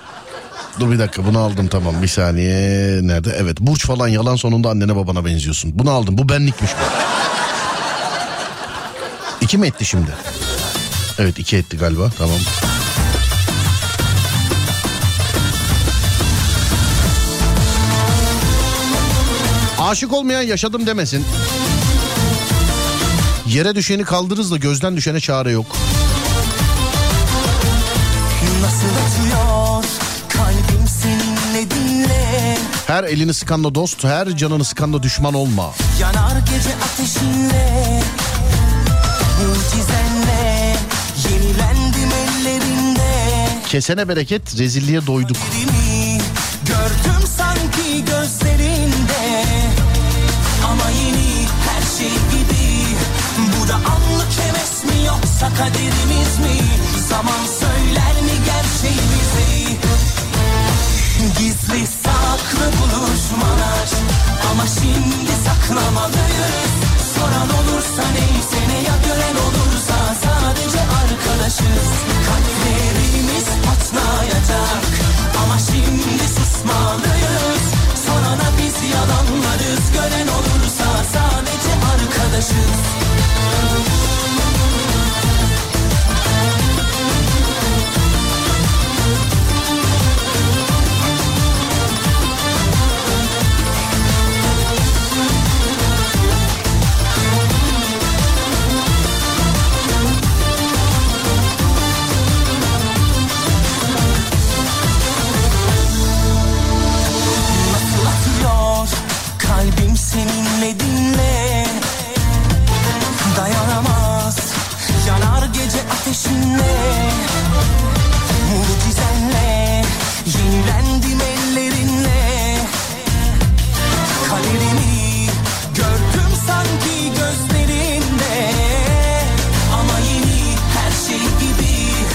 Dur 0.80 0.90
bir 0.90 0.98
dakika 0.98 1.26
bunu 1.26 1.38
aldım 1.38 1.68
tamam 1.68 2.02
bir 2.02 2.08
saniye. 2.08 2.98
Nerede? 3.02 3.36
Evet 3.38 3.60
burç 3.60 3.86
falan 3.86 4.08
yalan 4.08 4.36
sonunda 4.36 4.70
annene 4.70 4.96
babana 4.96 5.24
benziyorsun. 5.24 5.70
Bunu 5.74 5.90
aldım 5.90 6.18
bu 6.18 6.28
benlikmiş 6.28 6.70
bu. 6.70 6.84
İki 9.40 9.58
mi 9.58 9.66
etti 9.66 9.84
şimdi? 9.84 10.10
Evet 11.18 11.38
iki 11.38 11.56
etti 11.56 11.76
galiba 11.76 12.10
tamam. 12.18 12.38
Aşık 19.80 20.12
olmayan 20.12 20.42
yaşadım 20.42 20.86
demesin. 20.86 21.24
Yere 23.46 23.74
düşeni 23.74 24.04
kaldırırız 24.04 24.50
da 24.50 24.56
gözden 24.56 24.96
düşene 24.96 25.20
çare 25.20 25.50
yok. 25.50 25.66
Nasıl 28.62 28.86
atıyor 28.86 29.33
Her 32.86 33.04
elini 33.04 33.34
sıkanla 33.34 33.74
dost, 33.74 34.04
her 34.04 34.36
canını 34.36 34.64
sıkanla 34.64 35.02
düşman 35.02 35.34
olma. 35.34 35.74
Yanar 36.00 36.36
gece 36.38 36.70
ateşinle 36.84 38.02
Mucizenle 39.40 40.76
Yenilendim 41.30 42.10
ellerinde 42.12 43.12
Kesene 43.68 44.08
bereket, 44.08 44.58
rezilliğe 44.58 45.06
doyduk. 45.06 45.36
Gördüm 46.66 47.28
sanki 47.36 48.04
gözlerinde 48.04 49.44
Ama 50.64 50.90
yeni 50.90 51.46
her 51.68 51.98
şey 51.98 52.08
gibi 52.10 52.84
Bu 53.38 53.68
da 53.68 53.74
anlık 53.74 54.32
heves 54.40 54.84
mi 54.84 55.06
yoksa 55.06 55.48
kaderimiz 55.58 56.38
mi 56.38 56.64
Zaman 57.08 57.46
saklamalıyız 65.74 66.72
Soran 67.14 67.48
olursa 67.48 68.02
neyse 68.12 68.68
ne 68.68 68.78
ya 68.78 68.96
gören 69.06 69.36
olursa 69.46 70.14
Sadece 70.24 70.80
arkadaşız. 70.80 71.90
Kalplerimiz 72.26 73.46
patlayacak. 73.66 74.84
Ama 75.44 75.58
şimdi 75.58 76.28
susmalıyız. 76.28 77.64
Sorana 78.06 78.48
biz 78.58 78.90
yalanlarız. 78.90 79.92
Gören 79.92 80.28
olursa 80.28 81.04
sadece 81.12 81.72
arkadaşız 81.92 82.94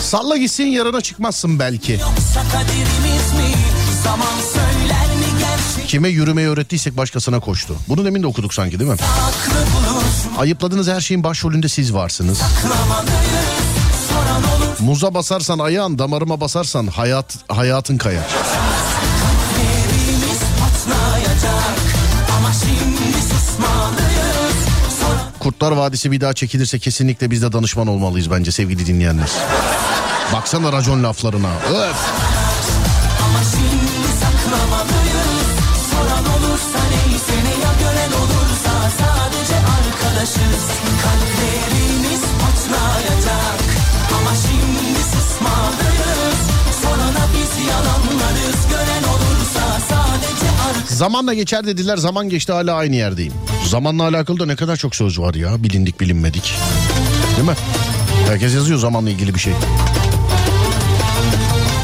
Salla 0.10 0.38
gitsin 0.38 0.64
yarına 0.64 1.02
çıkmazsın 1.02 1.60
belki. 1.60 2.00
Kime 5.88 6.10
yürümeyi 6.10 6.48
öğrettiysek 6.48 6.98
başkasına 6.98 7.40
koştu. 7.40 7.76
Bunu 7.88 8.06
demin 8.06 8.24
de 8.24 8.28
okuduk 8.28 8.54
sanki 8.54 8.80
değil 8.80 8.92
mi? 8.92 8.98
Ayıpladığınız 10.38 10.88
her 10.88 11.02
şeyin 11.02 11.24
başrolünde 11.24 11.68
siz 11.68 11.94
varsınız. 11.94 12.42
Muza 14.80 15.14
basarsan 15.14 15.60
ayağın, 15.60 16.00
damarıma 16.00 16.42
basarsan 16.42 16.88
hayat 16.88 17.38
hayatın 17.48 17.98
kayar. 17.98 18.28
Kurtlar 25.40 25.72
Vadisi 25.72 26.12
bir 26.12 26.22
daha 26.22 26.34
çekilirse 26.34 26.80
kesinlikle 26.80 27.32
biz 27.32 27.42
de 27.42 27.52
danışman 27.54 27.88
olmalıyız 27.88 28.32
bence 28.32 28.52
sevgili 28.52 28.86
dinleyenler. 28.86 29.30
Baksana 30.34 30.72
racon 30.74 31.04
laflarına. 31.04 31.48
Öf. 31.58 31.98
Ama 33.26 33.40
şimdi 33.52 34.08
saklamalıyız 34.22 35.50
Soran 35.92 36.26
olursa 36.26 36.80
neyse 36.92 37.34
ne 37.44 37.64
ya 37.64 37.72
gören 37.80 38.12
olursa 38.22 38.72
Sadece 39.00 39.56
arkadaşız 39.56 40.64
Kalplerimiz 41.04 42.22
patlayacak 42.42 43.60
Ama 44.18 44.32
şimdi 44.36 45.00
susmalıyız 45.00 46.40
Sorana 46.82 47.26
biz 47.34 47.68
yalanlarız 47.68 48.68
Gören 48.70 49.04
olursa 49.04 49.80
sadece 49.90 50.48
arkadaşız 50.68 50.98
Zamanla 50.98 51.34
geçer 51.34 51.66
dediler 51.66 51.98
zaman 51.98 52.30
geçti 52.30 52.52
hala 52.54 52.74
aynı 52.76 52.96
yerdeyim. 52.96 53.34
Zamanla 53.68 54.04
alakalı 54.04 54.40
da 54.40 54.46
ne 54.46 54.56
kadar 54.56 54.76
çok 54.76 54.96
söz 54.96 55.20
var 55.20 55.34
ya 55.34 55.64
bilindik 55.64 56.00
bilinmedik. 56.00 56.54
Değil 57.38 57.48
mi? 57.48 57.56
Herkes 58.28 58.56
yazıyor 58.56 58.80
zamanla 58.80 59.10
ilgili 59.10 59.34
bir 59.36 59.40
şey. 59.40 59.54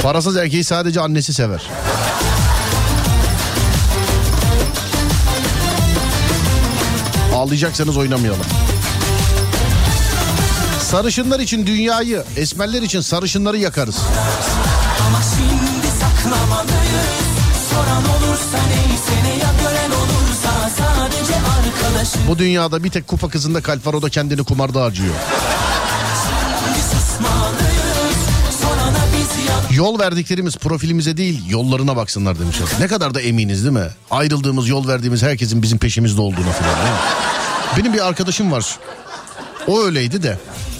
Parasız 0.05 0.37
erkeği 0.37 0.63
sadece 0.63 1.01
annesi 1.01 1.33
sever. 1.33 1.69
Ağlayacaksanız 7.33 7.97
oynamayalım. 7.97 8.45
Sarışınlar 10.81 11.39
için 11.39 11.67
dünyayı, 11.67 12.23
esmerler 12.35 12.81
için 12.81 13.01
sarışınları 13.01 13.57
yakarız. 13.57 13.97
Ama 15.07 15.19
şimdi 15.37 15.87
saklamalıyız 15.87 17.25
Soran 17.69 18.03
olursa 18.03 18.57
neyse 18.67 19.23
ne 19.23 19.29
ya 19.29 19.49
gören 19.61 19.91
olursa 19.91 20.69
Sadece 20.77 21.33
arkadaşız 21.35 22.21
Bu 22.27 22.37
dünyada 22.37 22.83
bir 22.83 22.89
tek 22.89 23.07
kupa 23.07 23.29
kızında 23.29 23.61
kalp 23.61 23.87
var 23.87 23.93
o 23.93 24.01
da 24.01 24.09
kendini 24.09 24.43
kumarda 24.43 24.81
harcıyor. 24.81 25.15
Yol 29.75 29.99
verdiklerimiz 29.99 30.55
profilimize 30.57 31.17
değil 31.17 31.41
yollarına 31.49 31.95
baksınlar 31.95 32.39
demişler. 32.39 32.67
Ne 32.79 32.87
kadar 32.87 33.13
da 33.13 33.21
eminiz 33.21 33.63
değil 33.63 33.73
mi? 33.73 33.87
Ayrıldığımız 34.11 34.67
yol 34.67 34.87
verdiğimiz 34.87 35.23
herkesin 35.23 35.61
bizim 35.61 35.77
peşimizde 35.77 36.21
olduğuna 36.21 36.51
falan. 36.51 36.75
Benim 37.77 37.93
bir 37.93 38.07
arkadaşım 38.07 38.51
var. 38.51 38.65
O 39.67 39.81
öyleydi 39.83 40.23
de. 40.23 40.39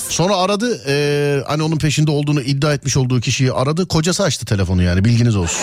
Sonra 0.09 0.37
aradı 0.37 0.81
eee, 0.87 1.43
hani 1.47 1.63
onun 1.63 1.77
peşinde 1.77 2.11
olduğunu 2.11 2.41
iddia 2.41 2.73
etmiş 2.73 2.97
olduğu 2.97 3.21
kişiyi 3.21 3.53
aradı. 3.53 3.87
Kocası 3.87 4.23
açtı 4.23 4.45
telefonu 4.45 4.83
yani 4.83 5.05
bilginiz 5.05 5.35
olsun. 5.35 5.61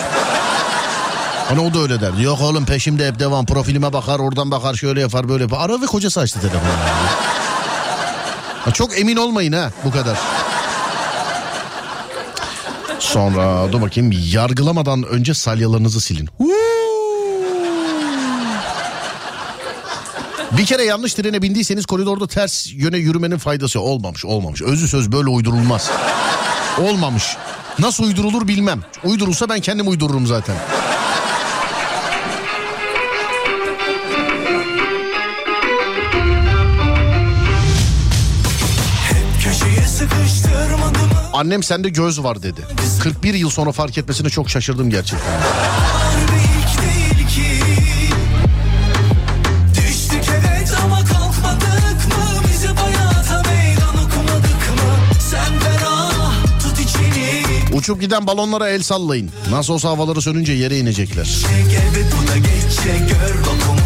Hani 1.49 1.59
o 1.59 1.73
da 1.73 1.79
öyle 1.79 2.01
derdi. 2.01 2.23
Yok 2.23 2.41
oğlum 2.41 2.65
peşimde 2.65 3.07
hep 3.07 3.19
devam 3.19 3.45
profilime 3.45 3.93
bakar 3.93 4.19
oradan 4.19 4.51
bakar 4.51 4.73
şöyle 4.75 5.01
yapar 5.01 5.29
böyle 5.29 5.43
yapar. 5.43 5.57
Ara 5.61 5.81
ve 5.81 5.85
kocası 5.85 6.19
açtı 6.19 6.39
telefonu. 6.41 6.61
yani. 8.65 8.73
Çok 8.73 8.99
emin 8.99 9.17
olmayın 9.17 9.51
ha 9.53 9.71
bu 9.85 9.91
kadar. 9.91 10.17
Sonra 13.03 13.71
dur 13.71 13.81
bakayım 13.81 14.11
yargılamadan 14.31 15.03
önce 15.03 15.33
salyalarınızı 15.33 16.01
silin. 16.01 16.29
Bir 20.57 20.65
kere 20.65 20.83
yanlış 20.83 21.13
trene 21.13 21.41
bindiyseniz 21.41 21.85
koridorda 21.85 22.27
ters 22.27 22.67
yöne 22.73 22.97
yürümenin 22.97 23.37
faydası 23.37 23.79
olmamış 23.79 24.25
olmamış. 24.25 24.61
Özü 24.61 24.87
söz 24.87 25.11
böyle 25.11 25.29
uydurulmaz. 25.29 25.91
Olmamış. 26.81 27.37
Nasıl 27.79 28.03
uydurulur 28.03 28.47
bilmem. 28.47 28.81
Uydurulsa 29.03 29.49
ben 29.49 29.59
kendim 29.59 29.87
uydururum 29.87 30.27
zaten. 30.27 30.55
Annem 41.33 41.63
sende 41.63 41.89
göz 41.89 42.23
var 42.23 42.43
dedi. 42.43 42.61
41 43.03 43.33
yıl 43.33 43.49
sonra 43.49 43.71
fark 43.71 43.97
etmesine 43.97 44.29
çok 44.29 44.49
şaşırdım 44.49 44.89
gerçekten. 44.89 45.41
Uçup 57.73 58.01
giden 58.01 58.27
balonlara 58.27 58.69
el 58.69 58.81
sallayın. 58.81 59.31
Nasıl 59.51 59.73
olsa 59.73 59.89
havaları 59.89 60.21
sönünce 60.21 60.53
yere 60.53 60.77
inecekler. 60.77 61.29
Elbet 61.55 62.13
bu 62.13 62.27
da 62.27 62.37
geçecek 62.37 63.09
Gör 63.09 63.35
bak 63.45 63.82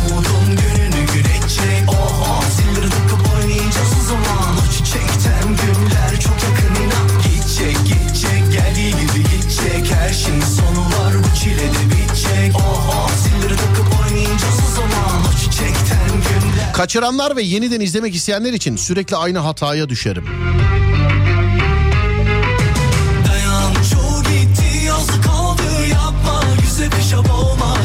Kaçıranlar 16.77 17.35
ve 17.35 17.41
yeniden 17.41 17.81
izlemek 17.81 18.15
isteyenler 18.15 18.53
için 18.53 18.75
sürekli 18.75 19.15
aynı 19.15 19.39
hataya 19.39 19.89
düşerim. 19.89 20.25
Dayan 23.27 23.73
gitti 24.23 24.91
kaldı 25.25 25.87
Yapma 25.91 26.43
olma 27.33 27.77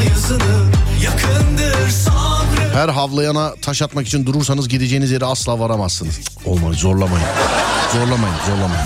Yakındır 1.03 1.91
sabrı 1.91 2.75
Her 2.75 2.89
havlayana 2.89 3.55
taş 3.63 3.83
atmak 3.83 4.07
için 4.07 4.27
durursanız 4.27 4.69
gideceğiniz 4.69 5.11
yere 5.11 5.25
asla 5.25 5.59
varamazsınız. 5.59 6.21
Olmayın 6.45 6.73
zorlamayın. 6.73 7.27
Zorlamayın 7.93 8.37
zorlamayın. 8.47 8.85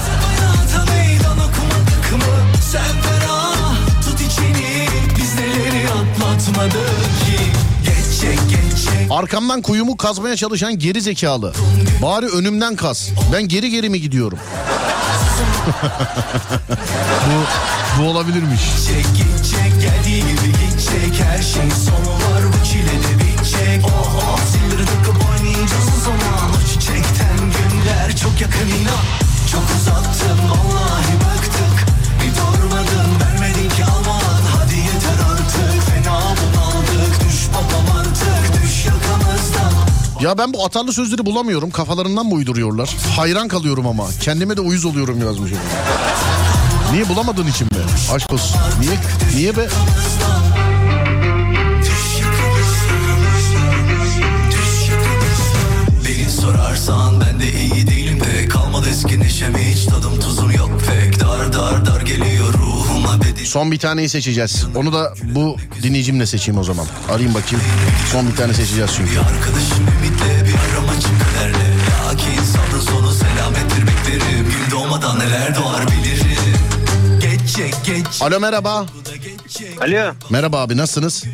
Sen 2.72 3.00
ferah 3.02 3.76
tut 4.04 4.20
içini 4.20 4.86
Biz 5.18 5.34
neleri 5.34 5.88
atlatmadık 5.88 7.26
ki 7.26 7.45
Arkamdan 9.10 9.62
kuyumu 9.62 9.96
kazmaya 9.96 10.36
çalışan 10.36 10.78
geri 10.78 11.00
zekalı. 11.00 11.52
Bari 12.02 12.26
önümden 12.26 12.76
kaz. 12.76 13.10
Ben 13.32 13.48
geri 13.48 13.70
geri 13.70 13.90
mi 13.90 14.00
gidiyorum? 14.00 14.38
bu, 17.26 18.02
bu 18.02 18.06
olabilirmiş. 18.08 18.60
Gidecek 18.60 19.06
gidecek 19.16 19.72
geldiği 19.80 20.20
gibi 20.20 20.52
gidecek 20.52 21.20
Her 21.30 21.42
şeyin 21.42 21.70
sonu 21.70 22.12
var 22.14 22.42
bu 22.48 22.64
çile 22.66 22.86
de 22.86 23.20
bitecek 23.20 23.84
Oh 23.84 24.14
oh 24.16 24.36
takıp 25.06 25.28
oynayacağız 25.30 25.88
o 25.98 26.00
zaman 26.04 26.52
çiçekten 26.72 27.36
günler 27.38 28.16
çok 28.16 28.40
yakın 28.40 28.68
inan 28.68 29.04
Çok 29.52 29.62
uzattın 29.80 30.38
vallahi 30.48 31.14
bıktık 31.14 31.35
Ya 40.26 40.38
ben 40.38 40.52
bu 40.52 40.64
atarlı 40.64 40.92
sözleri 40.92 41.26
bulamıyorum. 41.26 41.70
Kafalarından 41.70 42.26
mı 42.26 42.34
uyduruyorlar? 42.34 42.96
Hayran 43.16 43.48
kalıyorum 43.48 43.86
ama. 43.86 44.06
Kendime 44.20 44.56
de 44.56 44.60
uyuz 44.60 44.84
oluyorum 44.84 45.20
yazmışım. 45.20 45.58
Niye 46.92 47.08
bulamadığın 47.08 47.46
için 47.46 47.66
mi? 47.66 47.78
Aşk 48.14 48.32
olsun. 48.32 48.56
Niye? 48.80 48.92
Niye 49.36 49.56
be? 49.56 49.68
Sorarsan 56.40 57.20
ben 57.20 57.40
de 57.40 57.52
iyi 57.52 57.86
değilim 57.86 58.18
pek 58.18 58.50
Kalmadı 58.50 58.88
eski 58.90 59.20
neşem 59.20 59.56
hiç 59.56 59.84
tadım 59.84 60.20
tuzum 60.20 60.50
yok 60.50 60.70
pek 60.88 61.20
Dar 61.20 61.52
dar 61.52 61.86
dar 61.86 62.00
geliyor 62.00 62.54
ruhuma 62.54 62.65
bedi 62.65 62.65
Son 63.47 63.73
bir 63.73 63.78
taneyi 63.78 64.09
seçeceğiz. 64.09 64.66
Onu 64.77 64.93
da 64.93 65.14
bu 65.35 65.56
dinleyicimle 65.82 66.27
seçeyim 66.27 66.60
o 66.60 66.64
zaman. 66.64 66.86
Arayayım 67.09 67.35
bakayım. 67.35 67.64
Son 68.12 68.28
bir 68.31 68.36
tane 68.36 68.55
seçeceğiz 68.55 68.90
çünkü. 68.97 69.18
Arkadaşım 69.18 69.86
ümitle 69.98 70.44
bir 70.44 70.55
arama 70.73 71.01
çıkıverle 71.01 71.77
Lakin 72.06 72.43
sabrın 72.43 72.81
sonu 72.81 73.12
selamettir 73.12 73.82
beklerim 73.86 74.44
Gün 74.44 74.70
doğmadan 74.70 75.18
neler 75.18 75.56
doğar 75.56 75.86
bilirim 75.86 76.27
Geçecek 77.20 77.74
geç 77.86 78.23
Alo 78.23 78.40
merhaba. 78.40 78.86
Alo. 79.81 80.14
Merhaba 80.31 80.60
abi 80.60 80.77
nasılsınız? 80.77 81.24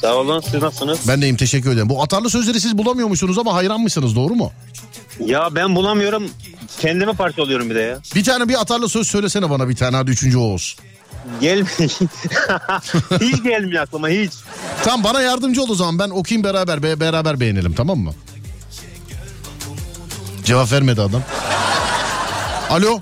Sağ 0.00 0.14
olun 0.14 0.40
siz 0.40 0.62
nasılsınız? 0.62 0.98
Ben 1.08 1.22
deyim 1.22 1.36
teşekkür 1.36 1.70
ederim. 1.70 1.88
Bu 1.88 2.02
atarlı 2.02 2.30
sözleri 2.30 2.60
siz 2.60 2.78
bulamıyormuşsunuz 2.78 3.38
ama 3.38 3.54
hayranmışsınız 3.54 4.16
doğru 4.16 4.34
mu? 4.34 4.52
Ya 5.20 5.48
ben 5.54 5.74
bulamıyorum. 5.74 6.24
Kendime 6.80 7.12
parçalıyorum 7.12 7.70
bir 7.70 7.74
de 7.74 7.80
ya. 7.80 7.98
Bir 8.14 8.24
tane 8.24 8.48
bir 8.48 8.60
atarlı 8.60 8.88
söz 8.88 9.06
söylesene 9.08 9.50
bana 9.50 9.68
bir 9.68 9.76
tane 9.76 9.96
hadi 9.96 10.10
üçüncü 10.10 10.38
o 10.38 10.40
olsun. 10.40 10.80
Gelmiyor. 11.40 11.68
hiç 13.20 13.42
gelmiyor 13.42 13.82
aklıma 13.82 14.08
hiç. 14.08 14.32
Tamam 14.84 15.04
bana 15.04 15.20
yardımcı 15.22 15.62
ol 15.62 15.68
o 15.70 15.74
zaman 15.74 15.98
ben 15.98 16.10
okuyayım 16.10 16.44
beraber 16.44 16.82
be- 16.82 17.00
beraber 17.00 17.40
beğenelim 17.40 17.74
tamam 17.74 17.98
mı? 17.98 18.12
Cevap 20.44 20.72
vermedi 20.72 21.00
adam. 21.02 21.22
Alo. 22.70 23.00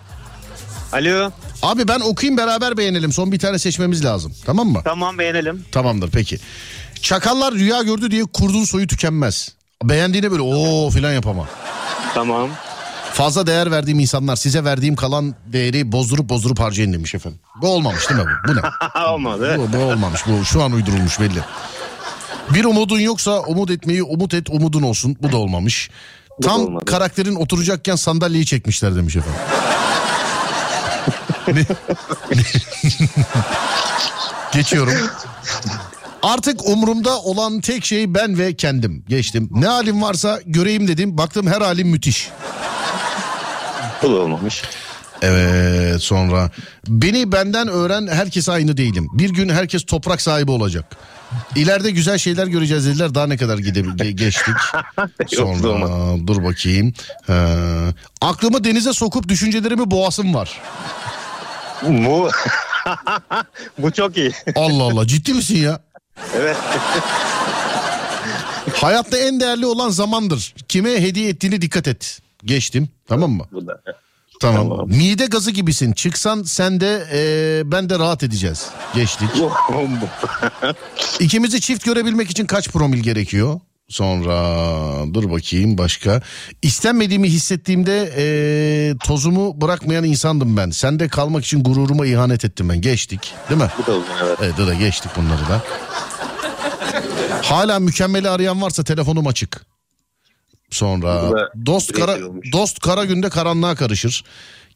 Alo. 0.92 1.30
Abi 1.62 1.88
ben 1.88 2.00
okuyayım 2.00 2.36
beraber 2.38 2.76
beğenelim. 2.76 3.12
Son 3.12 3.32
bir 3.32 3.38
tane 3.38 3.58
seçmemiz 3.58 4.04
lazım. 4.04 4.32
Tamam 4.46 4.68
mı? 4.68 4.80
Tamam 4.84 5.18
beğenelim. 5.18 5.64
Tamamdır 5.72 6.10
peki. 6.10 6.38
Çakallar 7.02 7.54
rüya 7.54 7.82
gördü 7.82 8.10
diye 8.10 8.24
kurdun 8.24 8.64
soyu 8.64 8.86
tükenmez. 8.86 9.52
Beğendiğine 9.82 10.30
böyle 10.30 10.42
o 10.42 10.90
filan 10.90 11.12
yapama. 11.12 11.48
Tamam. 12.14 12.48
Fazla 13.14 13.46
değer 13.46 13.70
verdiğim 13.70 13.98
insanlar 13.98 14.36
size 14.36 14.64
verdiğim 14.64 14.96
kalan 14.96 15.34
değeri 15.46 15.92
bozdurup 15.92 16.28
bozdurup 16.28 16.60
harcayın 16.60 16.92
demiş 16.92 17.14
efendim. 17.14 17.40
Bu 17.62 17.68
olmamış 17.68 18.10
değil 18.10 18.20
mi 18.20 18.26
bu? 18.26 18.48
Bu 18.52 18.56
ne? 18.56 18.60
Olmadı. 19.08 19.56
Bu, 19.58 19.72
bu 19.78 19.82
olmamış. 19.82 20.20
Bu 20.26 20.44
şu 20.44 20.62
an 20.62 20.72
uydurulmuş 20.72 21.20
belli. 21.20 21.38
Bir 22.54 22.64
umudun 22.64 22.98
yoksa 23.00 23.40
umut 23.40 23.70
etmeyi 23.70 24.02
umut 24.02 24.34
et 24.34 24.50
umudun 24.50 24.82
olsun. 24.82 25.16
Bu 25.22 25.32
da 25.32 25.36
olmamış. 25.36 25.90
Bu 26.38 26.42
da 26.42 26.48
Tam 26.48 26.60
olmadı. 26.60 26.84
karakterin 26.84 27.34
oturacakken 27.34 27.96
sandalyeyi 27.96 28.46
çekmişler 28.46 28.96
demiş 28.96 29.16
efendim. 29.16 29.40
Ne- 32.32 32.44
Geçiyorum. 34.52 34.94
Artık 36.22 36.68
umurumda 36.68 37.18
olan 37.20 37.60
tek 37.60 37.84
şey 37.84 38.14
ben 38.14 38.38
ve 38.38 38.54
kendim. 38.56 39.04
Geçtim. 39.08 39.48
Ne 39.52 39.66
halim 39.66 40.02
varsa 40.02 40.40
göreyim 40.46 40.88
dedim. 40.88 41.18
Baktım 41.18 41.46
her 41.46 41.60
halim 41.60 41.88
müthiş. 41.88 42.30
Olmamış. 44.04 44.62
Evet 45.22 46.02
sonra 46.02 46.50
beni 46.88 47.32
benden 47.32 47.68
öğren 47.68 48.06
herkes 48.06 48.48
aynı 48.48 48.76
değilim. 48.76 49.08
Bir 49.12 49.30
gün 49.30 49.48
herkes 49.48 49.84
toprak 49.84 50.20
sahibi 50.22 50.50
olacak. 50.50 50.96
İleride 51.56 51.90
güzel 51.90 52.18
şeyler 52.18 52.46
göreceğiz 52.46 52.86
dediler. 52.86 53.14
Daha 53.14 53.26
ne 53.26 53.36
kadar 53.36 53.58
gide 53.58 53.80
ge- 53.80 54.10
geçtik. 54.10 54.54
Sonra 55.36 55.88
dur 56.26 56.44
bakayım. 56.44 56.92
Ee, 57.28 57.34
aklımı 58.20 58.64
denize 58.64 58.92
sokup 58.92 59.28
düşüncelerimi 59.28 59.90
boğasım 59.90 60.34
var. 60.34 60.60
Bu 61.82 62.30
bu 63.78 63.90
çok 63.90 64.16
iyi. 64.16 64.32
Allah 64.56 64.82
Allah 64.82 65.06
ciddi 65.06 65.34
misin 65.34 65.56
ya? 65.56 65.80
Evet. 66.36 66.56
Hayatta 68.74 69.18
en 69.18 69.40
değerli 69.40 69.66
olan 69.66 69.90
zamandır. 69.90 70.54
Kime 70.68 70.90
hediye 70.90 71.28
ettiğini 71.28 71.62
dikkat 71.62 71.88
et. 71.88 72.20
Geçtim 72.44 72.88
tamam 73.06 73.30
mı? 73.30 73.44
Bu 73.52 73.66
da. 73.66 73.82
Tamam. 74.40 74.88
Mide 74.88 75.26
gazı 75.26 75.50
gibisin. 75.50 75.92
Çıksan 75.92 76.42
sen 76.42 76.80
de 76.80 77.04
e, 77.12 77.62
ben 77.72 77.88
de 77.88 77.98
rahat 77.98 78.22
edeceğiz. 78.22 78.68
Geçtik. 78.94 79.28
İkimizi 81.20 81.60
çift 81.60 81.84
görebilmek 81.84 82.30
için 82.30 82.46
kaç 82.46 82.68
promil 82.68 82.98
gerekiyor? 82.98 83.60
Sonra 83.88 84.34
dur 85.14 85.30
bakayım 85.30 85.78
başka. 85.78 86.22
İstenmediğimi 86.62 87.28
hissettiğimde 87.28 88.12
e, 88.16 88.26
tozumu 89.06 89.60
bırakmayan 89.60 90.04
insandım 90.04 90.56
ben. 90.56 90.70
Sende 90.70 91.08
kalmak 91.08 91.44
için 91.44 91.62
gururuma 91.64 92.06
ihanet 92.06 92.44
ettim 92.44 92.68
ben. 92.68 92.80
Geçtik 92.80 93.34
değil 93.50 93.60
mi? 93.60 93.70
Bu 93.78 93.86
da 93.86 93.96
uzun 93.96 94.12
evet. 94.26 94.38
Evet 94.42 94.58
da 94.58 94.74
geçtik 94.74 95.10
bunları 95.16 95.48
da. 95.48 95.62
Hala 97.42 97.78
mükemmeli 97.78 98.28
arayan 98.28 98.62
varsa 98.62 98.84
telefonum 98.84 99.26
açık. 99.26 99.73
Sonra 100.74 101.30
dost 101.66 101.92
kara 101.92 102.18
dost 102.52 102.78
kara 102.78 103.04
günde 103.04 103.28
karanlığa 103.30 103.74
karışır. 103.74 104.24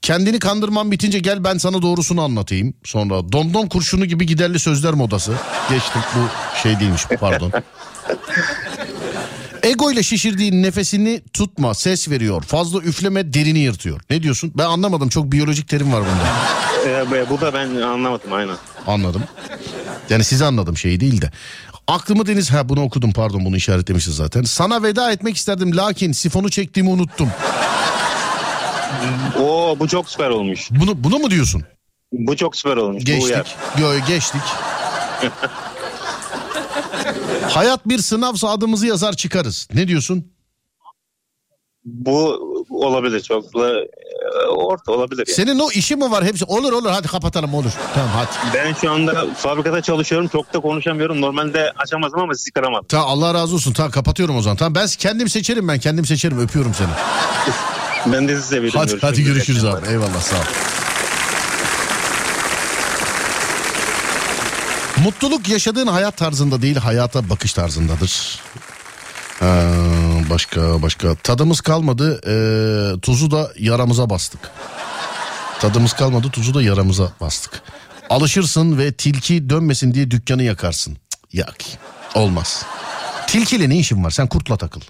Kendini 0.02 0.38
kandırman 0.38 0.92
bitince 0.92 1.18
gel 1.18 1.44
ben 1.44 1.58
sana 1.58 1.82
doğrusunu 1.82 2.22
anlatayım. 2.22 2.74
Sonra 2.84 3.32
domdom 3.32 3.68
kurşunu 3.68 4.04
gibi 4.04 4.26
giderli 4.26 4.58
sözler 4.58 4.94
modası. 4.94 5.32
Geçtik 5.70 6.02
bu 6.14 6.28
şey 6.62 6.80
değilmiş 6.80 7.02
pardon. 7.20 7.52
Ego 9.62 9.90
ile 9.92 10.02
şişirdiğin 10.02 10.62
nefesini 10.62 11.22
tutma 11.32 11.74
ses 11.74 12.10
veriyor. 12.10 12.42
Fazla 12.42 12.80
üfleme 12.80 13.32
derini 13.32 13.58
yırtıyor. 13.58 14.00
Ne 14.10 14.22
diyorsun? 14.22 14.52
Ben 14.54 14.64
anlamadım 14.64 15.08
çok 15.08 15.32
biyolojik 15.32 15.68
terim 15.68 15.92
var 15.92 16.02
bunda. 16.02 16.24
Ee, 17.16 17.30
bu 17.30 17.40
da 17.40 17.54
ben 17.54 17.74
anlamadım 17.74 18.32
aynen. 18.32 18.56
Anladım. 18.86 19.22
Yani 20.10 20.24
sizi 20.24 20.44
anladım 20.44 20.76
şey 20.76 21.00
değil 21.00 21.20
de. 21.20 21.30
Aklımı 21.88 22.26
deniz 22.26 22.50
ha 22.50 22.68
bunu 22.68 22.82
okudum 22.82 23.12
pardon 23.12 23.44
bunu 23.44 23.56
işaretlemişiz 23.56 24.16
zaten. 24.16 24.42
Sana 24.42 24.82
veda 24.82 25.12
etmek 25.12 25.36
isterdim 25.36 25.76
lakin 25.76 26.12
sifonu 26.12 26.50
çektiğimi 26.50 26.90
unuttum. 26.90 27.30
Oo 29.40 29.76
bu 29.80 29.88
çok 29.88 30.10
süper 30.10 30.30
olmuş. 30.30 30.68
Bunu 30.70 31.04
bunu 31.04 31.18
mu 31.18 31.30
diyorsun? 31.30 31.62
Bu 32.12 32.36
çok 32.36 32.56
süper 32.56 32.76
olmuş. 32.76 33.04
Geçtik. 33.04 33.56
Yo, 33.80 33.92
geçtik. 34.08 34.40
Hayat 37.50 37.88
bir 37.88 37.98
sınavsa 37.98 38.48
adımızı 38.48 38.86
yazar 38.86 39.12
çıkarız. 39.12 39.68
Ne 39.74 39.88
diyorsun? 39.88 40.32
Bu 41.84 42.40
olabilir 42.70 43.20
çok 43.20 43.54
da 43.54 43.74
orta 44.56 44.92
olabilir. 44.92 45.24
Yani. 45.28 45.34
Senin 45.36 45.58
o 45.58 45.70
işi 45.70 45.96
mi 45.96 46.10
var 46.10 46.24
hepsi? 46.24 46.44
Olur 46.44 46.72
olur 46.72 46.90
hadi 46.90 47.08
kapatalım 47.08 47.54
olur. 47.54 47.70
Tamam 47.94 48.10
hadi. 48.16 48.54
Ben 48.54 48.74
şu 48.74 48.90
anda 48.92 49.26
fabrikada 49.36 49.82
çalışıyorum. 49.82 50.28
Çok 50.28 50.54
da 50.54 50.60
konuşamıyorum. 50.60 51.20
Normalde 51.20 51.72
açamazdım 51.78 52.20
ama 52.20 52.34
sizi 52.34 52.50
kıramadım. 52.50 52.86
Ta 52.86 52.98
Allah 53.00 53.34
razı 53.34 53.54
olsun. 53.54 53.72
Tamam 53.72 53.90
kapatıyorum 53.92 54.36
o 54.36 54.42
zaman. 54.42 54.56
Tamam 54.56 54.74
ben 54.74 54.86
kendim 54.98 55.28
seçerim 55.28 55.68
ben. 55.68 55.78
Kendim 55.78 56.04
seçerim. 56.06 56.40
Öpüyorum 56.40 56.74
seni. 56.74 56.88
Ben 58.06 58.28
de 58.28 58.36
sizi 58.36 58.48
seviyorum. 58.48 58.80
Hadi 58.80 58.98
hadi 59.00 59.24
görüşürüz 59.24 59.64
abi. 59.64 59.88
Eyvallah 59.88 60.20
sağ 60.20 60.36
ol. 60.36 60.40
Mutluluk 65.04 65.48
yaşadığın 65.48 65.86
hayat 65.86 66.16
tarzında 66.16 66.62
değil 66.62 66.76
hayata 66.76 67.30
bakış 67.30 67.52
tarzındadır. 67.52 68.40
Ee, 69.42 69.44
başka 70.30 70.82
başka 70.82 71.14
tadımız 71.14 71.60
kalmadı 71.60 72.20
ee, 72.26 73.00
tuzu 73.00 73.30
da 73.30 73.50
yaramıza 73.58 74.10
bastık. 74.10 74.40
Tadımız 75.60 75.92
kalmadı 75.92 76.30
tuzu 76.30 76.54
da 76.54 76.62
yaramıza 76.62 77.12
bastık. 77.20 77.62
Alışırsın 78.10 78.78
ve 78.78 78.92
tilki 78.92 79.50
dönmesin 79.50 79.94
diye 79.94 80.10
dükkanı 80.10 80.42
yakarsın. 80.42 80.94
Cık, 80.94 81.34
yak 81.34 81.56
olmaz. 82.14 82.62
Tilkiyle 83.26 83.68
ne 83.68 83.78
işin 83.78 84.04
var 84.04 84.10
sen 84.10 84.26
kurtla 84.26 84.56
takıl. 84.56 84.80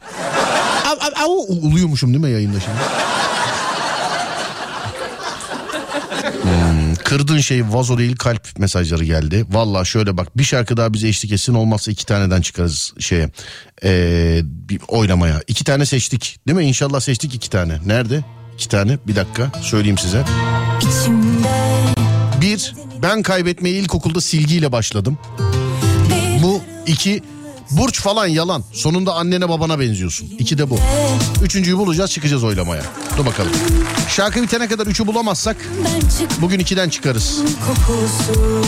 Av, 0.87 0.97
av, 1.01 1.25
av, 1.25 1.31
uluyormuşum 1.49 2.13
değil 2.13 2.25
mi 2.25 2.31
yayında 2.31 2.61
şimdi? 2.61 2.79
Kırdığın 7.09 7.41
şey 7.41 7.63
vazo 7.69 7.99
değil 7.99 8.17
kalp 8.17 8.59
mesajları 8.59 9.05
geldi. 9.05 9.45
Valla 9.51 9.85
şöyle 9.85 10.17
bak 10.17 10.39
bir 10.39 10.45
şarkı 10.45 10.77
daha 10.77 10.93
bize 10.93 11.09
eşlik 11.09 11.33
etsin 11.33 11.55
olmazsa 11.55 11.91
iki 11.91 12.07
taneden 12.07 12.41
çıkarız 12.41 12.95
şeye 12.99 13.31
ee, 13.85 14.41
bir 14.45 14.81
oylamaya. 14.89 15.43
İki 15.47 15.65
tane 15.65 15.87
seçtik 15.87 16.39
değil 16.47 16.59
mi? 16.59 16.65
İnşallah 16.65 17.01
seçtik 17.01 17.35
iki 17.35 17.51
tane. 17.51 17.79
Nerede? 17.87 18.25
İki 18.55 18.69
tane 18.69 18.99
bir 19.07 19.17
dakika 19.17 19.53
söyleyeyim 19.63 19.99
size. 19.99 20.25
Bir 22.41 22.75
ben 23.03 23.23
kaybetmeye 23.23 23.75
ilkokulda 23.75 24.21
silgiyle 24.21 24.73
başladım. 24.73 25.19
Bu 26.43 26.61
iki 26.87 27.23
burç 27.71 28.01
falan 28.01 28.27
yalan. 28.27 28.65
Sonunda 28.73 29.15
annene 29.15 29.49
babana 29.49 29.81
benziyorsun. 29.81 30.31
İki 30.39 30.59
de 30.59 30.71
bu. 30.71 30.79
Üçüncüyü 31.43 31.79
bulacağız 31.79 32.11
çıkacağız 32.11 32.45
oylamaya. 32.45 32.83
Dur 33.17 33.27
bakalım. 33.27 33.53
Şarkı 34.09 34.43
bitene 34.43 34.69
kadar 34.69 34.87
üçü 34.87 35.07
bulamazsak 35.07 35.57
bugün 36.41 36.59
ikiden 36.59 36.89
çıkarız. 36.89 37.39
kokusu 37.67 38.65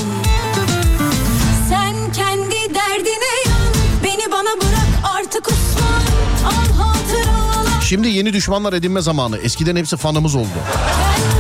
Sen 1.69 2.13
kendi 2.13 2.75
derdine 2.75 3.31
yan 3.47 3.73
Beni 4.05 4.33
bana 4.33 4.57
bırak 4.61 5.15
artık 5.19 5.49
Osman 5.49 6.03
Al 6.47 6.73
hatıralar 6.85 7.81
Şimdi 7.83 8.09
yeni 8.09 8.33
düşmanlar 8.33 8.73
edinme 8.73 9.01
zamanı. 9.01 9.39
Eskiden 9.39 9.77
hepsi 9.77 9.97
fanımız 9.97 10.35
oldu. 10.35 10.47
Kendimden 10.47 11.40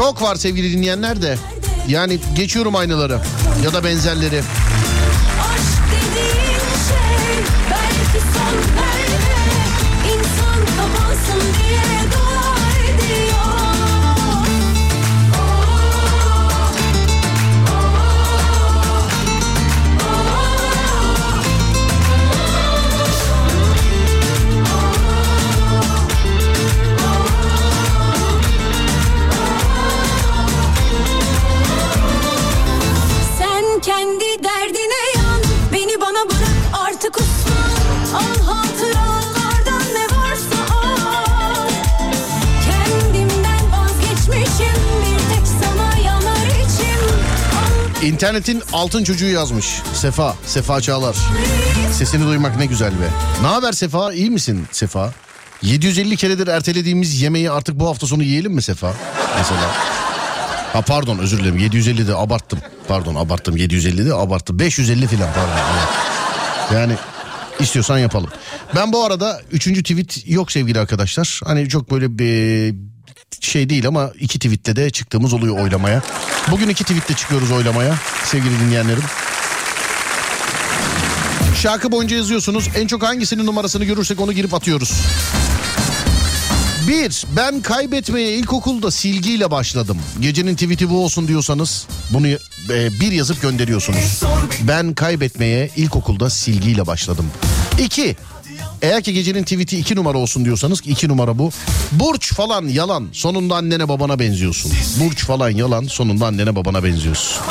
Çok 0.00 0.22
var 0.22 0.36
sevgili 0.36 0.72
dinleyenler 0.72 1.22
de. 1.22 1.36
Yani 1.88 2.18
geçiyorum 2.36 2.76
aynaları 2.76 3.18
ya 3.64 3.72
da 3.72 3.84
benzerleri. 3.84 4.42
İnternetin 48.10 48.62
altın 48.72 49.04
çocuğu 49.04 49.26
yazmış. 49.26 49.66
Sefa, 49.94 50.34
Sefa 50.46 50.80
Çağlar. 50.80 51.16
Sesini 51.92 52.26
duymak 52.26 52.56
ne 52.56 52.66
güzel 52.66 52.92
be. 52.92 53.08
Ne 53.42 53.46
haber 53.46 53.72
Sefa? 53.72 54.12
İyi 54.12 54.30
misin 54.30 54.66
Sefa? 54.72 55.12
750 55.62 56.16
keredir 56.16 56.46
ertelediğimiz 56.46 57.22
yemeği 57.22 57.50
artık 57.50 57.80
bu 57.80 57.88
hafta 57.88 58.06
sonu 58.06 58.22
yiyelim 58.22 58.52
mi 58.52 58.62
Sefa? 58.62 58.94
Mesela. 59.38 59.70
Ha 60.72 60.82
pardon 60.82 61.18
özür 61.18 61.38
dilerim 61.38 61.58
750 61.58 62.08
de 62.08 62.14
abarttım. 62.14 62.58
Pardon 62.88 63.14
abarttım 63.14 63.56
750 63.56 64.06
de 64.06 64.14
abarttım. 64.14 64.58
550 64.58 65.06
filan 65.06 65.28
pardon. 65.34 66.80
Yani 66.80 66.92
istiyorsan 67.60 67.98
yapalım. 67.98 68.30
Ben 68.76 68.92
bu 68.92 69.04
arada 69.04 69.40
üçüncü 69.52 69.82
tweet 69.82 70.28
yok 70.28 70.52
sevgili 70.52 70.80
arkadaşlar. 70.80 71.40
Hani 71.44 71.68
çok 71.68 71.90
böyle 71.90 72.18
bir 72.18 72.74
şey 73.40 73.70
değil 73.70 73.88
ama 73.88 74.10
iki 74.20 74.38
tweette 74.38 74.76
de 74.76 74.90
çıktığımız 74.90 75.32
oluyor 75.32 75.58
oylamaya. 75.58 76.02
Bugün 76.50 76.68
iki 76.68 76.84
tweette 76.84 77.14
çıkıyoruz 77.14 77.50
oylamaya 77.50 77.94
sevgili 78.24 78.60
dinleyenlerim. 78.60 79.02
Şarkı 81.62 81.92
boyunca 81.92 82.16
yazıyorsunuz. 82.16 82.68
En 82.76 82.86
çok 82.86 83.02
hangisinin 83.02 83.46
numarasını 83.46 83.84
görürsek 83.84 84.20
onu 84.20 84.32
girip 84.32 84.54
atıyoruz. 84.54 84.92
Bir, 86.88 87.24
ben 87.36 87.60
kaybetmeye 87.60 88.32
ilkokulda 88.32 88.90
silgiyle 88.90 89.50
başladım. 89.50 89.98
Gecenin 90.20 90.54
tweet'i 90.54 90.90
bu 90.90 91.04
olsun 91.04 91.28
diyorsanız 91.28 91.86
bunu 92.10 92.26
e, 92.26 92.38
bir 93.00 93.12
yazıp 93.12 93.42
gönderiyorsunuz. 93.42 94.22
Ben 94.62 94.94
kaybetmeye 94.94 95.70
ilkokulda 95.76 96.30
silgiyle 96.30 96.86
başladım. 96.86 97.26
İki, 97.78 98.16
eğer 98.82 99.02
ki 99.02 99.12
gecenin 99.12 99.42
tweet'i 99.42 99.78
iki 99.78 99.96
numara 99.96 100.18
olsun 100.18 100.44
diyorsanız 100.44 100.80
iki 100.84 101.08
numara 101.08 101.38
bu. 101.38 101.50
Burç 101.92 102.34
falan 102.34 102.68
yalan 102.68 103.08
sonunda 103.12 103.56
annene 103.56 103.88
babana 103.88 104.18
benziyorsun. 104.18 104.72
Burç 105.00 105.24
falan 105.24 105.50
yalan 105.50 105.84
sonunda 105.84 106.26
annene 106.26 106.56
babana 106.56 106.84
benziyorsun. 106.84 107.42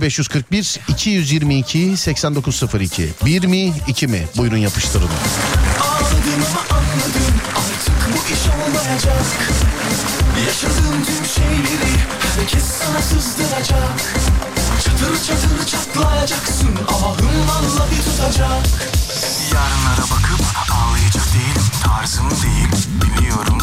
0541 0.00 0.80
222 0.88 1.96
8902 1.96 3.08
1 3.24 3.44
mi 3.44 3.72
2 3.88 4.06
mi 4.06 4.28
buyurun 4.36 4.56
yapıştırın. 4.56 5.08
Ağladım 5.80 6.44
ama 6.50 6.78
anladım 6.78 7.34
artık 7.56 8.08
bu 8.12 8.32
iş 8.34 8.40
olmayacak 8.54 9.24
Yaşadığım 10.46 11.04
tüm 11.04 11.26
şeyleri 11.34 11.92
herkes 12.36 12.64
sana 12.64 13.02
sızdıracak 13.02 14.14
Çatır 14.98 15.22
çatır 15.24 15.66
çatlayacaksın. 15.66 16.68
Ahım 16.88 17.48
valla 17.48 17.90
bir 17.90 18.02
tutacak. 18.02 18.66
Yarınlara 19.54 20.02
bakıp 20.10 20.46
ağlayacak 20.72 21.24
değilim. 21.34 21.62
Tarzım 21.84 22.30
değil 22.30 22.68
biliyorum. 23.02 23.58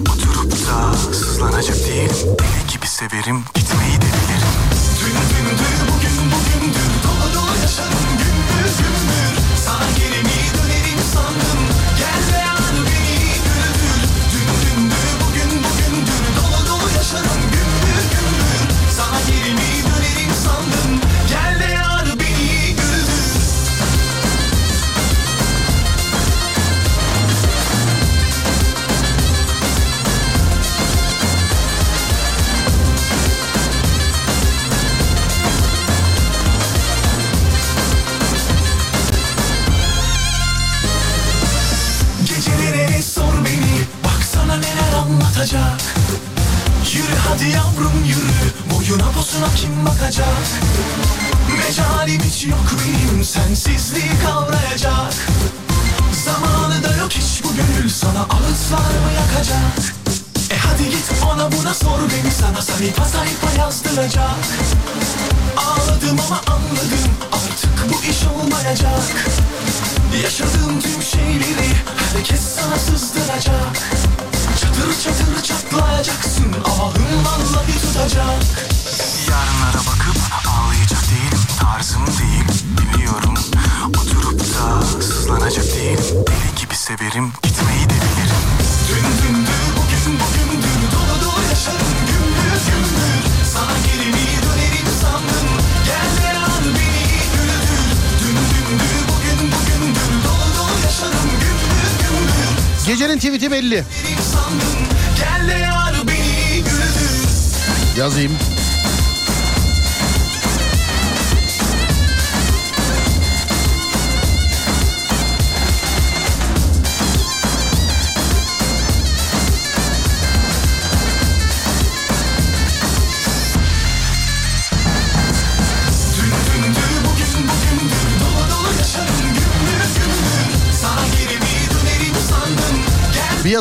Oturup 0.00 0.52
da 0.52 0.96
sızlanacak 0.96 1.76
değilim. 1.76 2.16
Deli 2.38 2.72
gibi 2.72 2.86
severim 2.86 3.44
gitmeyi 3.54 3.96
de 3.96 4.06
bilirim 4.06 4.35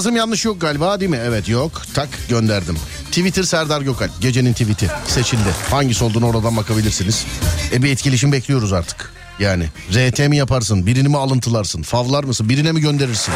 yazım 0.06 0.16
yanlış 0.16 0.46
yok 0.46 0.62
galiba 0.62 1.00
değil 1.00 1.12
mi? 1.12 1.20
Evet 1.24 1.50
yok. 1.50 1.82
Tak 1.94 2.10
gönderdim. 2.30 2.78
Twitter 3.06 3.44
Serdar 3.44 3.82
Gökalp. 3.82 4.22
Gecenin 4.22 4.54
tweet'i 4.54 4.88
seçildi. 5.08 5.50
Hangisi 5.70 6.04
olduğunu 6.04 6.28
oradan 6.28 6.58
bakabilirsiniz. 6.58 7.26
E 7.74 7.84
bir 7.84 7.92
etkileşim 7.92 8.32
bekliyoruz 8.32 8.74
artık. 8.74 9.12
Yani 9.40 9.66
RT 9.94 10.20
mi 10.20 10.38
yaparsın? 10.38 10.86
Birini 10.86 11.08
mi 11.08 11.18
alıntılarsın? 11.18 11.82
Favlar 11.82 12.24
mısın? 12.24 12.50
Birine 12.50 12.72
mi 12.72 12.82
gönderirsin? 12.82 13.34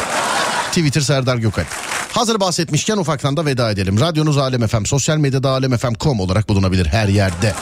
Twitter 0.68 1.00
Serdar 1.00 1.36
Gökalp. 1.36 1.66
Hazır 2.12 2.40
bahsetmişken 2.40 2.96
ufaktan 2.96 3.36
da 3.36 3.46
veda 3.46 3.70
edelim. 3.70 4.00
Radyonuz 4.00 4.38
Alem 4.38 4.66
FM, 4.66 4.84
sosyal 4.84 5.16
medyada 5.16 5.50
alemfm.com 5.50 6.20
olarak 6.20 6.48
bulunabilir 6.48 6.86
her 6.86 7.08
yerde. 7.08 7.54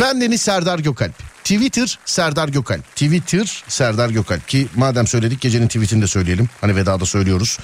Ben 0.00 0.20
Deniz 0.20 0.42
Serdar 0.42 0.78
Gökalp. 0.78 1.14
Twitter 1.44 1.98
Serdar 2.04 2.48
Gökalp. 2.48 2.84
Twitter 2.96 3.64
Serdar 3.68 4.10
Gökalp 4.10 4.48
ki 4.48 4.68
madem 4.74 5.06
söyledik 5.06 5.40
gecenin 5.40 5.66
tweetini 5.66 6.02
de 6.02 6.06
söyleyelim. 6.06 6.48
Hani 6.60 6.76
vedada 6.76 7.06
söylüyoruz. 7.06 7.58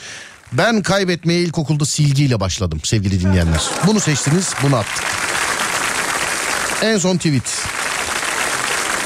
Ben 0.53 0.83
kaybetmeye 0.83 1.41
ilkokulda 1.41 1.85
silgiyle 1.85 2.41
başladım 2.41 2.81
sevgili 2.85 3.21
dinleyenler. 3.21 3.63
Bunu 3.87 4.01
seçtiniz 4.01 4.55
bunu 4.63 4.77
attık. 4.77 5.05
En 6.83 6.99
son 6.99 7.17
tweet. 7.17 7.63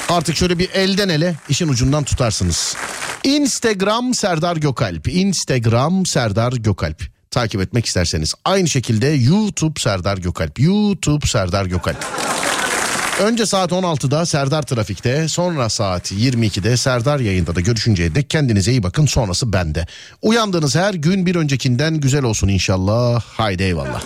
Artık 0.08 0.36
şöyle 0.36 0.58
bir 0.58 0.70
elden 0.70 1.08
ele 1.08 1.34
işin 1.48 1.68
ucundan 1.68 2.04
tutarsınız. 2.04 2.76
Instagram 3.24 4.14
Serdar 4.14 4.56
Gökalp. 4.56 5.08
Instagram 5.08 6.06
Serdar 6.06 6.52
Gökalp. 6.52 7.02
Takip 7.30 7.60
etmek 7.60 7.86
isterseniz. 7.86 8.34
Aynı 8.44 8.68
şekilde 8.68 9.06
YouTube 9.06 9.80
Serdar 9.80 10.18
Gökalp. 10.18 10.60
YouTube 10.60 11.26
Serdar 11.26 11.66
Gökalp. 11.66 12.06
Önce 13.20 13.46
saat 13.46 13.72
16'da 13.72 14.26
Serdar 14.26 14.62
Trafik'te, 14.62 15.28
sonra 15.28 15.68
saat 15.68 16.12
22'de 16.12 16.76
Serdar 16.76 17.20
yayında 17.20 17.54
da 17.54 17.60
görüşünceye 17.60 18.14
dek 18.14 18.30
kendinize 18.30 18.70
iyi 18.70 18.82
bakın. 18.82 19.06
Sonrası 19.06 19.52
bende. 19.52 19.86
Uyandığınız 20.22 20.76
her 20.76 20.94
gün 20.94 21.26
bir 21.26 21.36
öncekinden 21.36 21.94
güzel 21.94 22.24
olsun 22.24 22.48
inşallah. 22.48 23.22
Haydi 23.22 23.62
eyvallah. 23.62 24.02